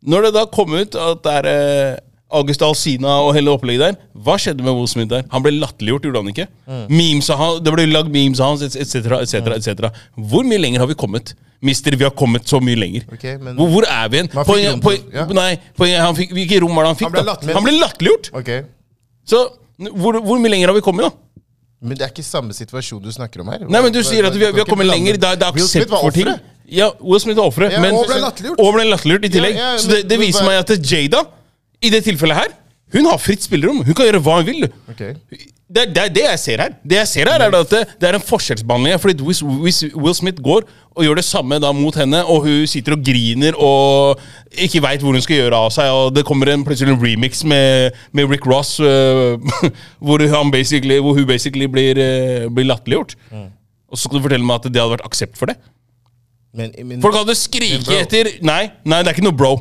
Når 0.07 0.27
det 0.27 0.33
da 0.35 0.45
kom 0.57 0.75
ut 0.75 0.97
at 1.03 1.23
det 1.29 1.35
er 1.43 1.49
eh, 1.53 2.01
August 2.35 2.63
Alsina 2.67 3.21
og 3.23 3.35
hele 3.37 3.53
opplegget 3.55 3.83
der, 3.85 3.99
hva 4.27 4.35
skjedde 4.43 4.65
med 4.67 4.75
Will 4.75 4.89
Smith 4.91 5.09
der? 5.13 5.23
Han 5.31 5.45
ble 5.45 5.53
latterliggjort, 5.61 6.03
gjorde 6.09 6.23
han 6.25 6.31
ikke? 6.33 6.47
Memes 6.91 7.29
av 7.31 7.39
han, 7.39 7.61
det 7.63 7.75
ble 7.77 7.85
lagd 7.87 8.11
memes 8.11 8.41
av 8.43 8.55
hans, 8.57 8.65
etc., 8.67 9.05
etc., 9.21 9.53
etc. 9.55 9.91
Hvor 10.19 10.43
mye 10.49 10.59
lenger 10.59 10.83
har 10.83 10.91
vi 10.91 10.97
kommet? 10.99 11.35
Mister, 11.65 11.95
vi 11.97 12.05
har 12.05 12.11
kommet 12.19 12.49
så 12.51 12.59
mye 12.61 12.77
lenger. 12.77 13.07
Okay, 13.15 13.37
men- 13.39 13.55
hvor, 13.57 13.71
hvor 13.73 13.87
er 13.89 14.09
vi 14.13 14.25
Poenget, 14.29 14.73
rom 14.73 14.81
til- 14.81 14.83
poeng, 14.83 15.05
ja. 15.15 15.27
Nei, 15.39 15.95
han 16.03 16.17
fikk, 16.19 16.35
hvilket 16.37 16.61
rom 16.67 16.75
var 16.77 16.85
det 16.85 16.91
han 16.95 16.99
fikk? 17.05 17.55
Han 17.55 17.65
ble 17.65 17.77
latterliggjort! 17.79 18.33
Okay. 18.43 18.65
Så 19.25 19.45
hvor, 19.95 20.19
hvor 20.21 20.39
mye 20.43 20.51
lenger 20.51 20.69
har 20.69 20.75
vi 20.75 20.83
kommet, 20.85 21.07
da? 21.07 21.11
Men 21.87 21.97
det 21.99 22.07
er 22.07 22.11
ikke 22.11 22.25
samme 22.27 22.55
situasjon 22.57 23.03
du 23.05 23.11
snakker 23.13 23.41
om 23.45 23.49
her. 23.53 23.63
Nei, 23.69 23.81
men 23.85 23.93
Du 23.93 24.03
sier 24.03 24.27
at 24.27 24.35
vi, 24.35 24.41
vi 24.51 24.59
har 24.65 24.67
kommet 24.69 24.89
lenger. 24.89 25.19
Det 25.21 25.29
er, 25.31 25.47
aksept 25.47 25.91
var 25.93 26.01
for 26.01 26.11
ting. 26.11 26.31
Ja, 26.67 26.91
Will 27.01 27.21
Smith 27.23 27.39
var 27.39 27.47
offeret. 27.53 27.71
Ja, 27.77 27.79
og 27.95 28.07
ble 28.09 28.17
latterliggjort. 28.25 28.59
Og 28.65 28.73
ble 28.75 28.85
latterliggjort 28.91 29.27
i 29.29 29.31
tillegg. 29.31 29.55
Ja, 29.61 29.73
ja, 29.77 29.79
så 29.79 29.91
det, 29.93 30.01
det 30.11 30.19
viser 30.19 30.47
meg 30.49 30.59
at 30.65 30.73
Jada, 30.91 31.21
i 31.83 31.91
det 31.93 32.05
tilfellet 32.07 32.39
her, 32.39 32.55
hun 32.95 33.07
har 33.11 33.19
fritt 33.19 33.43
spillerom. 33.43 33.83
Hun 33.85 33.95
kan 33.97 34.07
gjøre 34.09 34.23
hva 34.23 34.41
hun 34.41 34.47
vil. 34.47 34.67
Okay. 34.93 35.15
Det, 35.67 35.83
er- 35.83 35.91
det 35.91 36.03
det 36.15 36.23
jeg 36.23 36.39
ser 36.39 36.61
her. 36.63 36.75
Det 36.87 36.99
jeg 37.01 37.09
ser 37.11 37.31
her 37.31 37.43
er 37.43 37.55
at 37.59 37.71
det, 37.73 37.81
det 38.01 38.09
er 38.09 38.15
en 38.15 38.23
forskjellsbehandling. 38.23 39.01
Fordi 39.03 39.25
hvis, 39.27 39.41
hvis 39.43 39.81
Will 39.97 40.15
Smith 40.15 40.43
går 40.43 40.63
og 40.95 41.05
gjør 41.05 41.19
det 41.19 41.25
samme 41.27 41.59
da 41.61 41.73
mot 41.75 41.97
henne, 41.99 42.23
og 42.25 42.47
hun 42.47 42.67
sitter 42.71 42.95
og 42.95 43.03
griner 43.05 43.59
og 43.59 44.23
ikke 44.55 44.81
veit 44.85 45.03
hvor 45.03 45.13
hun 45.19 45.25
skal 45.25 45.43
gjøre 45.43 45.59
av 45.67 45.75
seg, 45.75 45.91
og 45.91 46.15
det 46.15 46.25
kommer 46.29 46.53
en 46.53 46.65
plutselig 46.65 46.95
en 46.95 47.03
remix 47.03 47.43
med, 47.45 47.99
med 48.15 48.31
Rick 48.31 48.47
Ross 48.47 48.79
uh, 48.81 49.35
hvor, 50.07 50.23
basically, 50.53 51.01
hvor 51.03 51.19
hun 51.19 51.27
basically 51.27 51.67
blir, 51.67 51.99
uh, 51.99 52.47
blir 52.55 52.71
latterliggjort. 52.71 53.17
Og 53.91 53.99
så 53.99 54.07
skal 54.07 54.19
du 54.19 54.29
fortelle 54.29 54.47
meg 54.47 54.61
at 54.63 54.71
det 54.71 54.81
hadde 54.81 54.95
vært 54.95 55.09
aksept 55.09 55.39
for 55.39 55.51
det? 55.51 55.59
Men, 56.57 56.73
men, 56.87 57.03
Folk 57.05 57.19
hadde 57.19 57.35
skriket 57.37 57.91
etter 57.93 58.31
Nei, 58.47 58.71
nei, 58.89 59.03
det 59.03 59.11
er 59.11 59.19
ikke 59.19 59.27
noe 59.27 59.37
bro. 59.37 59.57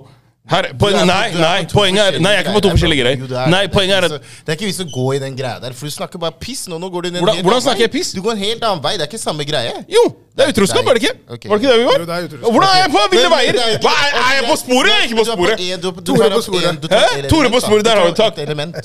Her, 0.45 0.61
er 0.69 0.73
på- 0.77 0.91
nei, 0.93 0.99
er 1.33 1.39
nei, 1.41 1.65
poenget 1.65 2.05
er 2.05 2.19
Nei, 2.21 2.31
jeg 2.35 2.39
er 2.39 2.43
ikke 2.45 2.53
på 2.53 2.61
to 2.61 2.69
forskjellige 2.75 3.01
greier, 3.01 3.15
greier. 3.17 3.21
Jo, 3.25 3.27
det 3.45 3.49
Nei, 3.49 3.61
poenget 3.73 3.95
er 3.97 4.05
at 4.05 4.11
Det 4.45 4.51
er 4.53 4.57
ikke 4.59 4.67
vits 4.69 4.81
å 4.83 4.85
gå 4.93 5.05
i 5.15 5.19
den 5.23 5.33
greia 5.35 5.57
der, 5.59 5.73
for 5.73 5.89
du 5.89 5.93
snakker 5.95 6.19
bare 6.21 6.35
piss 6.39 6.67
nå. 6.69 6.77
Nå 6.77 6.89
går 6.93 7.01
du 7.01 7.07
en 7.09 7.15
Hvordan- 7.23 7.41
hvordan 7.41 7.61
snakker 7.65 7.81
jeg 7.87 7.91
piss? 7.95 8.11
Du 8.13 8.21
går 8.21 8.31
en 8.35 8.37
helt 8.37 8.61
annen 8.63 8.83
vei. 8.83 8.91
Det 8.93 9.01
er 9.01 9.09
ikke 9.09 9.17
samme 9.23 9.41
greie. 9.43 9.71
Jo, 9.89 10.03
det 10.37 10.45
er 10.45 10.51
utroskap, 10.53 10.85
er 10.85 10.93
det 10.93 11.01
ikke? 11.01 11.15
Okay. 11.33 11.49
Var 11.49 11.57
det 11.57 11.63
ikke 11.65 11.71
det 11.73 11.79
vi 11.81 11.85
var? 11.89 11.97
Jo, 11.97 12.05
det 12.05 12.13
er 12.13 12.27
utroskap. 12.27 12.51
Hvordan 12.53 12.69
er 12.69 12.77
jeg 12.83 12.91
på 12.93 13.01
ville 13.15 13.29
veier? 13.33 13.55
er- 13.57 13.79
Hva, 13.81 13.93
er, 14.05 14.11
er 14.21 14.33
jeg 14.37 14.45
på 14.51 14.57
sporet 14.61 14.91
eller 14.93 15.05
ikke 15.07 15.17
på 15.17 15.25
er 15.25 15.31
sporet? 15.33 15.57
du 15.57 15.87
er 15.87 15.91
på- 15.97 16.03
du 16.05 16.13
Tore 16.13 16.29
på 16.29 16.41
sporet. 16.45 16.81
du 16.81 16.87
Hæ? 16.93 17.29
Tore 17.33 17.49
på 17.49 17.59
sporet, 17.65 17.83
der 17.85 17.95
har 17.95 18.05
du 18.05 18.13
tak. 18.13 18.37
et 18.37 18.43
element. 18.45 18.75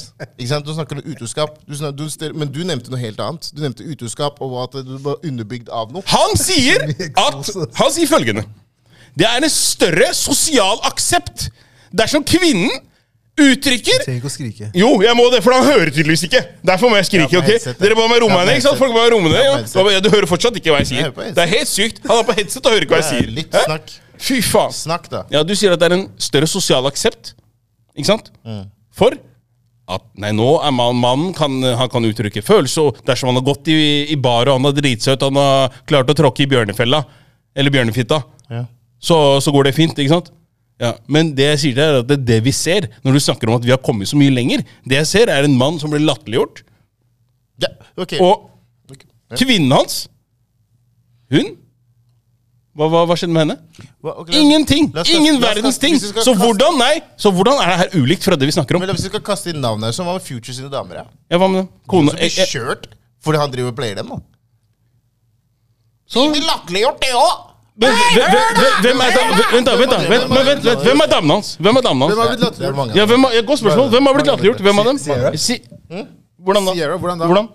Ikke 0.40 0.49
sant? 0.49 0.64
Du 0.64 0.73
snakker 0.73 0.96
om 0.96 1.03
utroskap, 1.12 1.59
du 1.68 1.75
du 1.92 2.33
men 2.40 2.49
du 2.49 2.64
nevnte 2.64 2.88
noe 2.90 2.99
helt 3.05 3.20
annet. 3.20 3.53
Du 3.55 3.61
nevnte 3.61 3.85
utroskap 3.85 4.40
og 4.40 4.62
at 4.64 4.73
du 4.87 4.96
var 4.99 5.16
underbygd 5.25 5.68
av 5.68 5.92
noe. 5.92 6.03
Han 6.07 6.37
sier 6.37 6.88
at 7.27 7.51
Han 7.77 7.90
sier 7.92 8.07
følgende 8.09 8.44
Det 9.18 9.27
er 9.27 9.42
en 9.42 9.51
større 9.53 10.12
sosial 10.14 10.79
aksept 10.88 11.49
dersom 11.92 12.23
kvinnen 12.25 12.70
uttrykker 13.40 14.03
Trenger 14.05 14.18
ikke 14.20 14.29
å 14.29 14.33
skrike. 14.35 14.66
Jo, 14.77 14.88
jeg 15.01 15.16
må 15.16 15.25
det, 15.33 15.40
for 15.44 15.55
han 15.57 15.64
hører 15.64 15.88
tydeligvis 15.94 16.27
ikke. 16.27 16.42
Derfor 16.66 16.90
må 16.92 16.99
jeg 16.99 17.07
skrike. 17.09 17.33
Ja, 17.33 17.40
ok? 17.40 17.79
Dere 17.81 17.96
ba 17.96 18.05
meg 18.11 18.20
romme 18.20 18.37
Ja, 18.37 18.44
på 18.44 18.53
ikke 18.59 18.66
sant? 18.66 18.79
Folk 18.83 18.92
må 18.92 19.01
meg 19.01 19.12
romme 19.14 19.31
det, 19.33 19.44
Ja, 19.94 20.01
Du 20.05 20.11
hører 20.12 20.29
fortsatt 20.29 20.59
ikke 20.61 20.75
hva 20.75 20.83
jeg 20.83 20.90
sier. 20.92 21.09
Det 21.16 21.40
er 21.46 21.51
helt 21.55 21.70
sykt. 21.70 22.03
Han 22.07 22.20
er 22.20 22.27
på 22.29 22.37
headset 22.37 22.61
og 22.66 22.75
hører 22.77 22.85
ikke 22.87 22.99
hva 22.99 23.01
jeg 23.01 23.09
sier. 23.14 23.31
litt 23.38 23.55
Hæ? 23.57 23.62
snakk. 23.70 23.94
Fy 24.20 24.40
faen. 24.44 24.75
Snakk, 24.77 25.09
da. 25.09 25.23
Ja, 25.33 25.42
Du 25.46 25.55
sier 25.57 25.73
at 25.73 25.81
det 25.81 25.88
er 25.88 25.96
en 25.96 26.07
større 26.20 26.49
sosial 26.51 26.85
aksept, 26.90 27.33
ikke 27.96 28.11
sant? 28.11 28.29
For 28.92 29.16
at 29.90 30.05
nei, 30.20 30.31
nå 30.37 30.51
er 30.62 30.70
man, 30.77 30.94
mannen 31.01 31.33
kan, 31.35 31.55
han 31.81 31.88
kan 31.90 32.05
uttrykke 32.07 32.44
følelser. 32.44 32.90
og 32.92 33.01
Dersom 33.09 33.33
han 33.33 33.40
har 33.40 33.46
gått 33.49 33.66
i, 33.73 33.79
i 34.12 34.18
bar 34.20 34.46
og 34.53 34.61
han 34.61 34.68
har 34.68 34.77
dritsøt, 34.77 35.25
han 35.25 35.40
har 35.40 35.73
klart 35.88 36.12
å 36.12 36.14
tråkke 36.20 36.44
i 36.44 36.51
bjørnefella, 36.51 37.01
eller 37.57 37.75
bjørnefitta, 37.75 38.20
Ja. 38.51 38.66
Så, 39.00 39.16
så 39.40 39.52
går 39.54 39.64
det 39.70 39.74
fint. 39.78 39.96
ikke 39.98 40.12
sant? 40.12 40.30
Ja, 40.80 40.94
Men 41.12 41.34
det 41.36 41.44
jeg 41.50 41.58
sier 41.60 41.74
til 41.74 41.80
deg 41.82 41.90
er 41.94 41.98
at 42.00 42.06
det 42.08 42.16
er 42.18 42.26
det 42.30 42.38
vi 42.46 42.52
ser 42.56 42.86
når 43.04 43.16
du 43.16 43.20
snakker 43.20 43.50
om 43.50 43.58
at 43.58 43.64
vi 43.66 43.72
har 43.74 43.80
kommet 43.84 44.08
så 44.08 44.16
mye 44.20 44.32
lenger. 44.32 44.62
Det 44.88 44.96
jeg 45.00 45.08
ser, 45.10 45.32
er 45.32 45.44
en 45.48 45.56
mann 45.60 45.78
som 45.80 45.92
blir 45.92 46.00
latterliggjort, 46.04 46.62
Ja, 47.60 47.68
ok. 48.00 48.14
og. 48.20 48.46
Ja. 49.30 49.36
kvinnen 49.38 49.70
hans 49.70 50.08
Hun 51.30 51.52
hva, 52.74 52.86
hva, 52.90 53.00
hva 53.06 53.14
skjedde 53.18 53.34
med 53.34 53.42
henne? 53.44 53.56
Hva- 54.02 54.14
okay, 54.22 54.40
Ingenting! 54.40 54.88
kaste- 54.94 55.14
Ingen 55.18 55.36
verdens 55.42 55.76
ting! 55.78 55.98
Så 56.00 56.32
hvordan 56.38 56.78
nei, 56.80 57.00
så 57.20 57.30
hvordan 57.34 57.58
er 57.60 57.68
det 57.70 57.76
her 57.80 58.00
ulikt 58.00 58.24
fra 58.24 58.36
det 58.40 58.46
vi 58.48 58.54
snakker 58.56 58.74
om? 58.78 58.80
Men 58.82 58.90
Hvis 58.94 59.04
vi 59.04 59.10
skal 59.12 59.22
kaste 59.26 59.50
inn 59.52 59.60
navnet, 59.60 59.92
så 59.94 60.06
hva 60.06 60.14
med 60.16 60.22
Future 60.24 60.54
sine 60.56 60.70
damer? 60.72 61.02
Ja? 61.02 61.04
Ja, 61.30 61.38
hva 61.42 61.48
med 61.50 61.60
det? 61.64 61.68
Kone 61.90 62.10
som 62.10 62.16
blir 62.16 62.26
jeg, 62.30 62.38
jeg, 62.40 62.50
kjørt 62.54 62.86
fordi 63.20 63.38
han 63.42 63.52
driver 63.52 63.74
og 63.74 63.76
player 63.76 64.00
dem, 64.00 64.08
da. 64.14 64.18
så, 66.08 66.24
blir 66.32 66.46
latterliggjort, 66.46 67.00
det 67.04 67.12
òg! 67.14 67.49
Men, 67.80 67.96
hvem, 68.14 68.34
hvem, 68.58 68.74
hvem 68.84 69.00
er 69.00 69.14
vent, 69.16 69.66
da, 69.66 69.76
vent, 69.80 69.90
da, 69.90 69.98
vent, 70.04 70.32
vent, 70.34 70.64
vent, 70.66 70.84
hvem 70.84 71.02
er 71.04 71.10
damen 71.10 71.32
hans? 71.36 71.54
Hvem 71.56 71.80
er 71.80 71.86
damen 71.86 72.04
hans? 72.04 72.18
blitt 72.36 72.60
er. 72.60 72.94
Ja, 72.98 73.06
hvem 73.08 73.24
har, 73.24 73.36
Godt 73.48 73.62
spørsmål. 73.62 73.90
Hvem 73.94 74.08
har 74.08 74.16
blitt 74.18 74.30
latterliggjort? 74.30 74.62
Hvem 74.66 74.82
av 74.82 74.90
dem? 74.90 75.00
Sierra? 75.00 75.32
Hvordan 76.40 76.70
da? 76.70 77.28
Hvordan? 77.30 77.50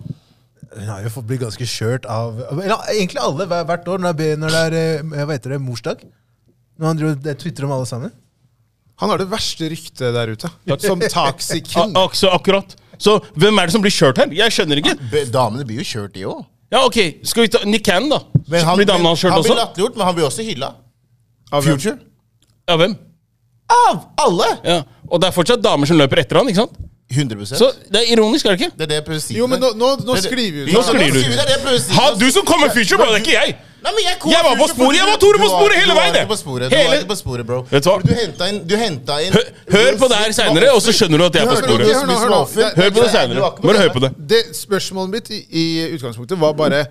Hun 0.76 0.88
har 0.90 1.04
jo 1.06 1.12
fått 1.14 1.28
bli 1.30 1.38
ganske 1.40 1.66
kjørt 1.70 2.04
av 2.10 2.40
Eller 2.52 2.74
egentlig 2.92 3.20
alle 3.22 3.46
hvert 3.48 3.86
år 3.88 4.02
når 4.02 4.16
det 4.18 4.26
er, 4.34 4.50
er 4.60 4.76
eh, 4.76 5.22
hva 5.22 5.30
heter 5.30 5.54
det, 5.54 5.60
morsdag. 5.64 6.02
Når 6.76 6.90
han 6.90 6.98
driver 7.00 7.38
twitrer 7.40 7.68
om 7.68 7.76
alle 7.78 7.88
sammen. 7.88 8.12
Han 9.00 9.12
har 9.12 9.20
det 9.20 9.28
verste 9.30 9.70
ryktet 9.70 10.12
der 10.16 10.32
ute. 10.32 10.50
Som 10.82 11.00
taxi-king. 11.00 11.94
akkurat. 12.32 12.76
Så 12.98 13.18
hvem 13.36 13.58
er 13.60 13.68
det 13.68 13.76
som 13.76 13.84
blir 13.84 13.92
kjørt 13.92 14.20
her? 14.20 14.32
Jeg 14.32 14.52
skjønner 14.56 14.80
ikke. 14.82 14.96
Damene 15.32 15.66
blir 15.68 15.82
jo 15.82 15.88
kjørt, 15.88 16.14
de 16.16 16.24
òg. 16.28 16.44
Ja, 16.72 16.80
ok, 16.86 16.96
Skal 17.22 17.46
vi 17.46 17.48
ta 17.54 17.60
Nick 17.64 17.84
Cannon, 17.86 18.10
da? 18.10 18.18
Men 18.50 18.64
han, 18.66 18.76
Blir 18.78 18.88
damen 18.88 19.06
hans 19.06 19.20
kjørt 19.22 19.32
han 19.36 19.42
blir 19.42 19.52
også? 19.52 19.60
latterliggjort, 19.60 19.96
men 20.00 20.06
han 20.08 20.14
blir 20.18 20.26
også 20.28 20.46
hylla. 20.46 20.72
Av 21.52 21.62
hvem? 21.62 21.78
Future. 21.78 21.98
Av 22.68 22.80
hvem? 22.82 22.96
Av 23.76 24.00
alle! 24.26 24.48
Ja, 24.66 24.80
Og 25.10 25.20
det 25.22 25.28
er 25.28 25.34
fortsatt 25.34 25.62
damer 25.62 25.86
som 25.86 25.98
løper 25.98 26.22
etter 26.22 26.40
han, 26.40 26.48
ikke 26.50 26.64
sant? 26.64 26.78
100 27.16 27.46
Så 27.58 27.70
det 27.92 28.02
er 28.02 28.12
ironisk, 28.14 28.46
er 28.46 28.56
det 28.56 28.60
ikke? 28.60 28.76
Det 28.76 28.86
er 28.86 28.92
det 28.92 28.98
jeg 29.00 29.06
prøver 29.08 29.22
å 29.22 29.26
si. 29.26 29.38
Jo, 29.38 29.46
men 29.50 29.62
nå, 29.62 29.72
nå, 29.78 29.92
nå 30.06 30.18
skriver 30.20 30.60
er 30.60 30.66
vi 30.66 30.66
ut. 30.70 30.74
Nå 30.76 30.82
skriver 30.90 31.16
du. 31.16 31.22
Det 31.22 31.40
er 31.40 31.48
det 31.48 31.56
jeg 31.56 31.64
prøver 31.64 31.80
å 31.80 31.84
si. 31.86 31.96
Ha, 31.96 32.10
du 32.20 32.28
som 32.34 32.46
kom 32.48 32.62
med 32.64 32.76
future, 32.76 33.00
bro! 33.00 33.08
Det 33.14 33.20
er 33.20 33.24
ikke 33.24 33.38
jeg! 33.38 33.56
Nei, 33.86 33.92
men 33.94 34.02
jeg, 34.02 34.16
Jeg 34.32 34.42
var 34.42 34.56
på 34.58 34.66
sporet, 34.72 34.96
jeg 34.98 35.06
var 35.06 35.18
Tore 35.22 35.38
på 35.38 35.48
sporet 35.50 35.76
hele 35.78 35.92
du 35.92 35.94
var 35.94 36.06
veien, 36.08 36.16
ikke 36.18 36.30
på 36.32 36.38
sporet, 36.40 36.70
Du 36.70 36.74
Hele- 36.74 36.88
var 36.88 36.96
ikke 36.98 37.10
på 37.12 37.18
sporet, 37.20 37.46
bro. 37.46 37.58
Vet 37.70 37.84
du 37.84 37.90
hva? 37.90 37.96
Du 38.02 38.14
henta 38.18 38.48
inn, 38.50 38.58
du 38.66 38.74
inn 38.74 38.96
Hør, 39.36 39.44
hør 39.76 39.98
på 40.00 40.08
det 40.10 40.18
her 40.22 40.34
seinere, 40.34 40.70
og 40.74 40.80
så 40.82 40.94
skjønner 40.96 41.22
du 41.22 41.26
at 41.28 41.38
jeg 41.38 41.44
er 41.44 41.50
på 41.52 41.58
sporet. 41.60 41.86
hør 41.86 42.08
nå, 42.08 42.16
hør 42.22 42.32
nå. 42.32 42.40
Hør 42.80 42.90
på 42.96 43.04
det 43.04 43.10
seinere. 43.14 43.50
Bare 43.62 43.84
hør 43.84 43.92
på 43.94 44.02
det. 44.02 44.10
Det 44.32 44.40
Spørsmålet 44.58 45.14
mitt 45.14 45.30
i, 45.30 45.38
i 45.62 45.66
utgangspunktet 45.94 46.40
var 46.40 46.56
bare 46.58 46.86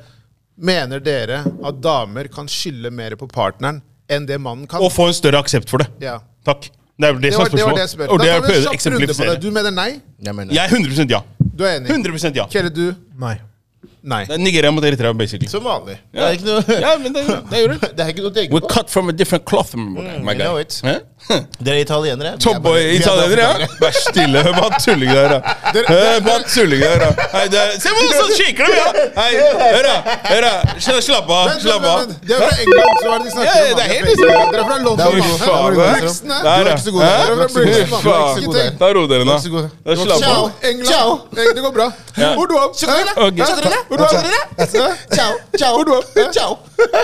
Mener 0.56 1.02
dere 1.04 1.42
at 1.44 1.82
damer 1.84 2.30
kan 2.32 2.48
skylde 2.48 2.88
mer 2.96 3.18
på 3.20 3.28
partneren 3.28 3.82
enn 4.08 4.28
det 4.30 4.38
mannen 4.40 4.64
kan? 4.72 4.80
Og 4.80 4.94
få 4.94 5.10
en 5.10 5.18
større 5.18 5.42
aksept 5.44 5.68
for 5.68 5.84
det. 5.84 5.90
Ja. 6.00 6.22
Takk. 6.48 6.70
Det 6.96 7.08
er 7.08 7.18
det 7.20 7.34
som 7.34 7.42
er 7.44 7.50
det, 7.50 7.64
var 7.66 7.76
det 7.76 7.82
spørsmålet. 7.82 7.82
jeg 7.82 7.90
spør. 7.90 8.08
Og 8.08 8.20
det 8.20 8.28
Da 8.28 8.36
er 8.36 8.42
prøvd 8.46 8.62
en 8.62 8.94
å 8.94 9.26
runde. 9.26 9.42
Du 9.44 9.50
mener 9.52 9.72
nei? 9.76 9.90
Jeg 10.24 10.36
mener, 10.36 10.54
Jeg 10.56 10.64
er 10.64 10.76
100 10.78 11.12
ja. 11.12 11.20
Du 11.56 11.64
er 11.66 11.76
enig? 11.80 11.90
100 11.92 12.32
ja. 12.36 12.46
Kjelle, 12.52 12.72
du? 12.72 12.94
Nei. 13.20 13.36
Nei. 14.06 14.22
Det 14.30 14.36
er 14.38 14.42
Nigeria 14.42 14.72
mot 14.72 14.86
Eritrea, 14.86 15.12
basically. 15.18 15.50
Som 15.50 15.64
vanlig. 15.66 15.98
Det 16.14 16.22
er 16.22 16.36
ikke 16.38 16.46
noe 16.46 16.78
Ja, 16.82 16.92
men 17.02 17.14
det, 17.16 17.24
det 17.26 17.62
det. 17.74 17.90
Det 17.98 18.04
er 18.06 18.12
ikke 18.14 18.24
noe 18.26 18.32
å 18.32 18.36
tenke 18.36 18.54
We're 18.54 18.70
cut 18.70 18.90
from 18.94 19.10
a 19.10 19.16
different 19.18 19.46
cloth, 19.50 19.74
my 19.76 20.22
my 20.22 20.34
I 20.36 20.38
know 20.38 20.60
it. 20.62 20.78
Hæ? 20.86 21.00
Dere 21.28 21.76
er 21.80 21.82
italienere. 21.82 22.32
er 22.38 22.50
er 22.56 22.60
bare 22.62 22.94
italienere, 22.94 23.42
ja? 23.42 23.50
Vær 23.82 23.92
stille. 23.98 24.44
Hva 24.56 24.68
tulling 24.84 25.10
der, 25.10 25.28
da? 25.34 25.40
Hør 25.88 26.20
Hva 26.28 26.36
tulling 26.54 26.82
der, 26.84 27.00
da? 27.02 27.10
Hei, 27.34 27.48
det 27.50 27.62
Se 27.82 27.90
på 27.96 28.02
sånn 28.14 28.30
kikker 28.38 28.66
de, 28.70 28.74
ja! 28.78 28.86
Hei, 29.18 29.32
hør, 29.40 29.82
da. 29.88 29.96
Hør, 30.30 30.42
da. 30.46 30.52
Sla- 30.86 31.02
Slapp 31.06 31.30
av. 31.34 31.50
Slapp 31.64 31.84
av. 31.90 32.00
De 32.22 32.34
er 32.34 32.38
fra 32.44 32.52
England, 32.62 32.94
så 33.02 33.06
hva 33.10 33.16
er 33.16 33.18
det 33.18 33.26
de 33.26 33.32
snakker 33.34 33.50
Ja, 33.50 33.54
om? 33.56 33.60
det 33.76 33.84
er 33.86 33.90
helt 33.96 34.08
liksom. 34.12 34.28
Dere 34.30 34.38
er 34.62 34.66
fra 34.70 34.78
London. 34.86 35.06
Fy 35.16 35.20
faen, 35.42 35.72
Du 35.76 35.80
er 35.82 35.86
ikke 36.70 36.86
så 36.86 36.92
god. 36.94 37.04
Fy 37.56 37.60
faen. 37.96 38.40
Da 38.84 38.88
roer 39.00 39.10
dere 39.16 39.26
nå. 39.26 39.34
slapp 39.42 40.30
av. 40.30 40.46
Ciao. 40.86 41.10
Eh, 41.36 41.50
Det 41.56 41.62
går 41.66 41.72
bra. 41.74 41.88
Er? 42.16 42.24
Er? 42.26 42.36
Ciao, 45.16 45.32
ciao, 45.58 45.84
ciao. 46.34 46.58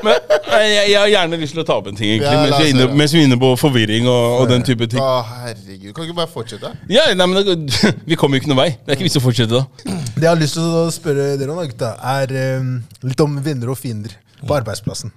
Men 0.03 0.13
jeg, 0.51 0.99
har 0.99 1.07
gjerne 1.07 1.37
lyst 1.39 1.53
til 1.55 1.61
å 1.63 1.65
ta 1.67 1.73
opp 1.79 1.87
en 1.91 1.95
ting, 1.97 2.21
egentlig, 2.21 2.87
mens 2.95 3.13
vi 3.15 3.19
er 3.21 3.25
inne 3.29 3.37
på 3.39 3.49
forvirring 3.59 4.07
og, 4.11 4.41
og 4.41 4.49
den 4.51 4.65
type 4.67 4.87
ting. 4.91 5.01
Å, 5.01 5.21
herregud. 5.41 5.91
Kan 5.95 6.03
du 6.03 6.09
ikke 6.09 6.17
bare 6.21 6.31
fortsette? 6.31 6.73
Ja, 6.91 7.07
nei, 7.17 7.27
men 7.31 7.45
det, 7.47 7.55
Vi 8.09 8.17
kommer 8.19 8.37
jo 8.37 8.43
ikke 8.43 8.51
noen 8.51 8.61
vei. 8.63 8.71
Det 8.77 8.93
er 8.93 8.99
ikke 8.99 9.07
vits 9.07 9.19
å 9.19 9.23
fortsette 9.23 9.61
da. 9.61 9.95
Det 10.15 10.25
jeg 10.25 10.29
har 10.29 10.41
lyst 10.41 10.59
til 10.59 10.67
å 10.81 10.87
spørre 10.93 11.31
dere 11.39 11.53
om, 11.53 11.61
da, 11.61 11.69
gutta, 11.71 11.93
er 12.17 12.35
um, 12.61 12.75
litt 13.07 13.23
om 13.23 13.39
venner 13.45 13.71
og 13.73 13.79
fiender 13.79 14.17
på 14.41 14.57
arbeidsplassen. 14.57 15.13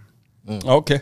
Ja, 0.48 0.76
ok. 0.76 0.96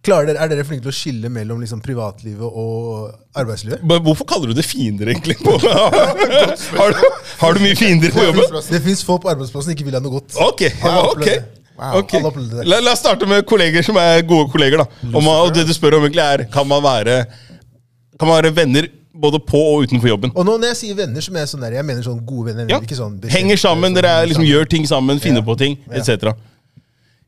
Klarer 0.00 0.30
dere, 0.30 0.40
Er 0.40 0.48
dere 0.48 0.64
flinke 0.64 0.86
til 0.86 0.94
å 0.94 0.96
skille 0.96 1.28
mellom 1.32 1.60
liksom, 1.60 1.82
privatlivet 1.84 2.40
og 2.48 3.10
arbeidslivet? 3.36 3.82
Men 3.84 4.00
Hvorfor 4.06 4.28
kaller 4.30 4.48
du 4.50 4.56
det 4.56 4.64
fiender, 4.64 5.10
egentlig? 5.12 5.36
har, 5.44 6.94
du, 6.96 7.08
har 7.42 7.56
du 7.56 7.60
mye 7.60 7.76
fiender 7.76 8.14
på 8.14 8.24
jobben? 8.30 8.60
Det 8.70 8.80
fins 8.86 9.04
folk 9.04 9.26
på 9.26 9.32
arbeidsplassen 9.34 9.68
som 9.68 9.76
ikke 9.76 9.90
vil 9.90 9.98
ha 9.98 10.02
noe 10.04 10.16
godt. 10.16 10.38
Ok, 10.40 10.64
ja, 10.70 10.94
ok. 11.04 11.59
Opplever 11.80 11.96
det. 11.96 12.04
Ok. 12.04 12.14
Alle 12.14 12.30
opplever 12.30 12.60
det. 12.60 12.66
La, 12.68 12.78
la 12.80 12.92
oss 12.92 13.00
starte 13.00 13.26
med 13.26 13.46
kolleger 13.48 13.82
som 13.86 13.96
er 13.96 14.22
gode 14.22 14.50
kolleger. 14.52 14.78
da 14.84 14.86
Om 15.16 15.24
man, 15.24 15.34
Og 15.46 15.54
det 15.54 15.66
du 15.66 15.72
spør 15.72 15.96
om 15.98 16.04
egentlig 16.04 16.22
er 16.22 16.44
Kan 16.52 16.68
man 16.68 16.82
være 16.82 17.26
Kan 18.18 18.28
man 18.28 18.42
være 18.42 18.54
venner 18.54 18.88
både 19.14 19.38
på 19.40 19.58
og 19.58 19.82
utenfor 19.86 20.08
jobben? 20.08 20.30
Og 20.36 20.44
nå 20.46 20.54
når 20.58 20.68
jeg 20.72 20.76
sier 20.76 20.94
venner, 20.94 21.20
så 21.20 21.30
mener 21.32 21.44
jeg 21.46 21.52
sånn 21.54 21.60
der, 21.64 21.72
jeg 21.76 21.84
mener 21.84 22.02
sånn 22.02 22.20
gode 22.24 22.52
venner. 22.52 22.68
Ja. 22.70 22.78
Ikke 22.80 22.96
sånn 22.96 23.18
Henger 23.28 23.56
sammen, 23.60 23.90
sånn- 23.90 23.96
dere 24.00 24.12
er, 24.22 24.26
liksom, 24.30 24.44
gjør 24.44 24.68
ting 24.70 24.86
sammen, 24.86 25.18
finner 25.20 25.40
Ja. 25.42 25.46
på 25.48 25.56
ting, 25.58 25.76
Ja. 25.90 25.98
etc. 26.00 26.32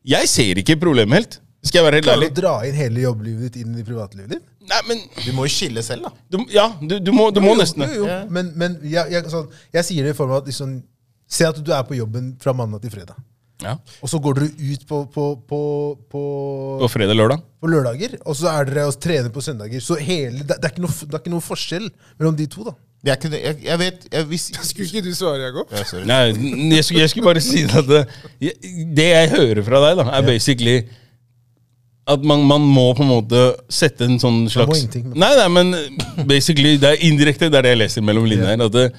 Jeg 0.03 0.27
ser 0.29 0.55
ikke 0.61 0.75
problemet 0.79 1.13
helt. 1.19 1.39
Skal 1.63 1.79
jeg 1.83 1.85
være 1.85 1.95
helt 1.99 2.05
Klarer 2.05 2.17
ærlig? 2.23 2.33
du 2.33 2.41
å 2.41 2.43
dra 2.43 2.53
inn 2.67 2.75
hele 2.75 2.99
jobblivet 3.03 3.51
ditt 3.53 3.55
inn 3.65 3.77
i 3.79 3.83
privatlivet 3.83 4.29
ditt? 4.29 4.41
Nei, 4.67 4.79
men 4.87 4.97
Du 5.25 5.31
må 5.33 5.45
jo 5.45 5.51
skille 5.53 5.83
selv, 5.83 6.03
da. 6.03 6.09
du, 6.31 6.45
Ja, 6.51 6.69
du, 6.81 6.99
du 6.99 7.11
må, 7.11 7.31
du 7.33 7.39
må 7.41 7.53
Jo, 7.53 7.59
nesten 7.61 7.79
det. 7.85 7.95
jo. 7.95 8.05
jo. 8.07 8.17
Men, 8.29 8.51
men 8.55 8.79
jeg, 8.83 9.11
jeg, 9.11 9.23
sånn, 9.31 9.47
jeg 9.73 9.83
sier 9.85 10.03
det 10.03 10.09
i 10.15 10.17
form 10.17 10.31
av 10.31 10.41
at 10.43 10.45
liksom, 10.47 10.81
Se 11.27 11.45
at 11.45 11.55
du 11.63 11.71
er 11.73 11.83
på 11.83 11.95
jobben 11.97 12.35
fra 12.39 12.53
mandag 12.53 12.81
til 12.81 12.91
fredag. 12.91 13.15
Ja. 13.63 13.75
Og 14.03 14.11
så 14.11 14.19
går 14.23 14.39
dere 14.39 14.49
ut 14.73 14.85
på, 14.89 15.01
på, 15.13 15.27
på, 15.49 15.59
på, 16.11 16.23
På 16.83 16.89
fredag-lørdag. 16.91 17.43
på 17.63 17.69
lørdager, 17.71 18.17
og 18.25 18.35
så 18.39 18.49
er 18.53 18.69
dere 18.71 18.87
og 18.91 18.97
trener 19.01 19.29
på 19.33 19.43
søndager. 19.45 19.83
Så 19.83 19.97
hele, 19.99 20.41
det, 20.43 20.57
det, 20.57 20.65
er 20.67 20.73
ikke 20.75 20.83
noe, 20.85 20.95
det 21.03 21.13
er 21.15 21.21
ikke 21.23 21.35
noe 21.35 21.45
forskjell 21.45 21.87
mellom 22.19 22.35
de 22.39 22.49
to. 22.51 22.65
da. 22.67 22.75
Jeg, 23.03 23.19
kunne, 23.19 23.39
jeg, 23.39 23.57
jeg 23.65 23.79
vet 23.81 24.05
jeg, 24.13 24.25
hvis, 24.31 24.49
Skulle 24.69 24.87
ikke 24.87 25.05
du 25.09 25.13
svare, 25.15 25.47
Jakob? 25.49 25.71
ja. 25.75 26.03
Nei, 26.07 26.19
jeg 26.77 26.85
skulle, 26.87 27.01
jeg 27.03 27.13
skulle 27.13 27.29
bare 27.31 27.43
si 27.43 27.63
at 27.67 27.87
det, 27.89 28.03
det 28.99 29.07
jeg 29.09 29.31
hører 29.37 29.63
fra 29.67 29.81
deg, 29.87 29.97
da, 30.03 30.09
er 30.19 30.27
basically 30.27 30.77
at 32.07 32.23
man, 32.27 32.41
man 32.43 32.63
må 32.67 32.89
på 32.97 33.03
en 33.05 33.11
måte 33.13 33.41
sette 33.71 34.03
en 34.03 34.17
sånn 34.19 34.41
slags 34.51 34.81
Nei, 34.91 35.29
nei, 35.39 35.45
men 35.55 35.69
basically, 36.27 36.75
det 36.81 36.89
er 36.97 37.05
indirekte 37.07 37.47
det 37.47 37.61
er 37.61 37.67
det 37.67 37.71
jeg 37.77 37.79
leser 37.79 38.03
mellom 38.03 38.25
linjene 38.27 38.49
her. 38.57 38.65
At 38.65 38.73
det, 38.75 38.89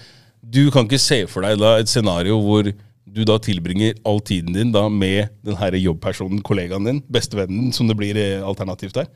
du 0.40 0.62
kan 0.72 0.88
ikke 0.88 1.00
se 1.02 1.18
for 1.28 1.44
deg 1.44 1.58
da 1.60 1.74
et 1.82 1.90
scenario 1.92 2.38
hvor 2.40 2.70
du 3.14 3.22
da 3.26 3.36
tilbringer 3.42 3.94
all 4.08 4.20
tiden 4.26 4.54
din 4.56 4.72
da 4.74 4.88
med 4.90 5.30
den 5.46 5.56
her 5.60 5.76
jobbpersonen, 5.78 6.42
kollegaen 6.44 6.86
din, 6.88 7.02
bestevennen 7.12 7.72
som 7.74 7.86
det 7.90 7.96
blir 7.98 8.18
eh, 8.18 8.42
alternativt 8.44 8.98
her. 8.98 9.10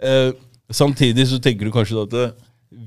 Eh, 0.00 0.30
samtidig 0.72 1.26
så 1.30 1.40
tenker 1.42 1.68
du 1.68 1.74
kanskje 1.74 1.98
da 1.98 2.06
at 2.08 2.16
eh, 2.22 2.32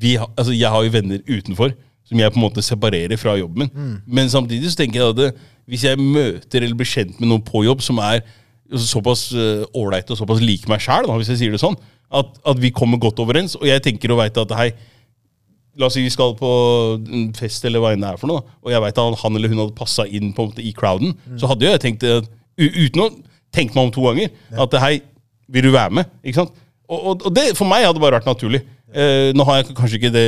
vi, 0.02 0.16
ha- 0.18 0.30
altså 0.36 0.56
jeg 0.56 0.72
har 0.74 0.84
jo 0.84 0.94
venner 0.96 1.22
utenfor 1.30 1.76
som 2.08 2.20
jeg 2.22 2.32
på 2.32 2.40
en 2.40 2.46
måte 2.46 2.64
separerer 2.64 3.20
fra 3.20 3.36
jobben 3.38 3.68
min. 3.68 3.96
Men 4.08 4.30
samtidig 4.32 4.72
så 4.72 4.80
tenker 4.82 5.02
jeg 5.02 5.14
at 5.16 5.24
eh, 5.28 5.46
hvis 5.68 5.84
jeg 5.84 6.00
møter 6.00 6.64
eller 6.64 6.78
blir 6.80 6.88
kjent 6.88 7.18
med 7.20 7.30
noen 7.30 7.44
på 7.44 7.66
jobb 7.68 7.84
som 7.84 8.00
er 8.00 8.22
såpass 8.68 9.30
ålreite 9.32 10.12
uh, 10.12 10.16
og 10.16 10.20
såpass 10.20 10.42
like 10.44 10.68
meg 10.72 10.82
sjæl, 10.84 11.08
hvis 11.20 11.30
jeg 11.32 11.40
sier 11.42 11.54
det 11.56 11.60
sånn, 11.62 11.76
at, 12.12 12.34
at 12.48 12.60
vi 12.60 12.72
kommer 12.76 13.00
godt 13.00 13.20
overens, 13.24 13.56
og 13.60 13.64
jeg 13.68 13.84
tenker 13.84 14.12
og 14.12 14.20
veit 14.22 14.40
at 14.40 14.52
hei, 14.60 14.70
La 15.78 15.88
oss 15.90 15.98
si 15.98 16.02
vi 16.02 16.14
skal 16.14 16.34
på 16.40 16.50
en 16.98 17.28
fest, 17.38 17.66
eller 17.70 17.84
hva 17.84 17.92
enn 17.94 18.02
det 18.02 18.10
er 18.10 18.22
for 18.22 18.32
noe, 18.32 18.42
og 18.66 18.72
jeg 18.74 18.82
vet 18.82 19.02
at 19.04 19.20
han 19.22 19.36
eller 19.38 19.52
hun 19.52 19.62
hadde 19.62 19.78
passa 19.78 20.08
inn 20.08 20.32
på 20.34 20.44
en 20.46 20.52
måte 20.52 20.66
i 20.66 20.74
crowden, 20.78 21.14
så 21.38 21.50
hadde 21.52 21.68
jo 21.68 21.74
jeg 21.76 21.84
tenkt, 21.84 22.06
eh, 22.08 22.26
uten 22.58 23.04
å 23.04 23.12
tenke 23.54 23.78
meg 23.78 23.84
om 23.86 23.92
to 23.94 24.08
ganger, 24.08 24.34
at 24.58 24.80
hei, 24.82 24.96
vil 25.48 25.70
du 25.70 25.72
være 25.76 25.94
med? 26.00 26.10
Ikke 26.26 26.42
sant? 26.42 26.58
Og, 26.88 26.98
og, 26.98 27.28
og 27.30 27.36
det 27.36 27.52
for 27.58 27.70
meg 27.70 27.86
hadde 27.86 28.02
bare 28.02 28.18
vært 28.18 28.30
naturlig. 28.30 28.64
Eh, 28.96 29.30
nå 29.36 29.46
har 29.48 29.60
jeg 29.60 29.74
kanskje 29.76 29.98
ikke 30.00 30.12
det 30.16 30.22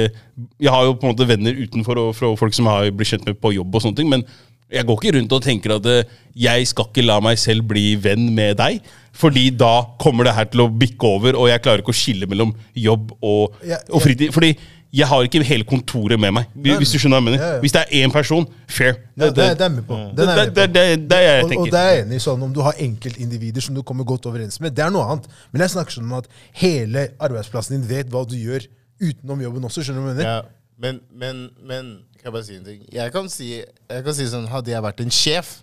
Jeg 0.59 0.67
har 0.67 0.83
jo 0.83 0.95
på 0.99 1.07
en 1.07 1.13
måte 1.13 1.23
venner 1.29 1.55
utenfor 1.55 1.95
og 2.01 2.09
fra 2.17 2.33
folk 2.35 2.51
som 2.51 2.67
har 2.67 2.89
blitt 2.91 3.07
kjent 3.13 3.23
med 3.25 3.37
på 3.39 3.53
jobb, 3.55 3.71
og 3.73 3.83
sånne 3.85 3.95
ting, 4.01 4.09
men 4.11 4.25
jeg 4.69 4.85
går 4.85 4.99
ikke 4.99 5.13
rundt 5.15 5.31
og 5.33 5.45
tenker 5.45 5.73
at 5.79 5.87
eh, 5.89 6.09
jeg 6.37 6.67
skal 6.69 6.89
ikke 6.89 7.05
la 7.07 7.15
meg 7.23 7.39
selv 7.41 7.65
bli 7.71 7.95
venn 7.97 8.27
med 8.35 8.59
deg, 8.59 8.83
fordi 9.17 9.47
da 9.57 9.71
kommer 10.01 10.27
det 10.27 10.35
her 10.37 10.49
til 10.51 10.65
å 10.65 10.69
bikke 10.69 11.09
over, 11.09 11.39
og 11.39 11.49
jeg 11.49 11.63
klarer 11.65 11.81
ikke 11.81 11.95
å 11.95 11.97
skille 11.97 12.29
mellom 12.29 12.51
jobb 12.77 13.15
og, 13.17 13.55
og 13.89 14.03
fritid. 14.03 14.29
Fordi 14.35 14.51
jeg 14.91 15.05
har 15.05 15.25
ikke 15.25 15.43
hele 15.45 15.65
kontoret 15.69 16.17
med 16.19 16.33
meg. 16.33 16.45
Hvis 16.79 16.93
du 16.93 16.97
skjønner 16.97 17.19
hva 17.19 17.21
jeg 17.21 17.25
mener. 17.27 17.43
Ja, 17.43 17.49
ja. 17.55 17.59
Hvis 17.61 17.75
det 17.75 17.81
er 17.83 17.91
én 17.99 18.13
person, 18.13 18.47
fair. 18.65 18.95
Ja, 19.13 19.27
det, 19.27 19.35
det 19.37 19.45
er 19.45 19.63
jeg 19.67 19.73
med 19.75 19.85
på. 19.85 19.97
Det, 20.17 20.25
er 20.25 20.39
jeg 20.39 20.49
det, 20.49 20.55
det, 20.55 20.65
det, 20.73 21.09
det 21.11 21.19
er 21.19 21.27
jeg 21.27 21.43
Og, 21.45 21.53
og 21.61 21.71
det 21.73 21.81
er 21.81 21.91
jeg 21.91 22.03
enig 22.05 22.17
i 22.17 22.23
sånn 22.23 22.45
om 22.47 22.55
du 22.55 22.61
har 22.65 22.81
enkeltindivider 22.87 23.65
som 23.65 23.77
du 23.77 23.83
kommer 23.85 24.07
godt 24.09 24.25
overens 24.31 24.57
med. 24.63 24.73
Det 24.73 24.85
er 24.85 24.93
noe 24.95 25.05
annet. 25.05 25.29
Men 25.53 25.65
jeg 25.65 25.75
snakker 25.75 25.97
sånn 25.99 26.07
om 26.09 26.15
at 26.17 26.29
hele 26.57 27.05
arbeidsplassen 27.21 27.77
din 27.77 27.85
vet 27.91 28.09
hva 28.09 28.23
du 28.25 28.33
gjør 28.39 28.65
utenom 29.03 29.45
jobben 29.45 29.69
også. 29.69 29.85
skjønner 29.85 30.01
du 30.01 30.07
hva 30.07 30.15
jeg 30.15 30.21
mener? 30.23 30.31
Ja, 30.31 30.41
men, 30.81 31.01
men, 31.13 31.45
men 31.61 31.93
kan 32.17 32.31
jeg 32.31 32.37
bare 32.39 32.47
si 32.49 32.57
en 32.57 32.65
ting? 32.65 32.81
Jeg 32.95 33.13
kan 33.13 33.29
si, 33.29 33.51
jeg 33.61 34.05
kan 34.07 34.17
si 34.17 34.27
sånn, 34.31 34.49
Hadde 34.49 34.73
jeg 34.73 34.85
vært 34.89 35.05
en 35.05 35.13
sjef, 35.13 35.59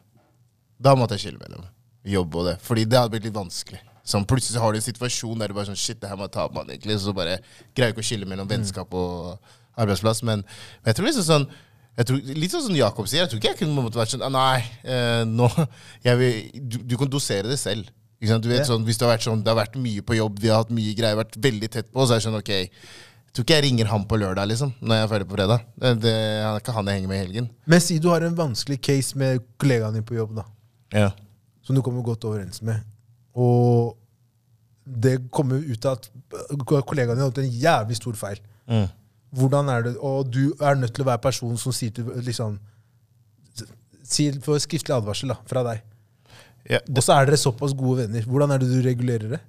da 0.79 0.95
måtte 0.95 1.19
jeg 1.19 1.27
skille 1.27 1.43
mellom 1.43 1.67
jobb 2.07 2.39
og 2.39 2.51
det. 2.53 2.57
Fordi 2.63 2.87
det 2.87 3.01
hadde 3.01 3.17
blitt 3.17 3.27
litt 3.27 3.37
vanskelig. 3.37 3.83
Sånn, 4.07 4.27
plutselig 4.29 4.61
har 4.63 4.73
du 4.73 4.79
en 4.79 4.85
situasjon 4.87 5.41
der 5.43 5.51
du 5.51 5.57
bare 5.57 5.67
sånn 5.67 5.79
Shit, 5.79 5.99
det 6.03 6.09
her 6.11 6.19
må 6.19 6.29
jeg 6.29 6.35
ta 6.37 6.47
på 6.49 6.55
mann. 6.55 6.71
egentlig. 6.71 6.99
Så 7.03 7.15
bare 7.17 7.41
greier 7.75 7.95
ikke 7.95 8.05
å 8.05 8.07
skille 8.07 8.29
mellom 8.31 8.47
vennskap 8.51 8.93
og 8.95 9.39
arbeidsplass. 9.77 10.23
Men, 10.23 10.45
men 10.47 10.93
jeg 10.93 10.99
tror 11.01 11.09
liksom 11.11 11.27
sånn 11.27 11.49
tror, 12.07 12.21
litt 12.37 12.53
sånn 12.53 12.67
som 12.69 12.77
Jakob 12.77 13.09
sier, 13.09 13.25
jeg 13.25 13.33
tror 13.33 13.41
ikke 13.41 13.53
jeg 13.55 13.61
kunne 13.63 13.83
måte 13.83 13.99
vært 13.99 14.13
sånn 14.13 14.25
ah, 14.27 14.33
Nei, 14.33 14.61
eh, 14.85 15.23
nå 15.27 15.49
vil, 16.05 16.51
du, 16.55 16.79
du 16.85 16.97
kan 17.01 17.11
dosere 17.11 17.49
det 17.49 17.59
selv. 17.61 17.89
Du 18.21 18.49
vet 18.49 18.65
sånn, 18.65 18.85
Hvis 18.87 18.97
det 18.97 19.05
har 19.05 19.13
vært 19.15 19.27
sånn, 19.27 19.43
det 19.45 19.53
har 19.53 19.59
vært 19.59 19.75
mye 19.81 20.01
på 20.05 20.17
jobb, 20.17 20.39
vi 20.41 20.49
har 20.49 20.63
hatt 20.63 20.73
mye 20.73 20.95
greier, 20.97 21.19
vært 21.19 21.37
veldig 21.37 21.69
tett 21.73 21.91
på, 21.93 22.07
så 22.07 22.15
er 22.17 22.21
det 22.23 22.25
sånn 22.25 22.39
ok 22.39 22.53
Jeg 22.55 22.71
tror 23.37 23.45
ikke 23.45 23.59
jeg 23.59 23.65
ringer 23.67 23.91
han 23.91 24.07
på 24.09 24.17
lørdag, 24.17 24.49
liksom, 24.49 24.71
når 24.81 24.97
jeg 24.97 25.05
er 25.05 25.11
ferdig 25.13 25.29
på 25.29 25.37
fredag. 25.37 25.65
Det, 25.77 25.91
det 26.07 26.13
er 26.17 26.61
ikke 26.63 26.73
han 26.79 26.89
jeg 26.89 26.97
henger 27.01 27.11
med 27.11 27.19
i 27.19 27.25
helgen. 27.27 27.49
Men 27.69 27.83
si 27.85 27.99
du 28.01 28.09
har 28.09 28.25
en 28.25 28.39
vanskelig 28.39 28.79
case 28.81 29.19
med 29.21 29.45
kollegaen 29.61 29.99
din 29.99 30.07
på 30.09 30.17
jobb, 30.17 30.33
da, 30.39 30.47
Ja. 30.97 31.11
som 31.67 31.77
du 31.77 31.83
kommer 31.85 32.01
godt 32.07 32.25
overens 32.25 32.63
med, 32.65 32.81
og 33.37 33.97
det 34.87 35.17
kommer 35.35 35.61
ut 35.61 35.89
av 35.89 35.99
at 35.99 36.09
kollegaen 36.67 37.17
din 37.17 37.25
har 37.25 37.31
gjort 37.31 37.43
en 37.43 37.59
jævlig 37.65 37.99
stor 37.99 38.17
feil. 38.19 38.41
Mm. 38.71 38.87
Hvordan 39.37 39.69
er 39.69 39.83
det, 39.83 39.97
Og 39.99 40.31
du 40.33 40.55
er 40.63 40.79
nødt 40.79 40.95
til 40.95 41.05
å 41.05 41.11
være 41.11 41.23
personen 41.23 41.59
som 41.59 41.75
sier 41.75 41.93
til 41.93 42.07
liksom 42.25 42.57
sier, 44.07 44.39
for 44.43 44.59
skriftlig 44.63 44.95
advarsel 44.95 45.35
da, 45.35 45.37
fra 45.51 45.65
deg. 45.67 45.83
Ja, 46.71 46.79
Og 46.87 47.03
så 47.03 47.17
er 47.17 47.27
dere 47.27 47.39
såpass 47.39 47.75
gode 47.75 48.05
venner. 48.05 48.23
Hvordan 48.23 48.55
er 48.55 48.63
det 48.63 48.71
du 48.71 48.79
regulerer 48.87 49.37
det? 49.37 49.43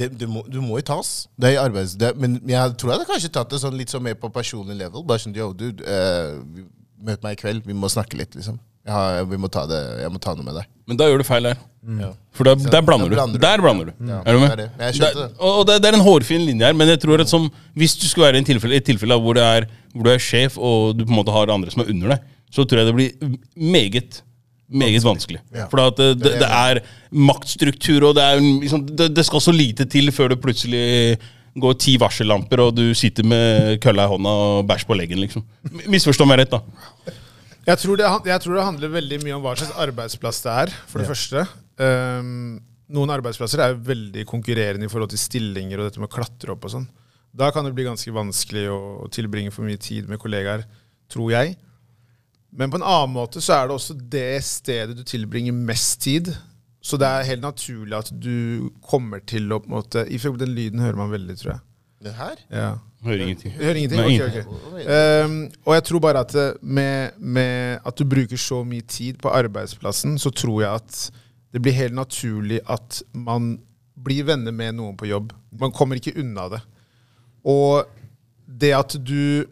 det, 0.00 0.08
det 0.20 0.28
må, 0.28 0.42
du 0.48 0.60
må 0.64 0.78
jo 0.80 0.86
tas. 0.92 1.28
Det 1.36 1.50
er 1.50 1.56
i 1.58 1.60
arbeids... 1.60 1.94
Det, 2.00 2.12
men 2.20 2.38
jeg 2.48 2.74
tror 2.78 2.90
jeg 2.90 2.98
hadde 2.98 3.08
kanskje 3.10 3.32
tatt 3.34 3.52
det 3.52 3.60
sånn 3.62 3.76
litt 3.76 3.92
sånn 3.92 4.04
mer 4.06 4.16
på 4.20 4.30
personlig 4.32 4.78
level. 4.78 5.04
Bare 5.06 5.22
sånn 5.22 5.36
yo, 5.36 5.50
dude, 5.56 5.84
uh, 5.84 6.40
møt 7.04 7.24
meg 7.24 7.36
i 7.36 7.40
kveld, 7.42 7.66
vi 7.68 7.76
må 7.76 7.90
snakke 7.92 8.18
litt, 8.20 8.36
liksom. 8.38 8.60
Jeg, 8.90 8.96
har, 8.96 9.26
vi 9.30 9.38
må 9.38 9.48
ta 9.54 9.62
det, 9.70 9.78
jeg 10.02 10.10
må 10.10 10.18
ta 10.22 10.32
noe 10.34 10.46
med 10.48 10.56
deg. 10.58 10.66
Men 10.90 10.98
da 10.98 11.06
gjør 11.06 11.22
du 11.22 11.26
feil 11.28 11.46
der. 11.46 11.58
Mm. 11.86 12.00
For 12.36 12.48
da, 12.48 12.54
der 12.74 12.82
blander 12.84 13.08
du. 13.12 13.14
blander 13.14 13.38
du. 13.38 13.44
Der 13.44 13.62
blander 13.62 13.90
du. 13.90 13.92
Ja, 14.10 14.16
Er 14.26 14.34
du 14.34 14.40
med? 14.42 14.50
det 14.58 14.64
er 14.66 14.96
det. 14.96 15.10
Det. 15.20 15.26
Og 15.38 15.60
det, 15.68 15.76
det 15.84 15.92
er 15.92 15.96
en 16.00 16.04
hårfin 16.04 16.42
linje 16.48 16.66
her, 16.66 16.74
men 16.76 16.90
jeg 16.90 17.00
tror 17.04 17.22
at 17.22 17.30
som, 17.30 17.46
hvis 17.78 17.94
du 18.00 18.08
skulle 18.10 18.26
være 18.26 18.40
i 18.40 18.44
et 18.44 18.50
tilfelle, 18.50 18.80
tilfelle 18.84 19.20
hvor, 19.22 19.38
det 19.38 19.44
er, 19.46 19.68
hvor 19.94 20.08
du 20.08 20.10
er 20.12 20.20
sjef 20.20 20.58
og 20.58 20.98
du 20.98 21.04
på 21.06 21.14
en 21.14 21.20
måte 21.22 21.36
har 21.36 21.54
andre 21.54 21.70
som 21.72 21.84
er 21.84 21.92
under 21.94 22.16
deg, 22.16 22.26
så 22.50 22.66
tror 22.66 22.82
jeg 22.82 22.90
det 22.90 22.96
blir 22.98 23.38
meget 23.54 24.20
meget 24.70 25.02
vanskelig. 25.02 25.40
Ja. 25.54 25.64
For 25.70 25.82
det, 25.98 26.12
det, 26.22 26.36
det 26.42 26.46
er 26.46 26.78
maktstruktur, 27.10 28.10
og 28.10 28.16
det, 28.18 28.22
er, 28.22 28.40
liksom, 28.40 28.84
det, 28.86 29.08
det 29.16 29.24
skal 29.26 29.42
så 29.42 29.54
lite 29.54 29.86
til 29.90 30.12
før 30.14 30.30
det 30.34 30.40
plutselig 30.42 31.18
går 31.60 31.74
ti 31.82 31.96
varsellamper, 31.98 32.62
og 32.62 32.76
du 32.76 32.84
sitter 32.94 33.26
med 33.26 33.80
kølla 33.82 34.04
i 34.06 34.10
hånda 34.12 34.34
og 34.44 34.68
bæsj 34.68 34.84
på 34.86 34.94
leggen. 34.98 35.18
liksom. 35.24 35.42
Misforstå 35.90 36.26
meg 36.30 36.44
rett, 36.44 36.54
da. 36.54 36.60
Jeg 37.70 37.78
tror, 37.78 38.00
det, 38.00 38.06
jeg 38.26 38.42
tror 38.42 38.56
det 38.56 38.66
handler 38.66 38.90
veldig 38.96 39.18
mye 39.22 39.36
om 39.36 39.44
hva 39.44 39.52
slags 39.54 39.76
arbeidsplass 39.78 40.40
det 40.42 40.54
er, 40.64 40.72
for 40.90 41.02
det 41.02 41.06
første. 41.06 41.44
Um, 41.78 42.58
noen 42.90 43.12
arbeidsplasser 43.14 43.62
er 43.62 43.76
veldig 43.86 44.24
konkurrerende 44.26 44.88
i 44.88 44.90
forhold 44.90 45.12
til 45.12 45.22
stillinger 45.22 45.78
og 45.78 45.86
dette 45.86 46.02
med 46.02 46.10
å 46.10 46.14
klatre 46.16 46.56
opp 46.56 46.66
og 46.66 46.74
sånn. 46.74 46.88
Da 47.30 47.52
kan 47.54 47.66
det 47.66 47.76
bli 47.76 47.86
ganske 47.86 48.10
vanskelig 48.14 48.66
å, 48.74 49.06
tilbringe 49.14 49.52
for 49.54 49.68
mye 49.68 49.78
tid 49.78 50.10
med 50.10 50.18
kollegaer, 50.18 50.64
tror 51.10 51.30
jeg. 51.36 51.54
Men 52.50 52.72
på 52.72 52.80
en 52.80 52.86
annen 52.90 53.14
måte 53.14 53.42
så 53.44 53.60
er 53.60 53.68
det 53.68 53.76
også 53.76 53.94
det 54.16 54.42
stedet 54.42 54.98
du 54.98 55.04
tilbringer 55.06 55.54
mest 55.54 56.00
tid. 56.02 56.32
Så 56.82 56.98
det 56.98 57.06
er 57.06 57.28
helt 57.28 57.44
naturlig 57.44 57.94
at 57.94 58.10
du 58.10 58.70
kommer 58.82 59.22
til 59.22 59.46
å 59.52 59.60
på 59.62 59.70
en 59.70 59.76
måte 59.76 60.06
I 60.08 60.18
Den 60.18 60.56
lyden 60.56 60.82
hører 60.82 60.98
man 60.98 61.12
veldig, 61.12 61.36
tror 61.38 61.52
jeg. 61.52 61.62
Den 62.00 62.14
her? 62.16 62.38
Ja. 62.48 62.68
Hører 63.04 63.22
ingenting. 63.26 63.52
Hører 63.52 63.74
ingenting? 63.74 64.00
Okay, 64.00 64.42
Ok, 64.44 64.52
ok. 64.72 65.24
Um, 65.24 65.34
og 65.66 65.74
jeg 65.74 65.84
tror 65.88 66.00
bare 66.04 66.20
at 66.24 66.36
med, 66.62 67.16
med 67.18 67.78
at 67.86 67.98
du 67.98 68.04
bruker 68.08 68.40
så 68.40 68.62
mye 68.64 68.84
tid 68.88 69.18
på 69.20 69.32
arbeidsplassen, 69.32 70.18
så 70.18 70.30
tror 70.30 70.62
jeg 70.62 70.80
at 70.80 71.00
det 71.52 71.62
blir 71.62 71.76
helt 71.76 71.96
naturlig 71.96 72.60
at 72.68 73.02
man 73.12 73.58
blir 74.00 74.24
venner 74.28 74.52
med 74.52 74.76
noen 74.78 74.96
på 74.96 75.08
jobb. 75.10 75.32
Man 75.60 75.72
kommer 75.76 76.00
ikke 76.00 76.14
unna 76.20 76.48
det. 76.52 76.60
Og 77.44 77.88
det 78.60 78.74
at 78.76 78.96
du 79.04 79.46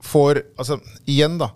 får 0.00 0.40
Altså, 0.58 0.78
igjen, 1.06 1.36
da. 1.38 1.50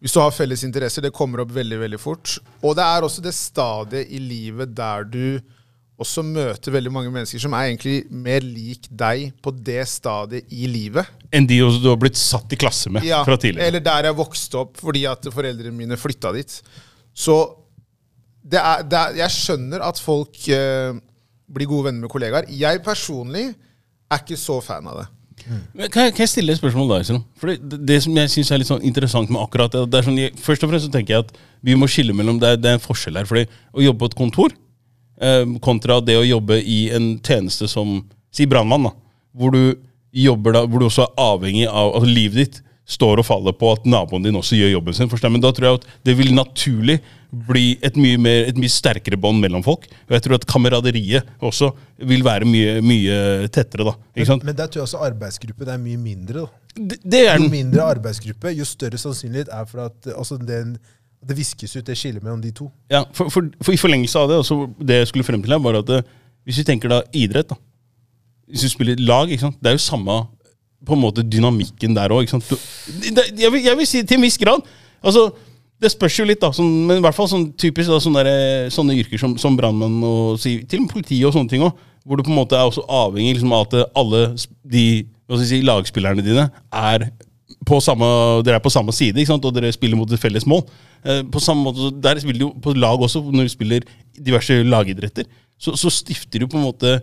Hvis 0.00 0.12
du 0.12 0.20
har 0.20 0.32
felles 0.32 0.62
interesser, 0.64 1.04
det 1.04 1.14
kommer 1.16 1.42
opp 1.42 1.52
veldig 1.52 1.78
veldig 1.80 2.00
fort. 2.00 2.38
Og 2.62 2.76
det 2.76 2.84
er 2.84 3.04
også 3.04 3.22
det 3.24 3.34
stadiet 3.36 4.08
i 4.12 4.20
livet 4.20 4.74
der 4.76 5.04
du 5.04 5.40
også 6.00 6.22
møter 6.24 6.72
veldig 6.74 6.92
mange 6.94 7.12
mennesker 7.12 7.42
som 7.42 7.54
er 7.56 7.68
egentlig 7.68 7.96
mer 8.10 8.44
lik 8.44 8.88
deg 8.88 9.30
på 9.44 9.52
det 9.54 9.82
stadiet 9.90 10.48
i 10.52 10.68
livet. 10.70 11.08
Enn 11.34 11.46
de 11.46 11.60
du 11.60 11.88
har 11.90 11.98
blitt 12.00 12.18
satt 12.18 12.50
i 12.52 12.58
klasse 12.58 12.90
med 12.92 13.04
Ja, 13.06 13.20
fra 13.26 13.36
tidligere. 13.38 13.68
Eller 13.68 13.84
der 13.84 14.08
jeg 14.08 14.18
vokste 14.18 14.62
opp 14.64 14.80
fordi 14.80 15.04
at 15.10 15.28
foreldrene 15.34 15.76
mine 15.76 15.98
flytta 16.00 16.32
dit. 16.36 16.56
Så 17.14 17.36
det 18.50 18.58
er, 18.58 18.82
det 18.88 18.98
er, 18.98 19.16
jeg 19.20 19.36
skjønner 19.36 19.84
at 19.84 20.00
folk 20.00 20.40
eh, 20.50 20.96
blir 21.50 21.68
gode 21.70 21.90
venner 21.90 22.06
med 22.06 22.12
kollegaer. 22.12 22.48
Jeg 22.48 22.80
personlig 22.86 23.50
er 24.10 24.22
ikke 24.22 24.38
så 24.40 24.58
fan 24.64 24.88
av 24.90 25.02
det. 25.02 25.08
Men 25.74 25.88
Kan 25.92 26.04
jeg, 26.04 26.14
kan 26.16 26.24
jeg 26.24 26.32
stille 26.34 26.52
et 26.52 26.60
spørsmål 26.60 26.90
da, 26.90 26.96
Isram? 27.04 27.22
For 27.40 27.52
det, 27.52 27.78
det 27.88 28.00
som 28.04 28.16
jeg 28.16 28.32
synes 28.32 28.50
er 28.50 28.60
litt 28.60 28.68
sånn 28.68 28.82
interessant 28.84 29.30
med 29.32 29.40
akkurat 29.40 29.72
det, 29.72 30.00
er 30.00 30.04
sånn, 30.04 30.18
jeg, 30.20 30.34
Først 30.40 30.66
og 30.66 30.72
fremst 30.72 30.88
så 30.88 30.92
tenker 30.92 31.16
jeg 31.16 31.24
at 31.24 31.30
vi 31.64 31.76
må 31.76 31.88
skille 31.90 32.12
mellom 32.16 32.40
Det 32.40 32.56
det 32.60 32.72
er 32.72 32.76
en 32.76 32.82
forskjell 32.84 33.20
her. 33.20 33.28
fordi 33.28 33.46
å 33.72 33.86
jobbe 33.86 34.02
på 34.02 34.10
et 34.10 34.18
kontor 34.18 34.56
kontra 35.60 35.98
det 36.00 36.16
å 36.16 36.24
jobbe 36.24 36.56
i 36.62 36.82
en 36.96 37.12
tjeneste 37.20 37.68
som 37.68 38.00
Si 38.30 38.46
brannmann. 38.46 38.92
Hvor 39.34 39.50
du 39.50 39.74
jobber 40.14 40.54
da, 40.54 40.60
hvor 40.66 40.82
du 40.82 40.86
også 40.86 41.02
er 41.06 41.22
avhengig 41.22 41.64
av 41.66 41.96
altså 41.96 42.10
Livet 42.10 42.38
ditt 42.38 42.60
står 42.90 43.22
og 43.22 43.26
faller 43.26 43.54
på 43.54 43.68
at 43.70 43.84
naboen 43.86 44.24
din 44.24 44.38
også 44.38 44.58
gjør 44.58 44.72
jobben 44.74 44.96
sin. 44.96 45.10
Forstår? 45.10 45.30
Men 45.30 45.42
da 45.44 45.52
tror 45.54 45.68
jeg 45.68 45.80
at 45.80 45.88
det 46.08 46.16
vil 46.18 46.32
naturlig 46.34 46.98
bli 47.30 47.76
et 47.86 47.94
mye, 48.00 48.18
mer, 48.18 48.48
et 48.50 48.58
mye 48.58 48.72
sterkere 48.72 49.18
bånd 49.20 49.38
mellom 49.42 49.62
folk. 49.62 49.86
Og 50.08 50.16
jeg 50.16 50.24
tror 50.24 50.38
at 50.40 50.46
kameraderiet 50.50 51.28
også 51.46 51.70
vil 52.10 52.24
være 52.26 52.48
mye, 52.50 52.80
mye 52.82 53.50
tettere. 53.54 53.86
da. 53.92 54.24
Sant? 54.26 54.46
Men 54.46 54.58
der 54.58 54.66
tror 54.70 54.82
jeg 54.82 54.88
også 54.88 55.04
arbeidsgruppen 55.06 55.70
er 55.70 55.78
mye 55.82 56.00
mindre. 56.00 56.46
da. 56.46 56.64
Det, 56.74 56.98
det 57.02 57.20
er 57.28 57.38
Jo 57.38 57.50
mindre 57.50 57.86
arbeidsgruppe, 57.96 58.54
jo 58.54 58.66
større 58.66 58.98
sannsynlighet 58.98 59.50
er 59.54 59.70
for 59.70 59.86
at 59.88 60.10
eh, 60.10 60.16
altså 60.16 60.38
den, 60.38 60.76
det 61.28 61.36
viskes 61.36 61.76
ut 61.76 61.86
det 61.86 61.96
skillet 61.98 62.22
mellom 62.24 62.40
de 62.40 62.52
to. 62.56 62.70
Ja, 62.92 63.04
for, 63.12 63.28
for, 63.32 63.50
for 63.60 63.76
I 63.76 63.80
forlengelse 63.80 64.18
av 64.18 64.30
det, 64.30 64.38
også 64.40 64.62
det 64.78 65.02
jeg 65.02 65.10
skulle 65.10 65.26
frem 65.26 65.42
til 65.44 65.52
her, 65.52 65.62
var 65.62 65.80
at 65.82 65.88
det, 65.90 66.00
hvis 66.48 66.62
vi 66.62 66.66
tenker 66.68 66.92
da 66.92 67.02
idrett 67.12 67.52
da, 67.52 67.58
Hvis 68.50 68.64
du 68.66 68.72
spiller 68.72 68.98
lag, 69.06 69.30
ikke 69.30 69.44
sant? 69.44 69.60
det 69.62 69.70
er 69.70 69.76
jo 69.76 69.84
samme 69.84 70.16
på 70.86 70.96
en 70.96 71.02
måte 71.02 71.22
dynamikken 71.22 71.94
der 71.94 72.10
òg. 72.10 72.24
Jeg, 72.26 73.28
jeg 73.36 73.76
vil 73.78 73.86
si 73.86 74.00
til 74.02 74.16
en 74.16 74.24
viss 74.24 74.40
grad. 74.40 74.64
altså 75.02 75.28
det 75.80 75.88
spørs 75.94 76.18
jo 76.18 76.26
litt, 76.28 76.40
da, 76.42 76.50
sånn, 76.52 76.68
men 76.88 76.98
i 77.00 77.04
hvert 77.04 77.16
fall 77.16 77.28
sånn 77.30 77.46
typisk 77.56 77.88
da, 77.88 78.00
sånne, 78.02 78.24
der, 78.26 78.72
sånne 78.72 78.98
yrker 79.00 79.20
som, 79.20 79.36
som 79.40 79.54
brannmenn 79.56 80.02
og 80.04 80.40
til 80.42 80.76
og 80.76 80.82
med 80.82 80.90
politi 80.92 81.20
og 81.24 81.32
sånne 81.36 81.52
ting 81.52 81.64
òg. 81.64 81.86
Hvor 82.04 82.16
du 82.16 82.24
på 82.24 82.32
en 82.32 82.36
måte 82.36 82.56
er 82.56 82.68
også 82.68 82.84
avhengig 82.84 83.36
liksom, 83.36 83.52
av 83.56 83.66
at 83.68 83.96
alle 83.96 84.20
de 84.72 84.84
si, 85.40 85.60
lagspillerne 85.64 86.24
dine 86.24 86.48
er 86.68 87.06
på 87.66 87.78
samme, 87.84 88.06
dere 88.46 88.56
er 88.58 88.64
på 88.64 88.72
samme 88.72 88.92
side, 88.96 89.18
ikke 89.20 89.34
sant? 89.34 89.44
og 89.44 89.54
dere 89.54 89.72
spiller 89.74 89.98
mot 89.98 90.10
et 90.10 90.20
felles 90.20 90.46
mål. 90.48 90.64
Eh, 91.04 91.22
på 91.28 91.42
samme 91.42 91.64
måte, 91.66 91.90
Der 92.00 92.20
spiller 92.20 92.38
du 92.38 92.46
jo 92.46 92.54
på 92.62 92.74
lag 92.76 93.00
også, 93.00 93.20
når 93.20 93.48
du 93.48 93.52
spiller 93.52 93.86
diverse 94.16 94.62
lagidretter. 94.64 95.28
Så, 95.60 95.76
så 95.76 95.92
stifter 95.92 96.40
du 96.40 96.48
på 96.48 96.56
en 96.56 96.64
måte 96.64 96.94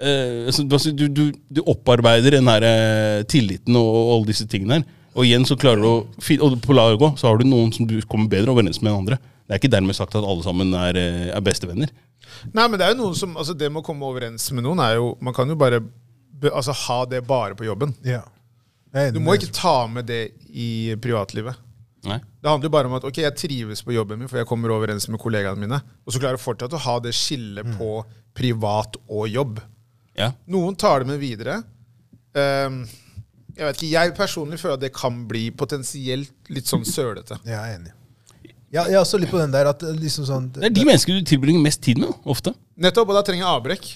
eh, 0.00 0.46
altså, 0.46 0.92
du, 0.92 1.06
du, 1.08 1.30
du 1.32 1.62
opparbeider 1.64 2.36
den 2.36 2.48
her 2.48 2.66
eh, 2.66 3.22
tilliten 3.24 3.76
og, 3.76 3.88
og 3.88 4.12
alle 4.18 4.32
disse 4.32 4.46
tingene 4.46 4.80
her. 4.80 4.88
Og 5.16 5.26
igjen 5.26 5.46
så 5.48 5.56
klarer 5.58 5.80
du 5.82 5.88
å 5.88 5.96
Og 6.44 6.60
på 6.62 6.76
laget 6.76 7.00
også, 7.00 7.16
så 7.18 7.30
har 7.30 7.40
du 7.40 7.48
noen 7.48 7.72
som 7.74 7.88
du 7.88 7.96
kommer 8.06 8.28
bedre 8.30 8.52
overens 8.52 8.78
med 8.82 8.92
enn 8.92 9.00
andre. 9.00 9.18
Det 9.18 9.56
er 9.56 9.62
ikke 9.62 9.72
dermed 9.72 9.96
sagt 9.98 10.14
at 10.14 10.22
alle 10.22 10.44
sammen 10.44 10.70
er, 10.78 10.94
er 11.34 11.42
bestevenner. 11.42 11.90
Nei, 12.54 12.68
men 12.68 12.78
det 12.78 12.86
er 12.86 12.92
jo 12.94 13.00
noen 13.00 13.16
som, 13.18 13.32
altså 13.34 13.56
det 13.58 13.66
med 13.72 13.82
å 13.82 13.86
komme 13.88 14.06
overens 14.06 14.44
med 14.54 14.62
noen 14.62 14.78
er 14.84 15.00
jo 15.00 15.16
Man 15.20 15.34
kan 15.34 15.50
jo 15.50 15.56
bare 15.58 15.80
altså, 16.52 16.76
ha 16.86 17.00
det 17.10 17.24
bare 17.26 17.56
på 17.58 17.66
jobben. 17.66 17.96
Ja. 18.06 18.22
Du 19.14 19.20
må 19.22 19.36
ikke 19.38 19.52
ta 19.54 19.84
med 19.90 20.08
det 20.10 20.22
i 20.50 20.96
privatlivet. 21.02 21.58
Nei? 22.08 22.16
Det 22.40 22.48
handler 22.48 22.70
jo 22.70 22.72
bare 22.72 22.88
om 22.88 22.96
at 22.96 23.04
ok, 23.04 23.20
jeg 23.22 23.36
trives 23.36 23.82
på 23.84 23.92
jobben 23.92 24.22
min, 24.22 24.30
for 24.30 24.40
jeg 24.40 24.48
kommer 24.48 24.72
overens 24.72 25.06
med 25.12 25.20
kollegaene 25.20 25.60
mine. 25.60 25.78
Og 26.06 26.14
så 26.14 26.22
klarer 26.22 26.38
jeg 26.38 26.44
fortsatt 26.46 26.74
å 26.74 26.80
ha 26.86 26.96
det 27.04 27.12
skillet 27.16 27.76
på 27.76 28.00
privat 28.36 28.96
og 29.06 29.28
jobb. 29.28 29.60
Ja. 30.18 30.32
Noen 30.50 30.76
tar 30.80 31.04
det 31.04 31.10
med 31.12 31.20
videre. 31.22 31.60
Um, 32.34 32.82
jeg 33.56 33.66
vet 33.66 33.80
ikke, 33.80 33.92
jeg 33.92 34.12
personlig 34.16 34.60
føler 34.60 34.78
at 34.78 34.84
det 34.84 34.92
kan 34.96 35.24
bli 35.28 35.48
potensielt 35.52 36.52
litt 36.52 36.70
sånn 36.70 36.86
sølete. 36.88 37.36
Jeg 37.44 37.58
er 37.58 37.74
enig. 37.76 37.92
Ja, 38.70 38.84
jeg 38.86 38.94
er 38.94 39.02
også 39.02 39.18
litt 39.18 39.32
på 39.32 39.40
den 39.40 39.50
der 39.50 39.66
at 39.66 39.82
eh, 39.82 39.96
liksom 39.98 40.24
sånn 40.28 40.44
Det 40.54 40.68
er 40.68 40.74
de 40.74 40.84
menneskene 40.86 41.18
du 41.18 41.26
tilbringer 41.26 41.62
mest 41.62 41.82
tid 41.82 41.98
med, 41.98 42.12
ofte. 42.22 42.52
Nettopp, 42.80 43.10
og 43.10 43.18
da 43.18 43.24
trenger 43.26 43.42
jeg 43.42 43.50
avbrekk. 43.50 43.88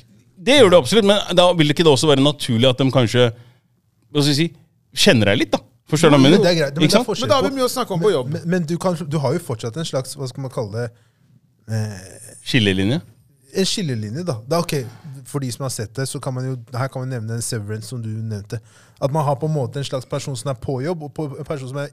Det 0.45 0.57
gjør 0.59 0.73
du 0.73 0.77
absolutt, 0.81 1.07
men 1.07 1.39
da 1.39 1.47
vil 1.55 1.71
det 1.71 1.77
ikke 1.77 1.87
det 1.87 1.93
også 1.95 2.11
være 2.11 2.25
naturlig 2.25 2.69
at 2.69 2.83
de 2.83 2.89
kanskje 2.93 3.29
hva 3.31 4.23
skal 4.23 4.33
jeg 4.33 4.39
si, 4.39 4.49
kjenner 4.95 5.33
deg 5.33 5.41
litt, 5.43 5.55
da? 5.55 5.61
Forstår 5.91 6.11
du 6.11 6.15
hva 6.15 6.19
jeg 6.19 6.23
Men 6.25 6.31
mener? 6.33 6.45
det 6.45 6.51
er 6.51 6.59
greit. 6.61 6.79
Men, 6.79 6.89
det 6.89 6.97
er 6.97 7.21
Men 7.21 7.31
da 7.31 7.39
har 7.39 7.49
vi 7.49 7.57
mye 7.59 7.67
å 7.67 7.73
snakke 7.73 7.93
om 7.97 8.05
på 8.05 8.13
jobb. 8.13 8.31
Men, 8.33 8.47
men 8.55 8.69
du, 8.69 8.77
kan, 8.81 8.97
du 8.97 9.19
har 9.21 9.35
jo 9.37 9.43
fortsatt 9.45 9.77
en 9.77 9.89
slags, 9.89 10.15
hva 10.17 10.29
skal 10.31 10.47
man 10.47 10.53
kalle 10.55 10.85
det, 10.87 10.87
eh, 11.69 12.31
Skillelinje. 12.45 13.01
en 13.55 13.69
skillelinje, 13.69 14.25
da. 14.27 14.39
da 14.49 14.61
ok, 14.65 14.75
For 15.29 15.45
de 15.45 15.51
som 15.53 15.65
har 15.65 15.73
sett 15.75 15.93
det, 15.97 16.07
så 16.09 16.21
kan 16.21 16.35
man 16.35 16.47
jo 16.49 16.57
her 16.77 16.89
kan 16.93 17.05
vi 17.05 17.13
nevne 17.13 17.37
en 17.39 17.45
severance, 17.45 17.89
som 17.93 18.01
du 18.03 18.09
nevnte. 18.09 18.61
At 19.01 19.13
man 19.13 19.25
har 19.25 19.37
på 19.41 19.47
en 19.47 19.55
måte 19.55 19.79
en 19.81 19.85
slags 19.87 20.09
person 20.09 20.37
som 20.37 20.51
er 20.51 20.59
på 20.61 20.81
jobb, 20.85 21.03
og 21.03 21.15
på, 21.15 21.29
en 21.39 21.49
person 21.49 21.69
som 21.69 21.79
er 21.85 21.93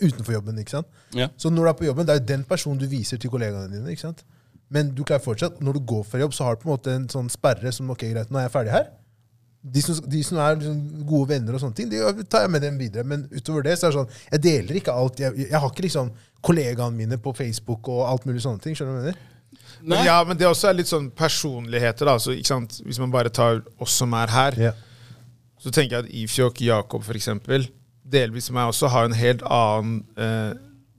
utenfor 0.00 0.32
jobben. 0.38 0.58
ikke 0.58 0.70
sant? 0.78 0.86
Ja. 1.14 1.28
Så 1.36 1.50
når 1.50 1.62
du 1.62 1.68
er 1.68 1.78
på 1.82 1.84
jobben, 1.90 2.06
det 2.06 2.14
er 2.14 2.20
jo 2.22 2.26
den 2.30 2.44
personen 2.44 2.80
du 2.80 2.86
viser 2.88 3.20
til 3.20 3.30
kollegaene 3.30 3.68
dine. 3.72 3.90
ikke 3.90 4.06
sant? 4.06 4.24
Men 4.70 4.94
du 4.94 5.04
klarer 5.04 5.22
fortsatt, 5.22 5.60
når 5.60 5.76
du 5.76 5.86
går 5.86 6.04
fra 6.08 6.18
jobb, 6.22 6.32
så 6.34 6.46
har 6.46 6.54
du 6.54 6.62
på 6.62 6.70
en 6.70 6.74
måte 6.74 6.94
en 6.94 7.08
sånn 7.10 7.28
sperre 7.30 7.72
som 7.72 7.90
ok, 7.92 8.06
greit, 8.14 8.30
nå 8.32 8.40
er 8.40 8.48
jeg 8.48 8.54
ferdig 8.54 8.72
her. 8.74 8.88
De 9.64 9.80
som, 9.80 9.96
de 10.12 10.18
som 10.22 10.38
er 10.44 10.58
liksom 10.60 11.04
gode 11.08 11.30
venner, 11.30 11.54
og 11.56 11.60
sånne 11.62 11.74
ting, 11.78 11.88
de 11.88 12.24
tar 12.28 12.42
jeg 12.44 12.50
med 12.52 12.60
dem 12.66 12.74
videre. 12.78 13.04
Men 13.08 13.22
utover 13.32 13.64
det 13.64 13.78
så 13.80 13.86
er 13.88 13.94
det 13.94 13.96
sånn, 14.00 14.10
jeg 14.34 14.42
deler 14.44 14.76
ikke 14.80 14.92
alt. 14.92 15.22
Jeg, 15.24 15.46
jeg 15.48 15.60
har 15.62 15.70
ikke 15.72 15.86
liksom 15.86 16.10
kollegaene 16.44 16.92
mine 16.98 17.16
på 17.24 17.32
Facebook 17.38 17.88
og 17.88 18.02
alt 18.10 18.26
mulig 18.28 18.42
sånne 18.44 18.60
ting. 18.60 18.76
skjønner 18.76 18.92
du 18.92 18.98
hva 18.98 19.06
jeg 19.06 19.14
mener? 19.14 19.30
Men, 19.84 20.04
ja, 20.04 20.18
men 20.28 20.36
det 20.36 20.46
også 20.48 20.68
er 20.68 20.76
litt 20.76 20.90
sånn 20.90 21.06
personligheter. 21.16 22.04
da, 22.10 22.18
så, 22.20 22.34
ikke 22.36 22.50
sant? 22.52 22.76
Hvis 22.84 23.00
man 23.00 23.12
bare 23.14 23.32
tar 23.32 23.62
oss 23.80 23.96
som 24.02 24.12
er 24.20 24.28
her, 24.34 24.58
Ja. 24.68 24.72
så 25.60 25.70
tenker 25.72 25.96
jeg 25.96 26.04
at 26.04 26.12
Ifjok, 26.12 26.60
Jakob 26.60 27.02
f.eks., 27.02 27.28
delvis 28.04 28.50
meg 28.52 28.68
også 28.68 28.90
har 28.92 29.06
en 29.08 29.16
helt 29.16 29.42
annen 29.48 30.04
eh, 30.20 30.52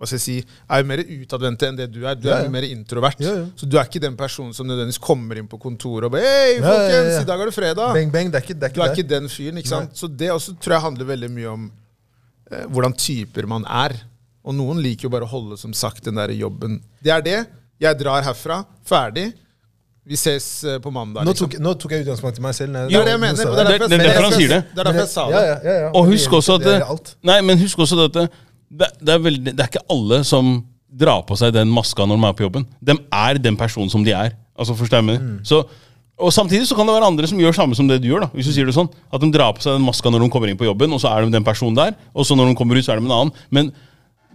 hva 0.05 0.09
skal 0.13 0.21
jeg 0.21 0.25
si, 0.25 0.35
er 0.69 0.81
jo 0.83 0.87
mer 0.93 1.01
utadvendte 1.03 1.67
enn 1.67 1.79
det 1.81 1.87
du 1.91 1.99
er. 2.05 2.15
Du 2.15 2.29
Ja, 2.29 2.37
er 2.39 2.45
jo 2.47 2.53
mer 2.53 2.63
introvert. 2.69 3.19
Ja, 3.19 3.33
ja. 3.41 3.45
Så 3.57 3.67
du 3.67 3.77
er 3.77 3.89
ikke 3.89 3.99
den 4.05 4.15
personen 4.15 4.53
som 4.53 4.67
nødvendigvis 4.69 5.01
kommer 5.01 5.37
inn 5.41 5.47
på 5.51 5.59
kontoret 5.59 6.05
og 6.07 6.11
bare 6.15 6.21
Hei, 6.21 6.55
Ja, 6.55 6.61
ja, 6.61 6.69
folkens, 6.69 7.13
ja. 7.15 7.21
i 7.21 7.29
dag 7.31 7.39
er 7.41 7.45
det 7.51 7.55
fredag! 7.57 7.93
Bang, 7.97 8.11
bang, 8.13 8.31
det 8.31 8.39
er 8.39 8.45
ikke, 8.47 8.59
det 8.59 8.69
er 8.69 8.75
Du 8.75 8.81
er 8.81 8.87
det. 8.93 8.97
ikke 8.97 9.09
den 9.09 9.29
fyren. 9.29 9.57
ikke 9.57 9.73
sant? 9.73 9.91
Så 9.97 10.07
det 10.07 10.29
også 10.31 10.55
tror 10.61 10.77
jeg 10.77 10.81
handler 10.87 11.05
veldig 11.05 11.31
mye 11.31 11.49
om 11.51 11.71
eh, 12.51 12.65
hvordan 12.69 12.93
typer 12.93 13.47
man 13.47 13.65
er. 13.65 13.97
Og 14.45 14.53
noen 14.53 14.77
liker 14.79 15.09
jo 15.09 15.09
bare 15.09 15.25
å 15.25 15.31
holde 15.31 15.57
som 15.57 15.73
sagt 15.73 16.03
den 16.05 16.15
der 16.21 16.29
jobben. 16.37 16.79
Det 17.01 17.11
er 17.11 17.21
det. 17.25 17.39
Jeg 17.81 17.97
drar 17.99 18.21
herfra. 18.23 18.63
Ferdig. 18.85 19.33
Vi 20.05 20.13
ses 20.21 20.63
eh, 20.69 20.77
på 20.77 20.91
mandag. 20.93 21.25
Nå 21.25 21.31
liksom. 21.33 21.49
tok, 21.49 21.59
nå 21.65 21.71
tok 21.81 21.91
jeg 21.95 22.03
utgangspunkt 22.05 22.37
i 22.37 22.41
meg 22.45 22.53
selv. 22.53 22.75
Nei, 22.75 22.83
Det 22.91 22.99
er 22.99 23.07
det 23.07 23.13
jeg 23.15 23.19
mener. 23.23 23.35
Det 23.35 23.41
er 23.41 23.49
Det- 23.49 23.65
derfor 23.65 23.87
det 23.89 23.97
er 23.97 24.03
jeg- 24.03 24.05
derfor 24.13 24.21
han 24.29 24.33
sier 24.37 24.49
det. 24.53 24.59
Det 24.75 24.79
er 24.79 24.83
derfor 24.85 24.99
jeg 25.01 25.09
sa 25.09 25.23
det. 25.25 25.33
ja, 25.33 25.41
ja, 25.65 25.79
ja. 25.81 25.89
Og 25.97 26.05
husk 26.11 26.29
også 26.37 26.55
at 26.55 26.61
det 26.61 26.75
det. 26.79 27.15
Nei, 27.23 27.41
men 27.41 27.57
husk 27.57 27.77
også 27.79 28.05
at 28.05 28.29
det, 28.79 28.91
det, 29.01 29.13
er 29.13 29.23
veldig, 29.23 29.53
det 29.53 29.63
er 29.63 29.71
ikke 29.71 29.87
alle 29.93 30.21
som 30.27 30.57
drar 30.95 31.23
på 31.27 31.37
seg 31.39 31.53
den 31.55 31.71
maska 31.73 32.05
når 32.07 32.19
de 32.19 32.27
er 32.27 32.37
på 32.37 32.45
jobben. 32.45 32.67
De 32.79 32.95
er 32.95 33.41
den 33.41 33.57
personen 33.59 33.91
som 33.91 34.05
de 34.05 34.13
er. 34.15 34.35
Altså, 34.55 34.75
forstår 34.77 35.01
jeg 35.01 35.19
mm. 35.19 35.39
Så, 35.47 35.63
og 36.15 36.31
Samtidig 36.31 36.67
så 36.69 36.77
kan 36.77 36.87
det 36.87 36.95
være 36.95 37.09
andre 37.11 37.27
som 37.27 37.39
gjør 37.39 37.55
samme 37.57 37.75
som 37.75 37.89
det 37.89 37.99
du 38.03 38.07
gjør. 38.07 38.23
da, 38.25 38.29
hvis 38.35 38.47
du 38.47 38.53
sier 38.55 38.67
det 38.67 38.75
sånn, 38.77 38.89
At 39.11 39.23
de 39.23 39.31
drar 39.33 39.51
på 39.55 39.63
seg 39.63 39.75
den 39.75 39.85
maska 39.87 40.11
når 40.11 40.23
de 40.23 40.31
kommer 40.31 40.51
inn 40.51 40.59
på 40.59 40.67
jobben, 40.67 40.93
og 40.95 41.01
så 41.03 41.11
er 41.11 41.25
de 41.25 41.35
den 41.35 41.43
personen 41.43 41.75
der. 41.75 41.97
Og 42.15 42.27
så 42.27 42.37
når 42.37 42.51
de 42.51 42.55
kommer 42.55 42.79
ut, 42.79 42.85
så 42.85 42.95
er 42.95 43.01
de 43.01 43.07
en 43.07 43.17
annen. 43.17 43.35
Men 43.51 43.73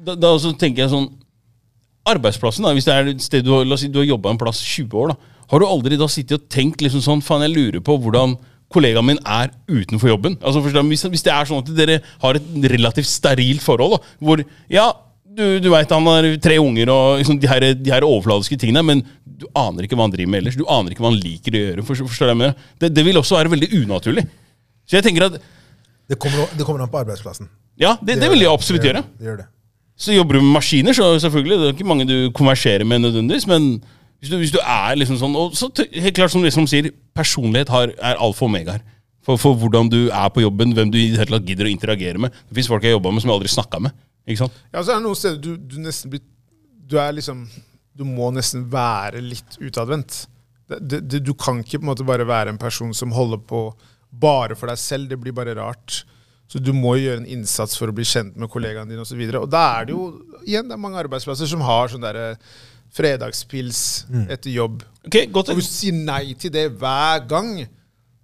da, 0.05 0.17
da 0.17 0.35
så 0.41 0.53
tenker 0.53 0.85
jeg 0.85 0.93
sånn 0.93 1.11
Arbeidsplassen, 2.11 2.65
da, 2.65 2.73
hvis 2.73 2.87
det 2.89 2.95
er 2.97 3.09
et 3.11 3.21
sted 3.23 3.45
du 3.45 3.51
la 3.53 3.77
oss 3.77 3.83
si 3.85 3.91
du 3.93 3.99
har 4.01 4.07
jobba 4.09 4.31
en 4.33 4.39
plass 4.41 4.63
20 4.65 4.95
år, 4.97 5.11
da, 5.13 5.35
har 5.51 5.61
du 5.61 5.67
aldri 5.67 5.99
da 6.01 6.07
sittet 6.09 6.39
og 6.39 6.47
tenkt 6.53 6.81
liksom 6.81 7.03
sånn 7.05 7.21
Faen, 7.25 7.45
jeg 7.45 7.53
lurer 7.53 7.83
på 7.85 7.97
hvordan 8.01 8.39
kollegaen 8.71 9.07
min 9.07 9.21
er 9.27 9.53
utenfor 9.69 10.13
jobben. 10.13 10.37
Altså 10.41 10.63
hvis, 10.63 11.07
hvis 11.11 11.25
det 11.27 11.33
er 11.35 11.49
sånn 11.49 11.63
at 11.63 11.71
dere 11.77 12.01
har 12.23 12.39
et 12.39 12.51
relativt 12.73 13.11
sterilt 13.11 13.65
forhold, 13.65 13.97
da, 13.99 14.17
hvor 14.23 14.43
ja, 14.71 14.89
du, 15.31 15.45
du 15.63 15.69
veit 15.73 15.91
han 15.95 16.07
har 16.11 16.29
tre 16.43 16.59
unger 16.63 16.91
og 16.93 17.21
liksom, 17.21 17.39
de, 17.43 17.49
her, 17.51 17.67
de 17.79 17.93
her 17.95 18.07
overfladiske 18.07 18.59
tingene, 18.61 18.83
men 18.87 19.05
du 19.41 19.47
aner 19.57 19.87
ikke 19.87 19.97
hva 19.99 20.07
han 20.09 20.15
driver 20.15 20.33
med 20.35 20.43
ellers. 20.43 20.59
Du 20.59 20.67
aner 20.69 20.93
ikke 20.93 21.05
hva 21.05 21.13
han 21.13 21.21
liker 21.23 21.55
å 21.55 21.63
gjøre. 21.65 21.87
Forstår, 21.87 22.11
forstår 22.13 22.33
jeg 22.33 22.41
mener? 22.43 22.67
Det, 22.83 22.91
det 22.97 23.07
vil 23.07 23.21
også 23.21 23.39
være 23.39 23.53
veldig 23.55 23.71
unaturlig. 23.79 24.27
Så 24.91 24.99
jeg 24.99 25.07
tenker 25.07 25.29
at 25.31 25.39
Det 26.11 26.19
kommer, 26.19 26.51
det 26.59 26.67
kommer 26.67 26.83
an 26.83 26.91
på 26.91 26.99
arbeidsplassen. 27.01 27.49
ja, 27.79 27.95
det, 28.03 28.19
det 28.21 28.29
vil 28.33 28.43
jeg 28.43 28.51
absolutt 28.53 28.83
det 28.83 28.91
gjøre. 28.91 29.03
Det 29.19 29.31
gjør 29.31 29.41
det. 29.45 29.47
Så 30.01 30.15
jobber 30.17 30.39
du 30.39 30.41
med 30.43 30.55
maskiner, 30.57 30.97
så 30.97 31.13
selvfølgelig. 31.23 31.59
Det 31.61 31.69
er 31.69 31.75
ikke 31.77 31.89
mange 31.89 32.07
du 32.09 32.17
konverserer 32.37 32.87
med 32.89 33.03
nødvendigvis, 33.05 33.47
men 33.47 33.75
hvis 34.21 34.31
du, 34.31 34.37
hvis 34.37 34.53
du 34.53 34.59
er 34.61 34.99
liksom 35.01 35.17
sånn 35.17 35.37
Og 35.39 35.55
så 35.57 35.71
helt 35.81 36.17
klart 36.17 36.33
som 36.33 36.43
liksom 36.45 36.67
som 36.67 36.71
sier, 36.71 36.91
personlighet 37.17 37.73
har, 37.73 37.95
er 37.97 38.21
alfa 38.21 38.45
og 38.45 38.51
omega 38.51 38.77
her. 38.77 38.83
For, 39.25 39.41
for 39.41 39.57
hvordan 39.57 39.89
du 39.93 40.09
er 40.09 40.29
på 40.33 40.43
jobben, 40.45 40.75
hvem 40.77 40.93
du 40.93 40.99
gidder 40.99 41.69
å 41.69 41.71
interagere 41.71 42.21
med. 42.21 42.37
Det 42.49 42.57
fins 42.57 42.69
folk 42.71 42.85
jeg 42.85 42.97
jobba 42.97 43.13
med 43.13 43.25
som 43.25 43.33
jeg 43.33 43.39
aldri 43.39 43.53
snakka 43.53 43.81
med. 43.85 43.97
Ikke 44.29 44.43
sant? 44.45 44.61
Ja, 44.73 44.83
så 44.83 44.93
er 44.93 45.01
det 45.01 45.07
noen 45.07 45.19
steder 45.19 45.41
du, 45.45 45.55
du 45.57 45.81
nesten 45.83 46.13
blir 46.13 46.23
Du 46.91 46.99
er 47.01 47.15
liksom 47.17 47.47
Du 47.97 48.05
må 48.05 48.29
nesten 48.35 48.67
være 48.73 49.23
litt 49.25 49.57
utadvendt. 49.61 50.25
Du 50.71 51.33
kan 51.35 51.61
ikke 51.65 51.81
på 51.81 51.85
en 51.85 51.91
måte 51.91 52.07
bare 52.07 52.29
være 52.29 52.53
en 52.53 52.61
person 52.61 52.93
som 52.95 53.13
holder 53.17 53.41
på 53.43 53.65
bare 54.11 54.57
for 54.59 54.71
deg 54.71 54.81
selv. 54.81 55.11
Det 55.11 55.19
blir 55.21 55.35
bare 55.37 55.57
rart. 55.59 56.03
Så 56.51 56.59
du 56.59 56.73
må 56.75 56.97
gjøre 56.99 57.23
en 57.23 57.31
innsats 57.31 57.77
for 57.79 57.91
å 57.91 57.95
bli 57.95 58.07
kjent 58.07 58.37
med 58.39 58.51
kollegaene 58.51 58.91
dine 58.91 59.05
osv. 59.05 59.21
Og, 59.21 59.33
så 59.33 59.43
og 59.45 59.53
da 59.53 59.65
er 59.79 59.89
det 59.89 59.95
jo 59.95 60.07
igjen 60.43 60.71
det 60.71 60.75
er 60.75 60.83
mange 60.83 60.99
arbeidsplasser 60.99 61.51
som 61.51 61.63
har 61.63 61.93
sånn 61.93 62.03
derre 62.03 62.33
fredagspils 62.93 64.07
etter 64.29 64.51
jobb. 64.51 64.83
Okay, 65.07 65.27
godt 65.33 65.49
Og 65.51 65.61
hvis 65.61 65.69
du 65.71 65.75
sier 65.75 65.93
nei 65.97 66.35
til 66.39 66.53
det 66.53 66.67
hver 66.81 67.27
gang, 67.31 67.67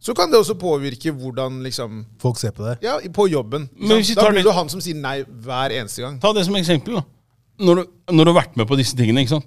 så 0.00 0.14
kan 0.14 0.30
det 0.30 0.38
også 0.38 0.54
påvirke 0.60 1.10
hvordan 1.16 1.62
liksom 1.64 2.04
Folk 2.22 2.38
ser 2.38 2.50
på 2.54 2.64
det. 2.66 2.78
Ja, 2.84 2.98
på 3.12 3.26
jobben. 3.30 3.68
Da 3.72 3.96
blir 3.98 4.34
det- 4.34 4.44
det 4.44 4.54
han 4.54 4.68
som 4.68 4.80
sier 4.80 4.94
nei 4.94 5.22
hver 5.24 5.70
eneste 5.70 6.02
gang. 6.02 6.20
Ta 6.20 6.32
det 6.32 6.44
som 6.46 6.54
eksempel. 6.54 6.94
da. 6.94 7.02
Når 7.58 7.74
du, 7.74 7.84
når 8.12 8.24
du 8.24 8.32
har 8.32 8.42
vært 8.42 8.56
med 8.56 8.66
på 8.68 8.76
disse 8.76 8.94
tingene, 8.96 9.20
ikke 9.24 9.28
sant? 9.38 9.46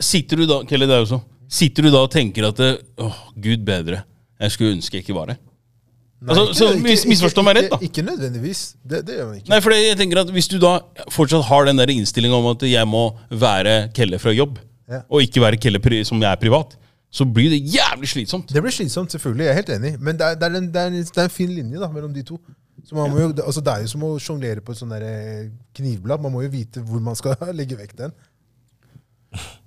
sitter 0.00 0.36
du 0.36 0.46
da 0.46 0.64
Kelly, 0.64 0.86
det 0.86 0.94
er 0.96 1.04
jo 1.04 1.16
så. 1.16 1.22
sitter 1.48 1.82
du 1.84 1.90
da 1.90 1.98
og 2.02 2.10
tenker 2.10 2.48
at 2.48 2.56
det, 2.56 2.82
oh, 2.98 3.14
gud 3.40 3.64
bedre, 3.64 4.02
jeg 4.40 4.50
skulle 4.50 4.72
ønske 4.74 4.96
jeg 4.98 5.04
ikke 5.04 5.14
var 5.14 5.26
her? 5.26 5.38
Altså, 6.28 6.44
så 6.56 6.68
mis- 6.80 7.04
misforstå 7.10 7.42
meg 7.44 7.56
rett, 7.58 7.70
da. 7.72 7.76
Ikke, 7.82 7.88
ikke 8.00 8.04
nødvendigvis. 8.06 8.60
Det, 8.84 9.02
det 9.06 9.16
gjør 9.18 9.26
man 9.30 9.36
ikke. 9.40 9.48
Nei, 9.52 9.60
for 9.60 9.74
jeg 9.76 9.96
tenker 9.98 10.20
at 10.22 10.30
Hvis 10.32 10.48
du 10.48 10.56
da 10.62 10.78
fortsatt 11.12 11.44
har 11.50 11.64
den 11.68 11.80
innstillinga 11.98 12.38
om 12.38 12.46
at 12.54 12.62
jeg 12.68 12.88
må 12.88 13.04
være 13.30 13.90
Kelle 13.94 14.18
fra 14.22 14.32
jobb, 14.32 14.58
Ja. 14.88 15.00
og 15.08 15.22
ikke 15.24 15.40
være 15.40 15.56
Kelle 15.60 15.78
pri 15.80 16.02
som 16.04 16.20
jeg 16.20 16.30
er 16.32 16.36
privat, 16.40 16.76
så 17.14 17.24
blir 17.24 17.48
det 17.52 17.60
jævlig 17.74 18.08
slitsomt. 18.10 18.48
Det 18.52 18.60
blir 18.62 18.72
slitsomt, 18.74 19.12
selvfølgelig. 19.12 19.44
Jeg 19.44 19.50
er 19.52 19.54
helt 19.60 19.70
enig. 19.76 19.92
Men 20.00 20.16
det 20.18 20.26
er, 20.26 20.34
det 20.34 20.42
er, 20.48 20.56
en, 20.58 20.66
det 20.72 20.80
er, 20.82 20.86
en, 20.86 20.94
det 21.04 21.18
er 21.18 21.28
en 21.28 21.30
fin 21.30 21.48
linje 21.54 21.78
da, 21.80 21.88
mellom 21.88 22.12
de 22.14 22.22
to. 22.26 22.40
Så 22.84 22.94
man 22.98 23.10
må 23.10 23.20
jo, 23.22 23.28
altså 23.46 23.60
det 23.64 23.72
er 23.72 23.84
jo 23.84 23.88
som 23.94 24.02
å 24.04 24.18
sjonglere 24.20 24.60
på 24.60 24.72
et 24.74 24.78
sånt 24.80 24.92
der, 24.92 25.04
eh, 25.06 25.46
knivblad. 25.78 26.20
Man 26.20 26.32
må 26.34 26.42
jo 26.44 26.50
vite 26.52 26.82
hvor 26.84 27.00
man 27.00 27.14
skal 27.16 27.36
legge 27.60 27.78
vekk 27.78 27.94
den. 28.00 28.12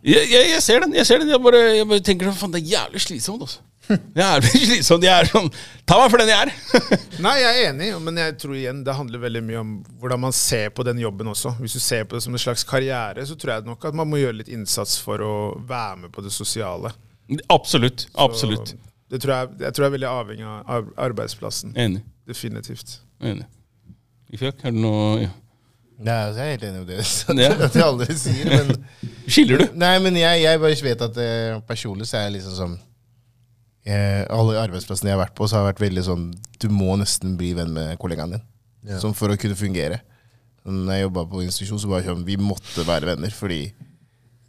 Jeg, 0.03 0.27
jeg, 0.31 0.43
jeg 0.53 0.61
ser 0.63 0.79
den. 0.85 0.93
jeg 0.95 1.05
ser 1.07 1.19
den 1.19 1.29
Jeg 1.33 1.41
bare, 1.43 1.61
jeg 1.75 1.87
bare 1.89 2.03
tenker 2.05 2.31
faen, 2.31 2.53
det 2.53 2.61
er 2.63 2.69
jævlig 2.77 3.01
slitsomt. 3.03 3.41
altså. 3.47 3.59
Jævlig 4.17 4.51
slitsomt. 4.51 5.05
Jeg 5.07 5.13
er 5.13 5.29
sånn 5.31 5.47
Ta 5.88 5.97
meg 6.01 6.11
for 6.11 6.19
den 6.21 6.31
jeg 6.31 6.47
er! 6.47 6.51
Nei, 7.25 7.35
jeg 7.39 7.51
er 7.61 7.69
enig, 7.69 7.89
men 8.03 8.19
jeg 8.19 8.35
tror 8.41 8.57
igjen 8.59 8.81
det 8.83 8.95
handler 8.97 9.21
veldig 9.23 9.43
mye 9.47 9.61
om 9.61 9.71
hvordan 10.01 10.23
man 10.25 10.35
ser 10.35 10.73
på 10.75 10.83
den 10.88 10.99
jobben 10.99 11.31
også. 11.31 11.53
Hvis 11.61 11.77
du 11.77 11.83
ser 11.83 12.03
på 12.03 12.17
det 12.17 12.23
som 12.25 12.35
en 12.35 12.43
slags 12.43 12.65
karriere, 12.67 13.23
så 13.27 13.38
tror 13.39 13.55
jeg 13.55 13.69
nok 13.69 13.88
at 13.88 13.95
man 13.97 14.09
må 14.11 14.19
gjøre 14.19 14.41
litt 14.41 14.51
innsats 14.51 14.97
for 15.03 15.23
å 15.23 15.33
være 15.69 16.03
med 16.03 16.13
på 16.15 16.25
det 16.25 16.33
sosiale. 16.35 16.91
Absolutt. 17.53 18.09
Absolutt. 18.19 18.75
Så 18.75 19.13
det 19.13 19.21
tror 19.23 19.33
jeg, 19.38 19.55
jeg 19.63 19.75
tror 19.75 19.85
jeg 19.85 19.93
er 19.93 19.95
veldig 19.95 20.11
avhengig 20.11 20.47
av 20.51 20.91
arbeidsplassen. 21.07 21.71
Enig. 21.79 22.03
Definitivt. 22.27 22.99
Enig. 23.23 23.47
Ifjak, 24.35 24.59
er 24.67 24.75
det 24.75 24.83
noe 24.83 25.21
ja. 25.21 25.31
Nei, 25.97 26.13
altså, 26.27 26.43
jeg 26.43 26.47
er 26.47 26.51
helt 26.51 26.65
enig 26.67 26.81
med 26.83 26.89
det 26.91 27.45
Ja. 27.47 27.53
at 27.65 27.77
aldri 27.81 28.17
sier, 28.19 28.51
men 28.51 29.23
Skiller 29.25 29.63
du? 29.63 29.77
Nei, 29.79 29.95
men 30.03 30.19
jeg, 30.19 30.43
jeg 30.43 30.59
bare 30.61 30.81
vet 30.85 31.05
at 31.07 31.17
eh, 31.23 31.55
personlig 31.65 32.09
så 32.09 32.19
er 32.19 32.27
jeg 32.27 32.35
liksom 32.38 32.57
sånn 32.59 32.75
eh, 33.88 34.23
Alle 34.33 34.59
arbeidsplassene 34.61 35.11
jeg 35.11 35.17
har 35.17 35.23
vært 35.23 35.38
på, 35.38 35.47
så 35.47 35.57
har 35.57 35.65
jeg 35.65 35.73
vært 35.73 35.85
veldig 35.88 36.03
sånn 36.05 36.27
Du 36.59 36.67
må 36.73 36.97
nesten 36.99 37.38
bli 37.39 37.53
venn 37.57 37.73
med 37.75 37.95
kollegaen 38.01 38.35
din. 38.35 38.45
Ja. 38.88 39.01
Sånn 39.01 39.15
for 39.17 39.31
å 39.33 39.39
kunne 39.39 39.57
fungere. 39.57 40.01
Når 40.67 40.93
jeg 40.93 41.05
jobba 41.07 41.25
på 41.31 41.43
institusjon, 41.45 41.81
så 41.81 41.91
var 41.91 42.03
det 42.03 42.11
sånn 42.11 42.27
Vi 42.27 42.38
måtte 42.41 42.85
være 42.88 43.13
venner, 43.13 43.33
fordi 43.33 43.61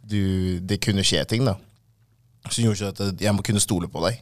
du, 0.09 0.21
det 0.65 0.79
kunne 0.81 1.05
skje 1.05 1.21
ting, 1.29 1.45
da. 1.45 1.55
Som 2.49 2.65
gjorde 2.65 2.93
at 2.95 3.21
jeg 3.21 3.35
må 3.35 3.43
kunne 3.45 3.61
stole 3.61 3.89
på 3.91 4.01
deg. 4.07 4.17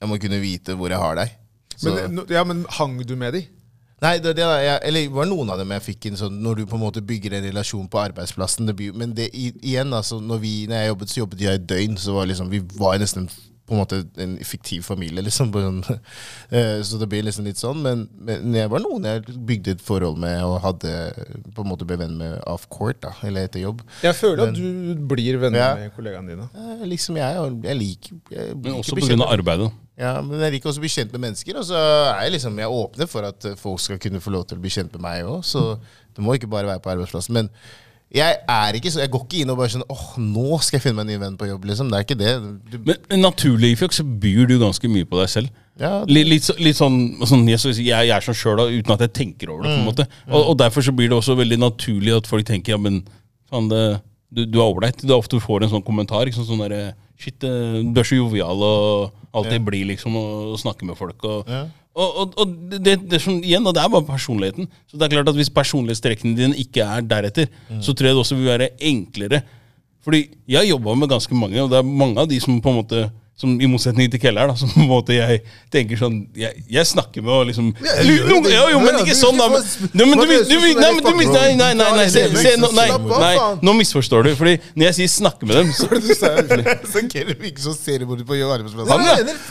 Jeg 0.00 0.08
må 0.08 0.16
kunne 0.20 0.40
vite 0.40 0.76
hvor 0.78 0.92
jeg 0.92 1.00
har 1.00 1.18
deg. 1.18 1.34
Så, 1.76 1.92
Men, 1.92 2.22
ja, 2.32 2.42
men 2.48 2.64
hang 2.78 2.96
du 3.04 3.12
med 3.20 3.36
de? 3.36 3.42
Nei, 4.00 4.16
det, 4.20 4.34
det, 4.36 4.44
jeg, 4.44 4.80
eller 4.88 5.12
var 5.12 5.28
noen 5.28 5.50
av 5.52 5.60
dem 5.60 5.70
jeg 5.72 5.84
fikk 5.86 6.06
inn 6.10 6.18
sånn 6.20 6.34
Når 6.44 6.58
du 6.58 6.62
på 6.68 6.76
en 6.76 6.82
måte 6.82 7.00
bygger 7.04 7.38
en 7.38 7.46
relasjon 7.46 7.86
på 7.88 8.00
arbeidsplassen 8.02 8.68
det 8.68 8.74
blir, 8.76 8.92
Men 8.92 9.14
det, 9.16 9.30
igjen, 9.32 9.94
altså 9.96 10.18
når, 10.20 10.40
vi, 10.42 10.52
når 10.68 10.82
jeg 10.82 10.90
jobbet, 10.90 11.12
så 11.12 11.20
jobbet 11.22 11.44
jeg 11.46 11.60
et 11.60 11.68
døgn. 11.68 11.96
Så 12.00 12.16
var 12.16 12.28
liksom, 12.28 12.50
vi 12.52 12.60
var 12.76 12.98
nesten 13.00 13.28
på 13.66 13.74
en 13.74 13.80
måte 13.80 13.96
en 14.22 14.36
fiktiv 14.46 14.84
familie, 14.86 15.22
liksom. 15.26 15.50
På 15.54 15.62
eh, 16.50 16.82
så 16.86 16.98
det 17.00 17.08
blir 17.10 17.24
liksom 17.26 17.46
litt 17.48 17.58
sånn. 17.60 17.80
Men, 17.82 18.04
men 18.18 18.54
jeg 18.54 18.70
var 18.72 18.82
noen 18.84 19.08
jeg 19.08 19.24
bygde 19.48 19.74
et 19.76 19.82
forhold 19.84 20.20
med 20.22 20.42
og 20.46 20.60
hadde 20.64 20.92
på 21.56 21.64
en 21.64 21.70
måte 21.72 21.86
ble 21.88 21.98
venn 22.00 22.14
med 22.20 22.36
off 22.46 22.68
court, 22.72 23.00
da, 23.02 23.14
eller 23.26 23.48
etter 23.48 23.64
jobb. 23.64 23.82
Jeg 24.06 24.14
føler 24.18 24.48
at 24.48 24.54
du 24.58 25.02
blir 25.10 25.40
venner 25.42 25.58
Ja. 25.62 25.72
med 25.80 25.94
kollegaene 25.96 26.30
dine. 26.34 26.46
Eh, 26.54 26.84
liksom 26.86 27.18
jeg, 27.18 27.40
og 27.42 27.66
jeg 27.66 27.80
liker 27.80 28.20
jeg 28.36 28.54
Men 28.62 28.78
også 28.80 28.96
pga. 29.00 29.18
arbeidet. 29.26 29.70
ja, 29.98 30.14
men 30.22 30.40
jeg 30.44 30.52
liker 30.56 30.70
også 30.70 30.82
å 30.82 30.86
bli 30.86 30.92
kjent 30.92 31.12
med 31.16 31.24
mennesker, 31.26 31.58
og 31.58 31.64
så 31.64 31.78
er 32.14 32.22
jeg 32.26 32.36
liksom 32.36 32.58
Jeg 32.62 32.68
åpner 32.68 33.08
for 33.10 33.26
at 33.26 33.46
folk 33.58 33.80
skal 33.80 33.98
kunne 33.98 34.20
få 34.20 34.30
lov 34.34 34.46
til 34.46 34.58
å 34.58 34.62
bli 34.62 34.70
kjent 34.70 34.92
med 34.94 35.02
meg 35.08 35.24
òg, 35.26 35.42
så 35.44 35.78
det 36.16 36.24
må 36.24 36.36
ikke 36.36 36.48
bare 36.48 36.66
være 36.70 36.80
på 36.84 36.90
arbeidsplassen. 36.94 37.34
Men 37.36 37.50
jeg 38.14 38.36
er 38.48 38.76
ikke 38.78 38.90
så 38.94 39.00
Jeg 39.02 39.10
går 39.10 39.24
ikke 39.26 39.40
inn 39.42 39.50
og 39.50 39.56
bare 39.58 39.72
sånn 39.72 39.82
åh, 39.90 40.04
nå 40.22 40.60
skal 40.62 40.78
jeg 40.78 40.84
finne 40.86 40.96
meg 41.00 41.06
en 41.06 41.12
ny 41.12 41.16
venn 41.24 41.36
på 41.40 41.48
jobb, 41.48 41.64
liksom. 41.68 41.88
Det 41.90 41.98
er 41.98 42.04
ikke 42.06 42.18
det. 42.20 42.32
Du, 42.70 42.76
Men 43.10 43.20
naturlig, 43.24 43.72
Ifjok, 43.74 43.92
så 43.96 44.04
byr 44.06 44.46
du 44.46 44.58
ganske 44.62 44.88
mye 44.88 45.04
på 45.10 45.18
deg 45.20 45.28
selv. 45.32 45.48
ja, 45.80 46.04
Litt, 46.08 46.26
litt, 46.30 46.42
så- 46.46 46.56
litt 46.58 46.76
sånn, 46.78 47.18
sånn 47.26 47.42
jeg, 47.48 47.58
jeg, 47.84 48.08
er 48.08 48.20
sånn 48.24 48.34
sjøl 48.38 48.62
uten 48.78 48.92
at 48.94 49.00
jeg 49.00 49.12
tenker 49.12 49.50
over 49.50 49.64
det. 49.66 49.74
på 49.74 49.80
en 49.82 49.88
måte 49.90 50.06
og, 50.30 50.42
og 50.52 50.56
derfor 50.58 50.80
så 50.86 50.94
blir 50.96 51.08
det 51.10 51.18
også 51.18 51.36
veldig 51.36 51.58
naturlig 51.58 52.14
at 52.16 52.26
folk 52.30 52.46
tenker 52.46 52.72
ja, 52.76 52.78
men 52.78 53.02
faen, 53.50 53.68
det, 53.68 54.00
du, 54.32 54.44
du 54.46 54.58
er 54.60 54.70
ålreit. 54.70 55.02
Du 55.04 55.12
ofte 55.14 55.38
får 55.40 55.64
en 55.66 55.70
sånn 55.74 55.84
kommentar. 55.84 56.26
Ikke 56.26 56.38
sånn, 56.40 56.48
sånn 56.56 56.68
der, 56.68 56.94
Shit, 57.18 57.42
eh, 57.44 57.82
du 57.82 57.96
er 58.00 58.04
så 58.04 58.16
jovial 58.18 58.60
og 58.60 59.12
alltid 59.32 59.62
blid 59.64 59.86
liksom, 59.88 60.14
og, 60.16 60.52
og 60.54 60.58
snakker 60.60 60.84
med 60.86 60.96
folk. 60.98 61.22
Og, 61.24 61.46
Ja. 61.48 61.64
Og, 61.96 62.16
og, 62.20 62.32
og 62.42 62.72
det, 62.76 62.98
det 63.08 63.20
sånn, 63.24 63.38
igjen, 63.40 63.64
og 63.64 63.72
det 63.76 63.80
er 63.80 63.92
bare 63.92 64.04
personligheten. 64.04 64.68
Så 64.84 64.98
det 64.98 65.06
er 65.06 65.14
klart 65.14 65.30
at 65.32 65.38
Hvis 65.38 65.52
personlighetstrekkene 65.52 66.36
dine 66.36 66.58
ikke 66.60 66.84
er 66.84 67.06
deretter, 67.08 67.48
så 67.80 67.94
tror 67.96 68.10
jeg 68.10 68.16
det 68.18 68.24
også 68.24 68.36
vil 68.36 68.50
være 68.50 68.68
enklere. 68.90 69.40
Fordi 70.04 70.26
jeg 70.46 70.58
har 70.60 70.68
jobba 70.68 70.94
med 70.94 71.10
ganske 71.10 71.34
mange, 71.34 71.62
og 71.62 71.72
det 71.72 71.78
er 71.80 71.88
mange 72.04 72.20
av 72.20 72.28
de 72.30 72.38
som 72.42 72.60
på 72.62 72.70
en 72.70 72.78
måte 72.82 73.06
som 73.36 73.52
I 73.60 73.66
motsetning 73.68 74.08
til 74.08 74.20
Keller, 74.20 74.48
da, 74.48 74.54
som 74.56 74.70
på 74.72 74.80
en 74.80 74.86
måte 74.88 75.12
jeg 75.12 75.42
tenker 75.72 75.98
sånn 76.00 76.22
Jeg, 76.40 76.62
jeg 76.72 76.88
snakker 76.88 77.20
med 77.20 77.32
og 77.34 77.42
liksom 77.50 77.66
Ja, 77.84 77.96
jeg 78.00 78.22
jo 78.24 78.62
jo, 78.72 78.78
men 78.80 78.96
ikke 79.02 79.16
sånn, 79.16 79.36
da. 79.36 79.50
Men, 79.52 80.14
Nei, 81.36 81.50
nei, 81.58 81.68
nei, 81.76 81.88
nei, 81.98 82.06
se, 82.12 82.22
se, 82.32 82.54
nå, 82.60 82.70
nei, 82.72 82.86
nei, 83.10 83.32
nå 83.60 83.74
misforstår 83.76 84.24
du. 84.24 84.30
Fordi 84.38 84.54
når 84.72 84.88
jeg 84.88 84.96
sier 84.98 85.10
'snakke 85.12 85.48
med 85.48 85.58
dem' 85.58 85.72
så, 85.76 85.84
så 86.92 87.02
Keller 87.12 87.36
virker 87.36 87.60
som 87.66 87.76
seriemorder 87.76 88.24
på 88.24 88.38
arbeidsplassen. 88.40 89.04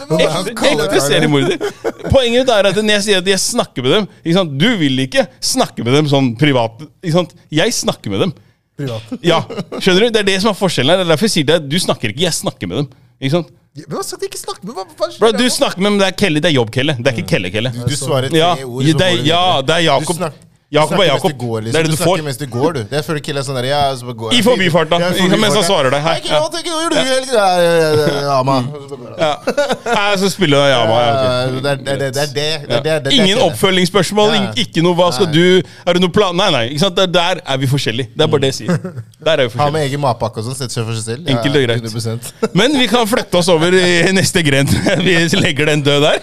Han, 0.09 0.49
Ekte, 0.65 1.01
seriemorder. 1.05 1.61
Poenget 2.09 2.49
er 2.55 2.71
at 2.71 2.79
når 2.81 2.97
jeg 2.97 3.05
sier 3.05 3.21
at 3.21 3.29
jeg 3.29 3.43
snakker 3.43 3.85
med 3.85 3.93
dem 3.99 4.07
ikke 4.23 4.37
sant? 4.39 4.55
Du 4.61 4.67
vil 4.81 5.03
ikke 5.05 5.27
snakke 5.37 5.85
med 5.85 5.93
dem 5.99 6.09
sånn 6.09 6.31
privat. 6.41 6.81
Jeg 7.05 7.77
snakker 7.77 8.13
med 8.15 8.25
dem. 8.25 8.33
Privat. 8.81 9.13
Ja, 9.23 9.43
skjønner 9.77 10.07
du? 10.07 10.15
Det 10.17 10.23
er 10.23 10.27
det 10.33 10.39
som 10.41 10.51
er 10.51 10.57
forskjellen 10.57 10.91
her. 10.95 11.03
Det 11.03 11.05
er 11.05 11.13
derfor 11.13 11.29
jeg 11.29 11.35
sier 11.37 11.47
det. 11.53 11.59
Du 11.69 11.77
snakker 11.79 12.11
ikke, 12.11 12.25
jeg 12.25 12.35
snakker 12.41 12.71
med 12.71 12.81
dem. 12.81 12.89
Ikke 13.21 13.37
sant? 13.37 13.53
Men 13.75 13.97
hva 13.97 14.03
sa 14.07 14.15
de 14.15 14.27
ikke 14.29 14.39
snakk 14.39 14.61
med? 14.63 14.71
Hva, 14.77 14.85
hva, 14.87 15.07
Bro, 15.19 15.31
du 15.35 15.45
snakker 15.51 15.81
med 15.83 15.91
men 15.91 15.99
det 15.99 16.07
er 16.07 16.15
Kelly. 16.15 16.39
det 16.39 16.47
er 16.47 16.55
jobb-Kelle. 16.55 16.93
Det 16.95 17.11
er 17.11 17.17
ikke 17.19 17.27
Kelle-Kelle. 17.33 17.71
Du, 17.75 17.81
du 17.91 17.95
svarer 17.99 18.29
tre 18.31 18.39
Ja, 18.39 18.53
ord. 18.63 18.83
det 18.87 18.95
er, 19.09 19.17
du 19.19 19.27
ja, 19.27 19.41
det 19.67 19.75
er 19.75 19.81
Du 19.81 19.87
Jakob. 19.89 20.15
snak- 20.21 20.44
Jakob 20.73 20.99
er 20.99 21.05
Jakob. 21.05 21.31
Går, 21.37 21.61
liksom. 21.61 21.73
Det 21.73 21.79
er 21.79 21.83
det 21.85 21.91
du 21.91 21.95
snakker 21.95 22.17
får. 22.17 22.23
mens 22.25 22.37
du 22.37 22.45
går, 22.49 22.73
du. 22.73 22.79
Det 22.89 22.97
er 22.97 23.03
før 23.05 23.19
Kill 23.21 23.37
er 23.37 23.43
sånn 23.45 23.57
der, 23.59 23.67
jeg, 23.69 23.97
så 23.99 24.13
går 24.17 24.33
I 24.33 24.39
jeg. 24.39 24.45
forbifarta. 24.47 24.97
Ja, 24.97 25.09
i 25.11 25.13
Ikke 25.13 25.29
sant, 25.29 25.41
mens 25.43 25.57
han 25.59 25.65
svarer 25.67 25.93
deg. 25.93 26.01
Hei, 26.01 26.15
ikke 26.21 26.31
noe, 26.33 26.49
ikke 26.57 26.73
noe, 26.73 26.89
du? 26.89 26.95
Gjorde 26.95 27.05
du 27.05 27.05
i? 27.05 27.35
Ja, 27.35 27.49
ja, 27.61 27.73
ja, 27.75 27.89
ja, 28.01 28.07
ja, 28.25 29.31
Nei, 29.85 30.15
så 30.17 30.29
spiller 30.33 30.57
du 30.57 30.67
Yama. 30.73 30.97
Det 32.33 32.91
er 32.95 32.99
det. 33.05 33.13
Ingen 33.13 33.43
oppfølgingsspørsmål, 33.45 34.33
Ja. 34.35 34.51
ikke 34.65 34.81
noe 34.83 34.95
'hva 34.97 35.11
skal 35.13 35.27
du', 35.31 35.61
er 35.85 35.93
det 35.93 36.01
noe 36.01 36.09
plan? 36.11 36.35
Nei, 36.35 36.49
nei. 36.51 36.63
ikke 36.73 36.79
sant? 36.79 36.95
Der, 36.97 37.05
der 37.05 37.41
er 37.45 37.57
vi 37.57 37.67
forskjellige. 37.67 38.09
Det 38.17 38.21
er 38.25 38.27
bare 38.27 38.41
det 38.41 38.51
jeg 38.55 38.65
sier. 38.65 38.79
Der 39.23 39.39
er 39.39 39.47
vi 39.47 39.59
Ha 39.59 39.69
med 39.69 39.85
egen 39.87 40.01
matpakke 40.01 40.37
og 40.41 40.45
sånn, 40.49 40.55
setter 40.55 40.73
seg 40.73 40.85
for 40.85 40.93
seg 40.97 41.03
selv. 41.05 41.29
Enkelt 41.29 41.55
og 41.55 41.63
greit. 41.67 41.81
100%. 41.83 42.33
Men 42.53 42.73
vi 42.79 42.87
kan 42.87 43.07
flytte 43.07 43.37
oss 43.37 43.49
over 43.49 43.71
i 43.73 44.11
neste 44.11 44.41
gren. 44.43 44.67
Vi 45.05 45.13
legger 45.37 45.65
den 45.65 45.83
død 45.83 46.01
der. 46.01 46.19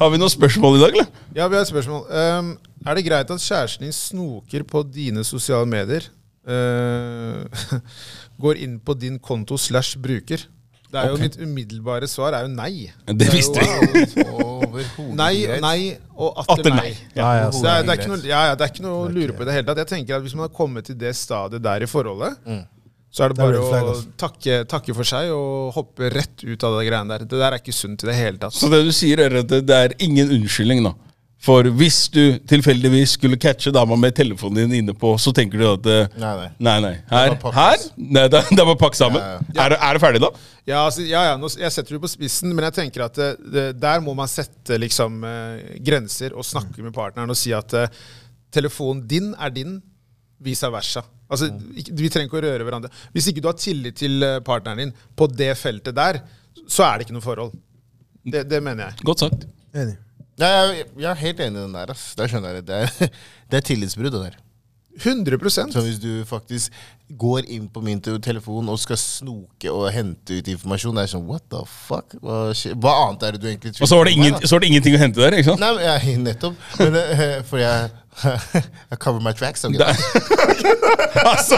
Har 0.00 0.10
vi 0.10 0.18
noen 0.18 0.30
spørsmål 0.30 0.76
i 0.76 0.80
dag, 0.80 0.90
eller? 0.96 1.06
Ja, 1.36 1.48
vi 1.48 1.54
har 1.54 1.62
et 1.62 1.68
spørsmål. 1.68 2.04
Um, 2.10 2.58
er 2.86 2.96
det 2.96 3.04
greit 3.06 3.30
at 3.34 3.44
kjæresten 3.44 3.84
din 3.86 3.96
snoker 3.96 4.64
på 4.68 4.84
dine 4.88 5.24
sosiale 5.26 5.68
medier? 5.68 6.06
Uh, 6.48 7.44
går 8.42 8.62
inn 8.64 8.78
på 8.80 8.96
din 8.96 9.18
konto 9.20 9.58
slash 9.60 10.00
bruker? 10.00 10.46
Det 10.90 10.98
er 10.98 11.12
jo 11.12 11.18
Mitt 11.20 11.36
umiddelbare 11.38 12.06
svar 12.10 12.34
er 12.34 12.48
jo 12.48 12.50
nei. 12.50 12.88
Det 13.06 13.28
visste 13.30 13.62
vi 13.62 13.68
jeg. 13.68 14.86
Nei, 15.14 15.34
nei 15.62 15.78
og 16.16 16.40
atter, 16.42 16.72
nei. 16.74 16.90
Ja, 17.14 17.28
ja, 17.44 17.46
Så 17.54 17.62
det, 17.62 17.70
er, 17.70 17.84
det, 17.86 17.92
er 17.92 18.00
ikke 18.00 18.10
noe, 18.10 18.18
ja, 18.26 18.40
ja, 18.48 18.56
det 18.58 18.66
er 18.66 18.72
ikke 18.72 18.84
noe 18.88 19.04
å 19.04 19.12
lure 19.12 19.36
på 19.36 19.44
i 19.44 19.48
det 19.48 19.54
hele 19.54 19.68
tatt. 19.68 19.82
Jeg 19.84 19.90
tenker 19.92 20.18
at 20.18 20.24
Hvis 20.26 20.34
man 20.34 20.48
har 20.48 20.54
kommet 20.56 20.88
til 20.90 20.98
det 20.98 21.12
stadiet 21.18 21.62
der 21.62 21.86
i 21.86 21.88
forholdet, 21.90 22.40
så 23.10 23.24
er 23.24 23.30
det 23.30 23.38
Det 23.38 23.44
er 23.44 23.52
bare 23.52 23.62
å 23.62 23.70
altså. 23.76 24.10
takke, 24.18 24.58
takke 24.70 24.96
for 24.98 25.06
seg 25.12 25.30
og 25.34 25.70
hoppe 25.78 26.10
rett 26.14 26.42
ut 26.42 26.66
av 26.66 26.80
det 26.80 26.88
greiene 26.88 27.14
der. 27.14 27.28
Det 27.28 27.38
der 27.38 27.54
er 27.54 27.62
ikke 27.62 27.76
sunt 27.76 28.02
i 28.02 28.10
det 28.10 28.18
hele 28.18 28.42
tatt. 28.42 28.58
Så 28.58 28.70
det 28.72 28.82
du 28.86 28.90
sier, 28.94 29.22
er 29.28 29.40
at 29.44 29.50
det 29.50 29.62
det 29.70 29.80
er 29.86 29.96
ingen 30.02 30.34
unnskyldning, 30.40 30.82
da. 30.90 30.96
For 31.40 31.64
hvis 31.72 32.02
du 32.12 32.20
tilfeldigvis 32.50 33.14
skulle 33.16 33.38
catche 33.40 33.70
dama 33.72 33.96
med 33.96 34.12
telefonen 34.18 34.58
din 34.68 34.74
inne 34.82 34.92
på, 34.98 35.14
så 35.16 35.32
tenker 35.32 35.56
du 35.56 35.64
at 35.70 35.86
eh, 35.88 36.18
Nei, 36.20 36.32
nei. 36.36 36.48
Nei, 36.66 36.74
nei. 36.84 36.90
Her? 37.08 37.32
Det 37.32 37.52
her? 37.56 37.84
Nei, 37.96 38.24
det, 38.34 38.42
det 38.58 38.66
var 38.68 38.76
pakke 38.82 38.98
sammen. 38.98 39.22
Ja, 39.24 39.38
Er, 39.64 39.72
det- 39.72 39.78
er 39.80 39.96
det 39.96 40.02
ferdig, 40.02 40.20
da? 40.26 40.28
Ja, 40.68 40.82
altså, 40.84 41.00
ja, 41.08 41.22
ja 41.30 41.38
nå, 41.40 41.48
jeg 41.56 41.72
setter 41.72 41.96
det 41.96 42.02
på 42.02 42.10
spissen, 42.12 42.52
men 42.52 42.66
jeg 42.68 42.76
tenker 42.76 43.06
at 43.06 43.16
det, 43.16 43.30
det, 43.54 43.64
der 43.80 44.02
må 44.04 44.12
man 44.18 44.28
sette 44.28 44.76
liksom, 44.82 45.16
eh, 45.24 45.78
grenser 45.88 46.36
og 46.36 46.44
snakke 46.44 46.84
med 46.84 46.92
partneren 46.94 47.32
og 47.32 47.40
si 47.40 47.54
at 47.56 47.72
eh, 47.78 47.88
telefonen 48.52 49.00
din 49.08 49.32
er 49.40 49.54
din, 49.56 49.78
vice 50.44 50.68
versa. 50.72 51.02
Altså, 51.30 51.48
Vi 51.72 52.08
trenger 52.12 52.28
ikke 52.28 52.38
å 52.40 52.44
røre 52.44 52.64
hverandre. 52.68 52.92
Hvis 53.16 53.30
ikke 53.32 53.40
du 53.44 53.48
har 53.48 53.56
tillit 53.60 53.96
til 54.02 54.20
eh, 54.28 54.36
partneren 54.44 54.84
din 54.84 54.92
på 55.16 55.28
det 55.32 55.54
feltet 55.60 55.96
der, 55.96 56.20
så 56.68 56.84
er 56.90 56.98
det 57.00 57.08
ikke 57.08 57.16
noe 57.16 57.24
forhold. 57.24 57.56
Det, 58.28 58.44
det 58.52 58.60
mener 58.60 58.90
jeg. 58.90 59.04
Godt 59.08 59.24
sagt. 59.24 59.48
Enig. 59.72 59.96
Nei, 60.40 60.50
jeg, 60.80 60.86
jeg 61.04 61.10
er 61.10 61.20
helt 61.24 61.40
enig 61.46 61.58
i 61.58 61.64
den 61.66 61.74
der. 61.76 61.90
ass. 61.94 62.06
Det 62.18 62.30
skjønner 62.32 62.54
jeg 62.60 62.66
det. 62.70 62.78
Er, 62.86 63.10
det 63.52 63.60
er 63.60 63.66
tillitsbrudd. 63.72 64.14
det 64.16 64.22
der. 64.30 64.38
100% 65.00 65.70
Så 65.72 65.80
hvis 65.84 66.00
du 66.02 66.24
faktisk 66.28 66.72
går 67.18 67.46
inn 67.54 67.68
på 67.72 67.80
min 67.82 68.00
te- 68.02 68.16
telefon 68.22 68.68
og 68.68 68.78
skal 68.82 68.98
snoke 69.00 69.70
og 69.72 69.86
hente 69.94 70.40
ut 70.40 70.48
informasjon, 70.50 70.98
det 70.98 71.04
er 71.06 71.12
sånn 71.12 71.24
What 71.28 71.44
the 71.52 71.60
fuck? 71.70 72.16
Hva, 72.20 72.40
skje- 72.58 72.74
hva 72.74 72.96
annet 73.06 73.22
er 73.28 73.36
det 73.38 73.40
du 73.40 73.46
egentlig 73.52 73.72
Og 73.78 73.88
så 73.88 73.96
var, 74.00 74.10
det 74.10 74.16
ingen, 74.18 74.34
så 74.42 74.56
var 74.56 74.64
det 74.64 74.70
ingenting 74.72 74.98
å 74.98 75.00
hente 75.00 75.22
der, 75.22 75.36
ikke 75.38 75.48
sant? 75.52 75.62
Nei, 75.62 75.70
men 75.78 75.86
jeg, 75.86 76.16
nettopp. 76.26 76.66
Men, 76.82 76.98
eh, 77.00 77.24
for 77.48 77.62
jeg 77.62 77.90
I 78.92 78.96
cover 78.96 79.20
my 79.20 79.32
tracks. 79.32 79.64
Okay. 80.60 80.74
Altså, 81.26 81.56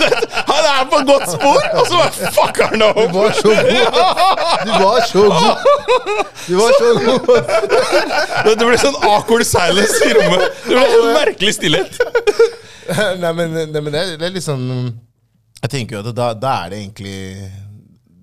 det, 0.00 0.28
han 0.48 0.64
er 0.70 0.86
på 0.90 0.98
godt 1.06 1.30
spor, 1.30 1.60
og 1.78 1.86
så 1.86 1.98
bare 1.98 2.30
fucker 2.36 2.66
han 2.72 2.82
opp! 2.82 2.96
Du 2.96 3.18
var 3.18 3.32
så 3.32 3.52
god! 3.52 3.68
Du 4.64 4.72
var 4.82 5.00
så 5.08 5.22
god! 5.22 5.56
Du 6.48 6.54
var 6.56 6.70
så 6.78 6.88
god! 7.04 7.20
Det 8.58 8.66
ble 8.66 8.78
sånn 8.80 8.98
awkward 9.08 9.46
silence 9.48 10.00
i 10.08 10.12
rommet. 10.16 10.58
Det 10.66 10.74
ble 10.74 10.84
en 10.88 11.10
merkelig 11.14 11.54
stillhet. 11.58 12.00
nei, 13.22 13.32
men, 13.32 13.54
nei, 13.72 13.80
men 13.80 13.92
det, 13.94 14.04
er, 14.18 14.32
litt 14.34 14.44
sånn 14.44 14.66
Jeg 15.62 15.70
tenker 15.72 15.96
jo 15.96 16.02
at 16.04 16.10
da, 16.16 16.32
da 16.36 16.56
er 16.64 16.74
det 16.74 16.82
egentlig 16.82 17.16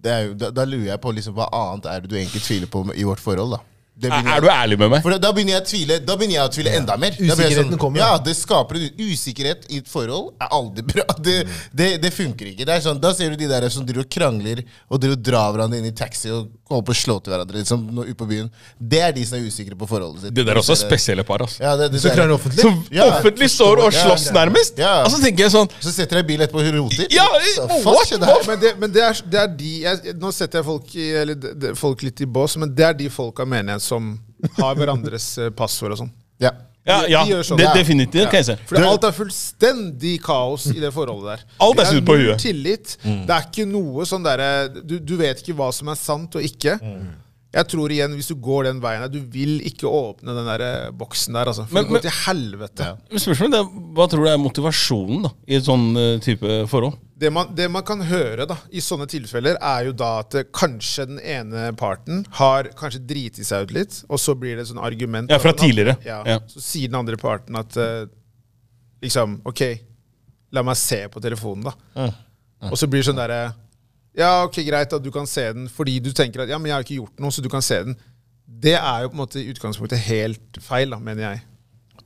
det 0.01 0.11
er 0.11 0.21
jo, 0.27 0.37
da, 0.37 0.49
da 0.53 0.65
lurer 0.65 0.91
jeg 0.91 1.01
på 1.01 1.13
liksom, 1.13 1.37
hva 1.37 1.47
annet 1.53 1.87
er 1.89 2.03
det 2.03 2.09
du 2.11 2.15
egentlig 2.17 2.41
tviler 2.41 2.69
på 2.69 2.83
i 2.97 3.05
vårt 3.05 3.21
forhold. 3.21 3.57
da 3.57 3.70
Er, 4.03 4.27
er 4.35 4.41
du 4.41 4.47
ærlig 4.49 4.77
med 4.81 4.89
meg? 4.95 5.01
For 5.05 5.13
da, 5.13 5.17
da 5.21 5.31
begynner 5.35 5.53
jeg 5.57 5.61
å 5.61 5.67
tvile 5.69 5.97
Da 6.05 6.15
begynner 6.17 6.35
jeg 6.39 6.49
å 6.49 6.53
tvile 6.55 6.71
enda 6.79 6.95
mer. 6.97 7.11
Usikkerheten 7.19 7.69
sånn, 7.73 7.79
kommer, 7.81 8.01
Ja. 8.01 8.17
Det 8.17 8.33
skaper 8.37 8.79
en 8.79 9.01
usikkerhet 9.11 9.67
i 9.69 9.77
et 9.83 9.87
forhold. 9.91 10.33
er 10.41 10.47
aldri 10.57 10.85
bra. 10.93 11.05
Det, 11.21 11.35
det, 11.77 11.89
det 12.01 12.09
funker 12.15 12.47
ikke. 12.49 12.65
Det 12.65 12.73
er 12.73 12.81
sånn, 12.81 12.97
Da 13.03 13.11
ser 13.13 13.29
du 13.35 13.37
de 13.43 13.47
der 13.51 13.67
som 13.69 13.85
driver 13.85 14.05
og 14.07 14.09
krangler 14.11 14.63
og 14.89 14.99
driver 15.03 15.17
og 15.19 15.23
drar 15.27 15.51
hverandre 15.53 15.77
inn 15.81 15.85
i 15.91 15.93
taxi 15.93 16.31
og 16.33 16.49
holder 16.71 16.85
på 16.87 16.93
å 16.95 16.97
slå 16.97 17.15
til 17.21 17.33
hverandre 17.33 17.59
liksom, 17.59 17.83
ute 17.99 18.15
på 18.17 18.27
byen. 18.29 18.47
Det 18.79 19.01
er 19.03 19.11
de 19.15 19.25
som 19.27 19.37
er 19.37 19.45
usikre 19.45 19.75
på 19.77 19.87
forholdet 19.89 20.23
sitt. 20.25 20.33
Det 20.37 20.45
der 20.47 20.55
er 20.55 20.61
også 20.63 20.77
spesielle 20.79 21.25
par. 21.27 21.43
altså 21.45 21.61
Ja, 21.63 21.75
det, 21.77 21.91
det, 21.93 22.01
Så 22.01 22.07
der- 22.09 22.15
klarer 22.21 22.33
offentlig? 22.37 22.63
Som 22.65 22.79
Ja, 22.95 23.05
offentlig 23.11 23.49
står 23.53 23.83
og 23.85 23.93
slåss 23.93 24.25
ja. 24.29 24.33
nærmest. 24.39 24.79
Ja. 24.81 24.93
Og 25.05 25.11
så 25.13 25.19
tenker 25.21 25.45
jeg 25.45 25.53
sånn 25.53 25.69
Så 25.83 25.91
setter 25.93 26.21
jeg 26.21 26.27
bil 26.31 26.41
etterpå 26.45 26.63
og 26.63 26.71
roter. 26.79 27.05
Ja, 27.13 27.27
Så 27.55 27.67
what? 27.85 28.09
det. 28.09 28.31
Men, 28.47 28.59
det, 28.63 28.73
men 28.81 28.95
det, 28.95 29.03
er, 29.09 29.21
det 29.35 29.41
er 29.43 29.51
de 29.59 29.71
jeg, 29.83 30.15
Nå 30.21 30.31
setter 30.35 30.61
jeg 30.61 30.67
folk, 30.71 30.95
i, 30.95 31.09
eller, 31.21 31.75
folk 31.77 32.01
litt 32.07 32.23
i 32.23 32.29
bås, 32.39 32.55
men 32.61 32.71
det 32.75 32.87
er 32.87 32.97
de 32.97 33.09
folka 33.13 33.45
mener 33.45 33.75
jeg 33.77 33.83
som 33.91 34.11
har 34.57 34.75
hverandres 34.79 35.29
eh, 35.43 35.51
passord 35.53 35.93
og 35.97 36.01
sånn. 36.05 36.11
Ja. 36.41 36.51
Ja, 36.81 36.95
De- 37.03 37.11
ja 37.13 37.19
de 37.29 37.43
sånn. 37.45 37.59
det, 37.61 37.67
definitivt. 37.77 38.31
Ja. 38.33 38.39
jeg. 38.41 38.57
For 38.65 38.81
alt 38.81 39.03
er 39.05 39.13
fullstendig 39.13 40.15
kaos 40.25 40.63
i 40.71 40.79
det 40.81 40.89
forholdet 40.95 41.27
der. 41.35 41.43
Alt 41.61 41.77
er 41.83 41.89
snudd 41.91 42.07
på 42.07 42.15
huet. 42.17 42.39
tillit. 42.41 42.95
Det 43.05 43.29
er 43.35 43.43
ikke 43.45 43.67
noe 43.69 44.05
sånn 44.09 44.23
derre 44.25 44.47
du, 44.81 44.95
du 44.97 45.13
vet 45.19 45.43
ikke 45.43 45.53
hva 45.59 45.67
som 45.77 45.91
er 45.93 45.99
sant 46.01 46.39
og 46.39 46.47
ikke. 46.47 46.79
Jeg 47.51 47.67
tror 47.67 47.91
igjen, 47.91 48.13
hvis 48.15 48.29
du 48.31 48.35
går 48.39 48.69
den 48.69 48.77
veien 48.81 49.01
her 49.03 49.09
du 49.11 49.19
vil 49.27 49.57
ikke 49.67 49.83
åpne 49.91 50.31
den 50.37 50.45
der 50.47 50.61
eh, 50.63 50.89
boksen 50.95 51.35
der. 51.35 51.49
Altså. 51.51 51.65
For 51.67 51.75
Men- 51.77 51.83
det 51.83 51.91
går 51.97 52.05
til 52.07 52.17
helvete. 52.25 52.89
Men 53.11 53.19
Spørsmålet 53.27 53.57
er, 53.59 53.71
Hva 53.99 54.05
tror 54.09 54.23
du 54.25 54.29
er 54.31 54.37
motivasjonen 54.41 55.25
da 55.27 55.31
i 55.51 55.57
et 55.59 55.67
sånn 55.67 55.85
eh, 55.99 56.17
type 56.23 56.61
forhold? 56.71 56.95
Det, 57.21 57.29
man, 57.29 57.51
det 57.53 57.67
man 57.69 57.83
kan 57.85 57.99
høre 58.01 58.47
da, 58.49 58.55
i 58.73 58.81
sånne 58.81 59.05
tilfeller, 59.09 59.59
er 59.61 59.83
jo 59.85 59.91
da 59.93 60.07
at 60.23 60.39
eh, 60.39 60.47
kanskje 60.57 61.05
den 61.11 61.19
ene 61.21 61.67
parten 61.77 62.23
har 62.39 62.71
kanskje 62.77 63.03
driti 63.05 63.45
seg 63.45 63.67
ut 63.67 63.73
litt, 63.75 63.99
og 64.09 64.17
så 64.21 64.33
blir 64.33 64.55
det 64.57 64.63
et 64.65 64.71
sånt 64.71 64.81
argument 64.81 65.29
Ja, 65.29 65.37
fra 65.41 65.53
tidligere. 65.53 65.99
Ja, 66.07 66.23
Ja. 66.25 66.39
Så 66.49 66.63
sier 66.65 66.89
den 66.89 66.97
andre 66.97 67.19
parten 67.21 67.59
at 67.59 67.77
uh, 67.77 68.07
liksom 69.05 69.37
OK, 69.45 69.61
la 70.51 70.63
meg 70.65 70.79
se 70.81 71.03
på 71.13 71.21
telefonen, 71.21 71.69
da. 71.69 72.07
Og 72.71 72.77
så 72.77 72.89
blir 72.89 73.03
det 73.03 73.11
sånn 73.11 73.21
derre 73.21 73.43
Ja, 74.17 74.43
ok, 74.47 74.57
greit 74.65 74.91
at 74.93 75.05
du 75.05 75.11
kan 75.13 75.29
se 75.29 75.45
den 75.53 75.69
fordi 75.71 75.99
du 76.03 76.09
tenker 76.17 76.43
at 76.43 76.49
ja, 76.51 76.57
men 76.57 76.71
jeg 76.71 76.77
har 76.79 76.87
ikke 76.87 76.99
gjort 77.03 77.21
noe, 77.21 77.31
så 77.33 77.45
du 77.45 77.49
kan 77.53 77.61
se 77.61 77.83
den. 77.85 77.95
Det 78.65 78.75
er 78.79 79.05
jo 79.05 79.13
på 79.13 79.17
en 79.19 79.21
måte 79.21 79.39
i 79.41 79.47
utgangspunktet 79.53 80.01
helt 80.09 80.59
feil, 80.61 80.89
da, 80.89 80.97
mener 80.97 81.27
jeg. 81.29 81.45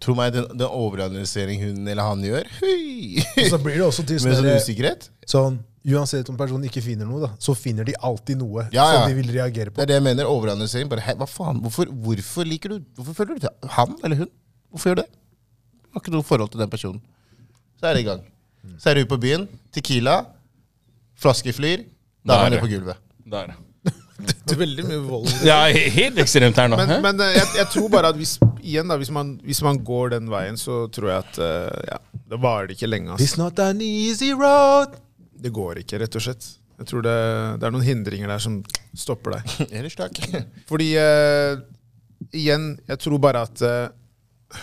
Tro 0.04 0.16
meg, 0.18 0.34
den, 0.36 0.46
den 0.58 0.68
overanalysering 0.68 1.62
hun 1.64 1.88
eller 1.88 2.04
han 2.10 2.24
gjør 2.26 2.48
Hui! 2.60 3.22
Og 3.22 3.48
så 3.54 3.60
blir 3.62 3.78
det 3.80 3.86
også 3.88 4.04
til 4.08 4.20
Med 4.26 4.36
sånn 4.36 4.44
sånn 4.44 4.60
usikkerhet. 4.60 5.10
sånn 5.30 5.58
Uansett 5.86 6.30
om 6.34 6.38
personen 6.40 6.66
ikke 6.66 6.82
finner 6.82 7.06
noe, 7.06 7.20
da, 7.28 7.30
så 7.38 7.54
finner 7.54 7.86
de 7.86 7.94
alltid 8.02 8.40
noe 8.42 8.64
Ja, 8.74 8.88
ja. 8.90 9.02
som 9.04 9.12
de 9.12 9.18
vil 9.20 9.28
reagere 9.36 9.70
på. 9.70 9.78
Det 9.78 9.84
er 9.86 9.92
det 9.92 9.98
jeg 10.00 10.06
mener. 10.08 10.26
Overanalysering. 10.26 10.90
Bare, 10.90 11.04
hei, 11.06 11.14
hva 11.20 11.28
faen? 11.30 11.60
Hvorfor, 11.62 11.92
hvorfor 12.08 12.48
liker 12.50 12.74
du 12.74 12.80
Hvorfor 12.98 13.14
føler 13.20 13.38
du 13.38 13.44
til 13.46 13.70
han 13.76 13.94
eller 14.02 14.24
hun? 14.24 14.32
Hvorfor 14.74 14.90
gjør 14.90 14.98
du 14.98 15.02
det? 15.04 15.12
Du 15.86 15.92
har 16.00 16.02
ikke 16.02 16.16
noe 16.16 16.26
forhold 16.26 16.50
til 16.56 16.64
den 16.64 16.72
personen. 16.74 17.04
Så 17.78 17.86
er 17.92 17.94
det 18.00 18.02
i 18.02 18.08
gang. 18.10 18.24
Så 18.82 18.90
er 18.90 18.98
det 18.98 19.06
ut 19.06 19.12
på 19.14 19.20
byen. 19.22 19.46
Tequila. 19.78 20.18
Flaskeflyr. 21.22 21.86
Da 22.26 22.40
er 22.40 22.44
man 22.48 22.56
nede 22.56 22.66
på 22.66 22.72
gulvet. 22.74 22.98
Der. 23.32 23.54
Det 24.16 24.56
er 24.56 24.60
veldig 24.62 24.86
mye 24.88 25.02
vold. 25.04 25.32
Ja, 25.44 25.58
helt 25.72 26.20
ekstremt 26.24 26.58
her 26.60 26.70
nå. 26.72 26.78
Men, 26.80 27.02
men 27.04 27.24
eh, 27.26 27.34
jeg, 27.36 27.48
jeg 27.60 27.68
tror 27.74 27.90
bare 27.92 28.14
at 28.14 28.20
hvis, 28.20 28.38
igjen 28.64 28.92
da, 28.92 28.96
hvis, 29.02 29.12
man, 29.12 29.34
hvis 29.44 29.60
man 29.66 29.82
går 29.84 30.14
den 30.16 30.30
veien, 30.32 30.60
så 30.60 30.86
tror 30.94 31.12
jeg 31.12 31.26
at 31.26 31.40
eh, 31.44 31.90
ja, 31.92 31.98
det 32.32 32.40
varer 32.44 32.72
ikke 32.72 32.88
lenge. 32.88 33.12
Altså. 33.12 33.28
It's 33.28 33.36
not 33.42 33.60
an 33.60 33.84
easy 33.84 34.32
road. 34.32 34.96
Det 35.36 35.52
går 35.56 35.84
ikke, 35.84 36.00
rett 36.00 36.16
og 36.16 36.24
slett. 36.24 36.48
Jeg 36.80 36.90
tror 36.90 37.04
det, 37.06 37.16
det 37.60 37.68
er 37.68 37.76
noen 37.76 37.88
hindringer 37.88 38.32
der 38.32 38.44
som 38.44 38.60
stopper 38.96 39.38
deg. 39.38 39.56
Ellers 39.80 39.96
takk. 40.00 40.20
Fordi 40.70 40.90
uh, 41.00 41.60
igjen, 42.36 42.74
jeg 42.88 43.02
tror 43.04 43.22
bare 43.24 43.46
at 43.48 43.64
uh, 43.64 44.62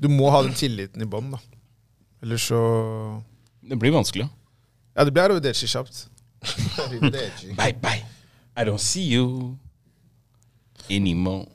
du 0.00 0.08
må 0.12 0.30
ha 0.32 0.42
den 0.46 0.56
tilliten 0.56 1.04
i 1.04 1.08
bånn, 1.08 1.32
da. 1.36 1.40
Ellers 2.24 2.48
så 2.50 2.60
Det 3.64 3.76
blir 3.80 3.92
vanskelig. 3.94 4.28
Ja, 4.96 5.04
det 5.04 5.12
blir 5.12 5.24
arrivederci 5.28 5.68
kjapt. 5.68 6.06
Bye, 7.56 7.76
bye. 7.76 8.09
I 8.60 8.64
don't 8.64 8.78
see 8.78 9.06
you 9.08 9.56
anymore. 10.90 11.46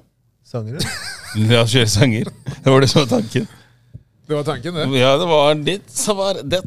Sanger. 0.43 0.82
La 1.51 1.62
oss 1.62 1.74
kjøre 1.76 1.89
sanger. 1.91 2.32
Det 2.64 2.72
var 2.72 2.82
det 2.82 2.89
som 2.89 3.03
var 3.03 3.12
tanken. 3.20 3.45
Det 4.26 4.34
var 4.34 4.45
tanken, 4.47 4.74
det. 4.74 4.86
Ja, 4.97 5.12
det 5.22 5.28
var 5.30 5.60
litt 5.60 5.91
som 5.93 6.18
var 6.18 6.39
det. 6.41 6.64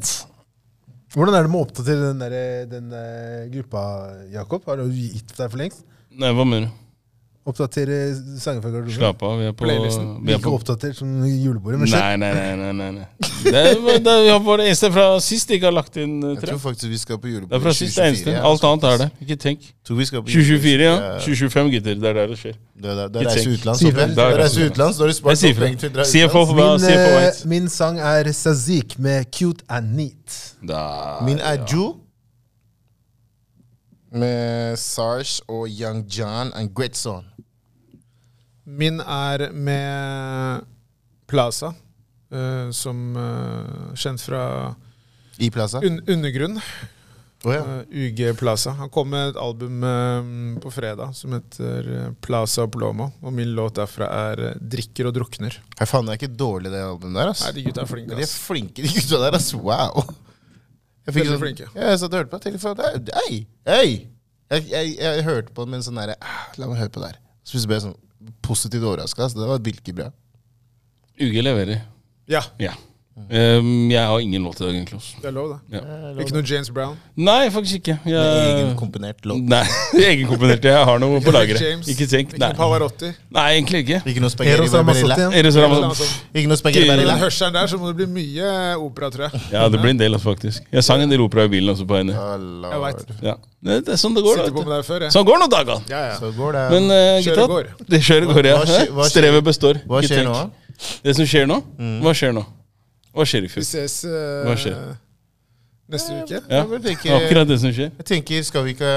Hvordan 1.14 1.34
er 1.34 1.46
det 1.46 1.50
med 1.50 1.58
å 1.58 1.64
oppdatere 1.66 2.10
den, 2.12 2.22
der, 2.22 2.36
den 2.70 2.90
der 2.92 3.48
gruppa, 3.50 3.82
Jakob? 4.30 4.62
Har 4.70 4.78
du 4.78 4.92
gitt 4.92 5.34
deg 5.34 5.50
for 5.50 5.58
lengst? 5.58 5.82
Nei, 6.14 6.30
hva 6.36 6.46
mener 6.46 6.68
du? 6.68 6.76
Oppdatere 7.48 7.96
sanger 8.42 8.60
fra 8.60 8.70
garderoben? 8.70 8.92
Slapp 8.92 9.22
av. 9.24 9.38
Vi 9.40 9.46
er 9.48 9.54
på, 9.56 9.64
Playlisten. 9.64 10.08
vi 10.26 10.32
er 10.34 10.36
Ikke 10.36 10.50
på 10.50 10.56
oppdatert 10.58 10.98
som 10.98 11.12
julebordet, 11.24 11.78
men 11.80 11.88
Nei, 11.94 12.16
nei, 12.20 12.32
nei. 12.36 12.56
nei, 12.60 12.72
nei, 12.76 12.88
nei. 12.98 13.06
Det, 13.48 13.54
er, 13.54 13.78
det, 14.04 14.14
vi 14.24 14.28
har 14.34 14.40
bare 14.44 14.64
det 14.64 14.66
eneste 14.72 14.90
fra 14.92 15.04
sist 15.22 15.48
de 15.48 15.54
ikke 15.56 15.68
har 15.70 15.76
lagt 15.76 15.96
inn 16.02 16.16
Tre. 16.20 16.32
Jeg 16.34 16.48
tror 16.50 16.58
faktisk 16.64 16.90
vi 16.90 16.98
skal 16.98 17.20
på 17.22 17.30
Det 17.30 17.54
er 17.56 17.62
fra 17.62 17.72
sist 17.78 17.96
det 17.96 18.08
eneste. 18.10 18.34
Alt 18.50 18.64
annet 18.68 18.86
er 18.90 18.96
det. 19.04 19.08
Ikke 19.24 19.36
tenk. 19.40 19.68
Tror 19.86 19.96
vi 20.00 20.06
skal 20.10 20.24
på 20.26 20.34
julebord. 20.34 20.58
2024, 20.58 20.82
ja. 20.82 20.96
Ja. 20.98 21.12
2025, 21.22 21.70
gutter. 21.76 21.94
Det 22.02 22.10
er 22.10 22.18
der 22.18 22.26
det 22.34 22.38
skjer. 22.42 22.58
Det 22.82 22.90
er- 22.90 23.08
det 23.08 23.22
er 23.22 23.22
Ikke 23.22 23.30
reise 23.30 23.44
tenk. 23.44 23.54
utenlands. 23.60 23.80
Det 23.80 24.26
er 24.26 24.36
reise 24.42 24.66
utenlands. 24.66 24.98
Da 24.98 25.04
har 25.04 25.08
du 25.08 25.16
spart 25.20 25.44
opp 25.52 25.62
penger 25.62 25.78
til 25.78 25.88
å 25.88 25.94
dra 25.94 26.08
utenlands. 26.08 26.52
Min, 26.58 26.90
CFO 26.90 27.22
eh, 27.22 27.40
min 27.54 27.68
sang 27.78 28.02
er 28.12 28.32
Sazik 28.42 28.98
med 28.98 29.30
Cute 29.32 29.64
and 29.70 29.94
Neat. 29.96 30.36
Da, 30.68 30.82
Min 31.24 31.38
er 31.40 31.64
Ju. 31.70 31.86
Med 34.12 34.76
Sarge 34.80 35.42
og 35.48 35.68
Young 35.68 36.04
John 36.08 36.50
and 36.56 36.74
Great 36.74 36.96
Son. 36.96 37.24
Min 38.68 39.00
er 39.00 39.46
med 39.56 40.66
Plaza, 41.28 41.70
uh, 42.32 42.68
som 42.76 43.16
uh, 43.16 43.94
kjent 43.96 44.20
fra 44.20 44.42
I 45.40 45.48
Plaza. 45.54 45.80
un 45.84 46.00
Undergrunn. 46.08 46.60
Oh, 47.46 47.52
ja. 47.54 47.60
uh, 47.62 47.82
UG 47.88 48.34
Plaza. 48.40 48.72
Han 48.80 48.90
kom 48.90 49.08
med 49.14 49.28
et 49.30 49.36
album 49.38 49.84
eh, 49.86 50.30
på 50.60 50.72
fredag 50.74 51.12
som 51.14 51.36
heter 51.36 51.86
eh, 51.94 52.08
Plaza 52.24 52.64
Plomo. 52.66 53.12
Og 53.22 53.32
min 53.32 53.52
låt 53.54 53.76
derfra 53.78 54.08
er 54.32 54.42
eh, 54.48 54.56
'Drikker 54.58 55.06
og 55.06 55.14
drukner'. 55.14 55.60
Hei, 55.78 55.86
faen, 55.86 56.08
det 56.08 56.16
er 56.16 56.18
ikke 56.18 56.34
dårlig, 56.40 56.72
det 56.74 56.82
albumet 56.82 57.20
der. 57.20 57.30
ass. 57.30 57.44
Nei, 57.46 57.52
de 57.60 57.64
gutta 57.68 57.84
er 57.84 57.92
flinke. 57.92 58.10
Ass. 58.10 58.18
de 58.18 58.26
er 58.26 58.32
flinke, 58.48 58.82
de 58.82 58.90
gutta 58.96 59.22
der. 59.22 59.38
ass. 59.38 59.52
Wow. 59.54 60.02
Jeg 61.06 61.14
fikk 61.14 61.22
Veldig 61.22 61.30
sånn, 61.36 61.44
flinke. 61.46 61.70
Ja, 61.78 61.86
jeg 61.92 62.02
satt 62.02 62.10
og 62.12 62.18
hørte 62.18 62.32
på. 62.34 62.42
Jeg 62.42 62.58
tenkte 62.58 62.74
det 62.82 63.14
er- 63.14 63.22
Hei! 63.22 63.38
Hei! 63.70 63.88
Jeg, 64.50 64.66
jeg, 64.74 64.92
jeg 64.98 65.24
hørte 65.30 65.54
på 65.54 65.62
det 65.64 65.70
med 65.70 65.78
en 65.78 65.86
sånn 65.86 65.98
derre 66.02 66.18
ah, 66.24 66.44
La 66.58 66.66
meg 66.66 66.78
høre 66.82 66.90
på 66.90 67.00
det 67.04 67.12
her. 67.12 67.18
Så 67.46 67.54
plutselig 67.54 67.70
ble 67.70 67.78
jeg 67.78 67.86
sånn 67.86 67.96
positivt 68.40 68.84
overraska. 68.84 69.28
Det 69.28 69.46
var 69.46 69.56
et 69.56 69.62
bra. 69.94 70.12
UG 71.20 71.42
leverer. 71.42 71.80
Ja, 72.26 72.42
Ja. 72.58 72.72
Um, 73.28 73.90
jeg 73.92 74.00
har 74.08 74.20
ingen 74.24 74.44
låt 74.46 74.60
i 74.60 74.64
dag, 74.64 74.70
egentlig. 74.72 74.96
også. 74.96 75.18
det 75.20 75.28
er 75.28 75.34
lov, 75.36 75.48
da. 75.50 75.56
Ja. 75.76 75.80
Ikke 76.22 76.32
noe 76.36 76.44
James 76.48 76.70
Brown. 76.72 76.94
Nei, 77.16 77.50
faktisk 77.52 77.80
ikke. 77.82 77.96
Jeg, 78.08 78.44
egenkomponert 78.54 79.26
låt. 79.28 79.42
nei, 79.52 79.62
egenkomponert. 80.10 80.64
Jeg 80.64 80.84
har 80.88 81.02
noe 81.02 81.20
på 81.24 81.34
lageret. 81.34 81.88
Ikke 81.92 82.06
tenk. 82.08 82.32
Ikke 82.32 82.40
noe 82.40 82.56
Pavarotti. 82.56 83.10
nei, 83.36 83.44
egentlig 83.58 83.82
ikke. 83.84 84.00
Ikke 84.12 84.22
noe 84.24 84.32
spagetti 84.32 84.70
barbarilla. 84.72 85.18
Ikke 85.28 86.48
noe 86.48 86.56
spagetti 86.60 86.86
Med 86.86 86.94
barbarilla. 86.94 87.12
den 87.12 87.22
hørselen 87.26 87.58
der 87.58 87.66
så 87.74 87.80
må 87.82 87.92
det 87.92 87.96
bli 88.00 88.08
mye 88.16 88.52
opera, 88.80 89.10
tror 89.12 89.26
jeg. 89.28 89.42
Ja, 89.52 89.66
det 89.68 89.82
blir 89.82 89.92
en 89.92 90.00
del, 90.00 90.16
altså, 90.16 90.30
faktisk. 90.32 90.64
Jeg 90.72 90.84
sang 90.88 91.04
en 91.04 91.12
del 91.12 91.20
opera 91.26 91.44
i 91.44 91.52
bilen 91.52 91.74
også 91.74 91.84
på 91.88 92.00
henne. 92.00 92.16
Oh, 92.16 92.68
Jeg 92.72 92.80
vet. 92.86 93.16
Ja. 93.28 93.34
Det, 93.58 93.80
det 93.88 93.92
er 93.96 93.98
sånn 93.98 94.14
det 94.14 94.22
går, 94.24 94.38
Sitter 94.38 94.54
på 94.54 94.62
med 94.64 94.76
deg 94.78 94.84
før, 94.86 95.04
jeg. 95.04 95.12
Sånn 95.16 95.24
går 95.28 95.40
nå 95.42 95.48
dagene. 95.52 95.80
Ja, 95.90 96.02
ja. 96.12 96.18
Så 96.20 96.30
går 96.36 96.54
det. 96.56 96.64
Men 96.76 96.92
uh, 96.94 97.18
Kjøret 97.26 97.50
går. 97.52 97.70
det 97.92 98.00
kjøret 98.06 98.30
går, 98.32 98.48
ja. 98.54 98.58
Strevet 99.10 99.44
består. 99.50 99.80
Hva 99.90 100.00
skjer 100.06 100.24
nå? 100.28 100.36
Det 101.02 101.14
som 101.18 101.26
skjer 101.26 101.48
nå? 101.50 101.58
Hva 102.04 102.12
skjer 102.14 102.32
nå? 102.36 102.44
Hva 103.18 103.26
skjer 103.26 103.46
i 103.48 103.50
Vi 103.50 103.64
ses 103.66 103.96
uh, 104.06 104.46
Hva 104.46 104.54
skjer? 104.60 104.76
neste 105.88 106.18
uke. 106.22 106.38
Ja, 106.52 106.62
Jeg 106.68 106.82
tenker, 106.84 107.14
akkurat 107.16 107.48
det 107.48 107.56
som 107.62 107.72
skjer. 107.74 107.90
jeg 107.96 108.06
tenker, 108.06 108.42
skal 108.46 108.64
vi 108.66 108.74
ikke 108.76 108.92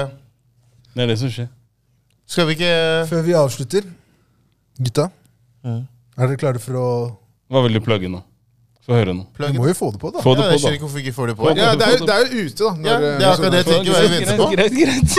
Det 0.94 1.02
er 1.02 1.08
det 1.10 1.18
som 1.18 1.30
skjer. 1.32 1.48
Skal 2.28 2.46
vi 2.50 2.56
ikke 2.58 2.72
Før 3.10 3.22
vi 3.26 3.32
avslutter, 3.38 3.82
gutta, 4.78 5.08
Mm. 5.64 5.84
er 6.18 6.26
dere 6.26 6.36
klare 6.42 6.58
for 6.58 6.74
å 6.74 6.86
Hva 7.50 7.60
vil 7.66 7.72
du 7.78 7.80
plugge 7.80 8.08
nå? 8.10 8.18
Få 8.82 8.96
høre 8.98 9.12
nå. 9.14 9.26
Vi 9.38 9.52
må 9.54 9.68
jo 9.70 9.74
få 9.78 9.92
det 9.94 10.00
på, 10.02 10.10
da. 10.10 10.18
Få 10.24 10.32
det 10.34 10.42
Ja, 10.42 10.48
på, 10.50 10.56
jeg 10.58 10.62
da. 10.62 10.70
ikke 10.74 10.82
hvorfor 10.82 10.98
vi 10.98 11.02
ikke 11.06 11.14
får 11.14 11.26
det 11.30 11.36
på. 11.38 11.44
Ja, 11.54 11.74
det 11.78 11.86
er, 11.86 12.00
det 12.02 12.14
er 12.16 12.24
jo 12.26 12.46
ute, 12.48 12.64
da. 12.64 12.70
Ja, 12.82 12.96
det 12.98 13.10
er 13.10 13.20
eh, 13.22 13.30
akkurat 13.30 13.52
det 13.52 13.58
jeg 13.60 13.66
tenker. 13.68 13.92
Er 13.94 14.02
det 14.02 14.10
venter 14.10 14.36
på? 14.40 14.46
Greit, 14.50 14.72
greit, 14.74 15.12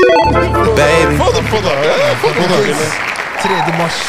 greit. 0.68 1.16
Få 1.22 1.28
det 1.32 1.44
på, 1.48 1.62
da! 1.64 1.72
Ja, 1.88 2.10
få 2.20 2.28
det 2.34 2.44
på, 2.44 2.48
da. 2.52 2.90
3. 3.44 3.78
mars 3.80 4.00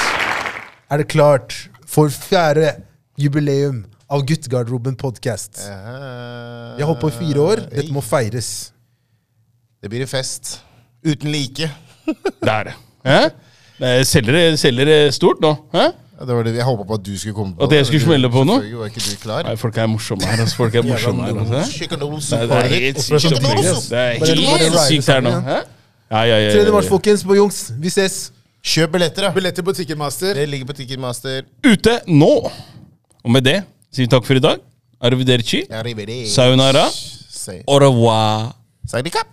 er 0.91 0.97
det 0.99 1.07
klart 1.15 1.55
for 1.87 2.11
fjerde 2.11 2.73
jubileum 3.19 3.85
av 4.11 4.23
Guttegarderoben 4.27 4.97
podcast. 5.01 5.59
Jeg 5.65 6.77
Vi 6.77 6.83
har 6.83 6.89
holdt 6.91 7.01
på 7.01 7.09
i 7.09 7.17
fire 7.19 7.41
år. 7.41 7.63
Dette 7.73 7.93
må 7.95 8.03
feires. 8.05 8.73
Det 9.83 9.91
blir 9.93 10.05
en 10.05 10.11
fest. 10.11 10.59
Uten 11.05 11.31
like. 11.33 11.71
Det 12.07 12.49
er 12.53 12.65
det. 12.71 12.75
Eh? 13.05 13.29
Selger, 14.05 14.33
det- 14.33 14.59
selger 14.61 15.11
stort 15.13 15.41
nå. 15.41 15.57
Eh? 15.75 15.91
Ja, 16.15 16.25
Det 16.25 16.35
var 16.35 16.43
det 16.45 16.55
jeg 16.55 16.65
håpa 16.65 16.85
på 16.87 16.95
at 16.95 17.03
du 17.03 17.19
skulle 17.19 17.35
komme 17.35 17.57
på. 17.57 17.65
At 17.65 17.73
jeg 17.73 17.87
skulle 17.87 18.01
smelle 18.05 18.31
på 18.31 18.45
noe? 18.47 18.61
Var 18.61 18.87
ikke 18.87 19.03
du 19.03 19.17
klar. 19.21 19.43
Nei, 19.45 19.57
folk 19.57 19.77
er 19.77 19.87
morsomme 19.87 20.23
her. 20.25 20.41
Altså. 20.41 20.57
Folk 20.57 20.75
er 20.75 20.83
morsomme 20.91 21.25
her 21.25 21.35
altså. 21.35 21.53
Nei, 21.53 22.47
det 22.47 22.59
er 22.61 22.69
helt 22.69 23.01
sykt 24.87 25.09
er 25.09 25.13
her 25.13 25.21
nå. 25.21 25.31
Ja, 26.11 26.23
ja, 26.23 26.39
ja, 26.39 26.63
3. 26.63 26.71
mars, 26.73 26.87
folkens, 26.87 27.25
på 27.25 27.35
Jungs. 27.35 27.73
Vi 27.81 27.89
ses. 27.91 28.31
Kjøp 28.65 28.93
billetter, 28.93 29.27
da. 29.27 29.31
Billetter 29.35 29.63
på 29.67 29.73
Ticketmaster. 29.77 30.35
Det 30.35 30.49
ligger 30.49 30.67
på 30.67 30.73
Ticketmaster. 30.79 31.43
Ute 31.65 32.01
nå! 32.07 32.51
Og 33.25 33.31
med 33.33 33.43
det 33.45 33.65
sier 33.95 34.05
vi 34.07 34.11
takk 34.11 34.27
for 34.27 34.37
i 34.41 34.43
dag. 34.43 34.61
Arrivederci. 35.05 35.65
Arrivederci. 35.71 36.31
Sayonara. 36.35 36.87
Say- 36.91 37.63
Au 37.67 37.79
revoir. 37.79 38.55
Say 38.87 39.03
the 39.03 39.11
cap. 39.11 39.29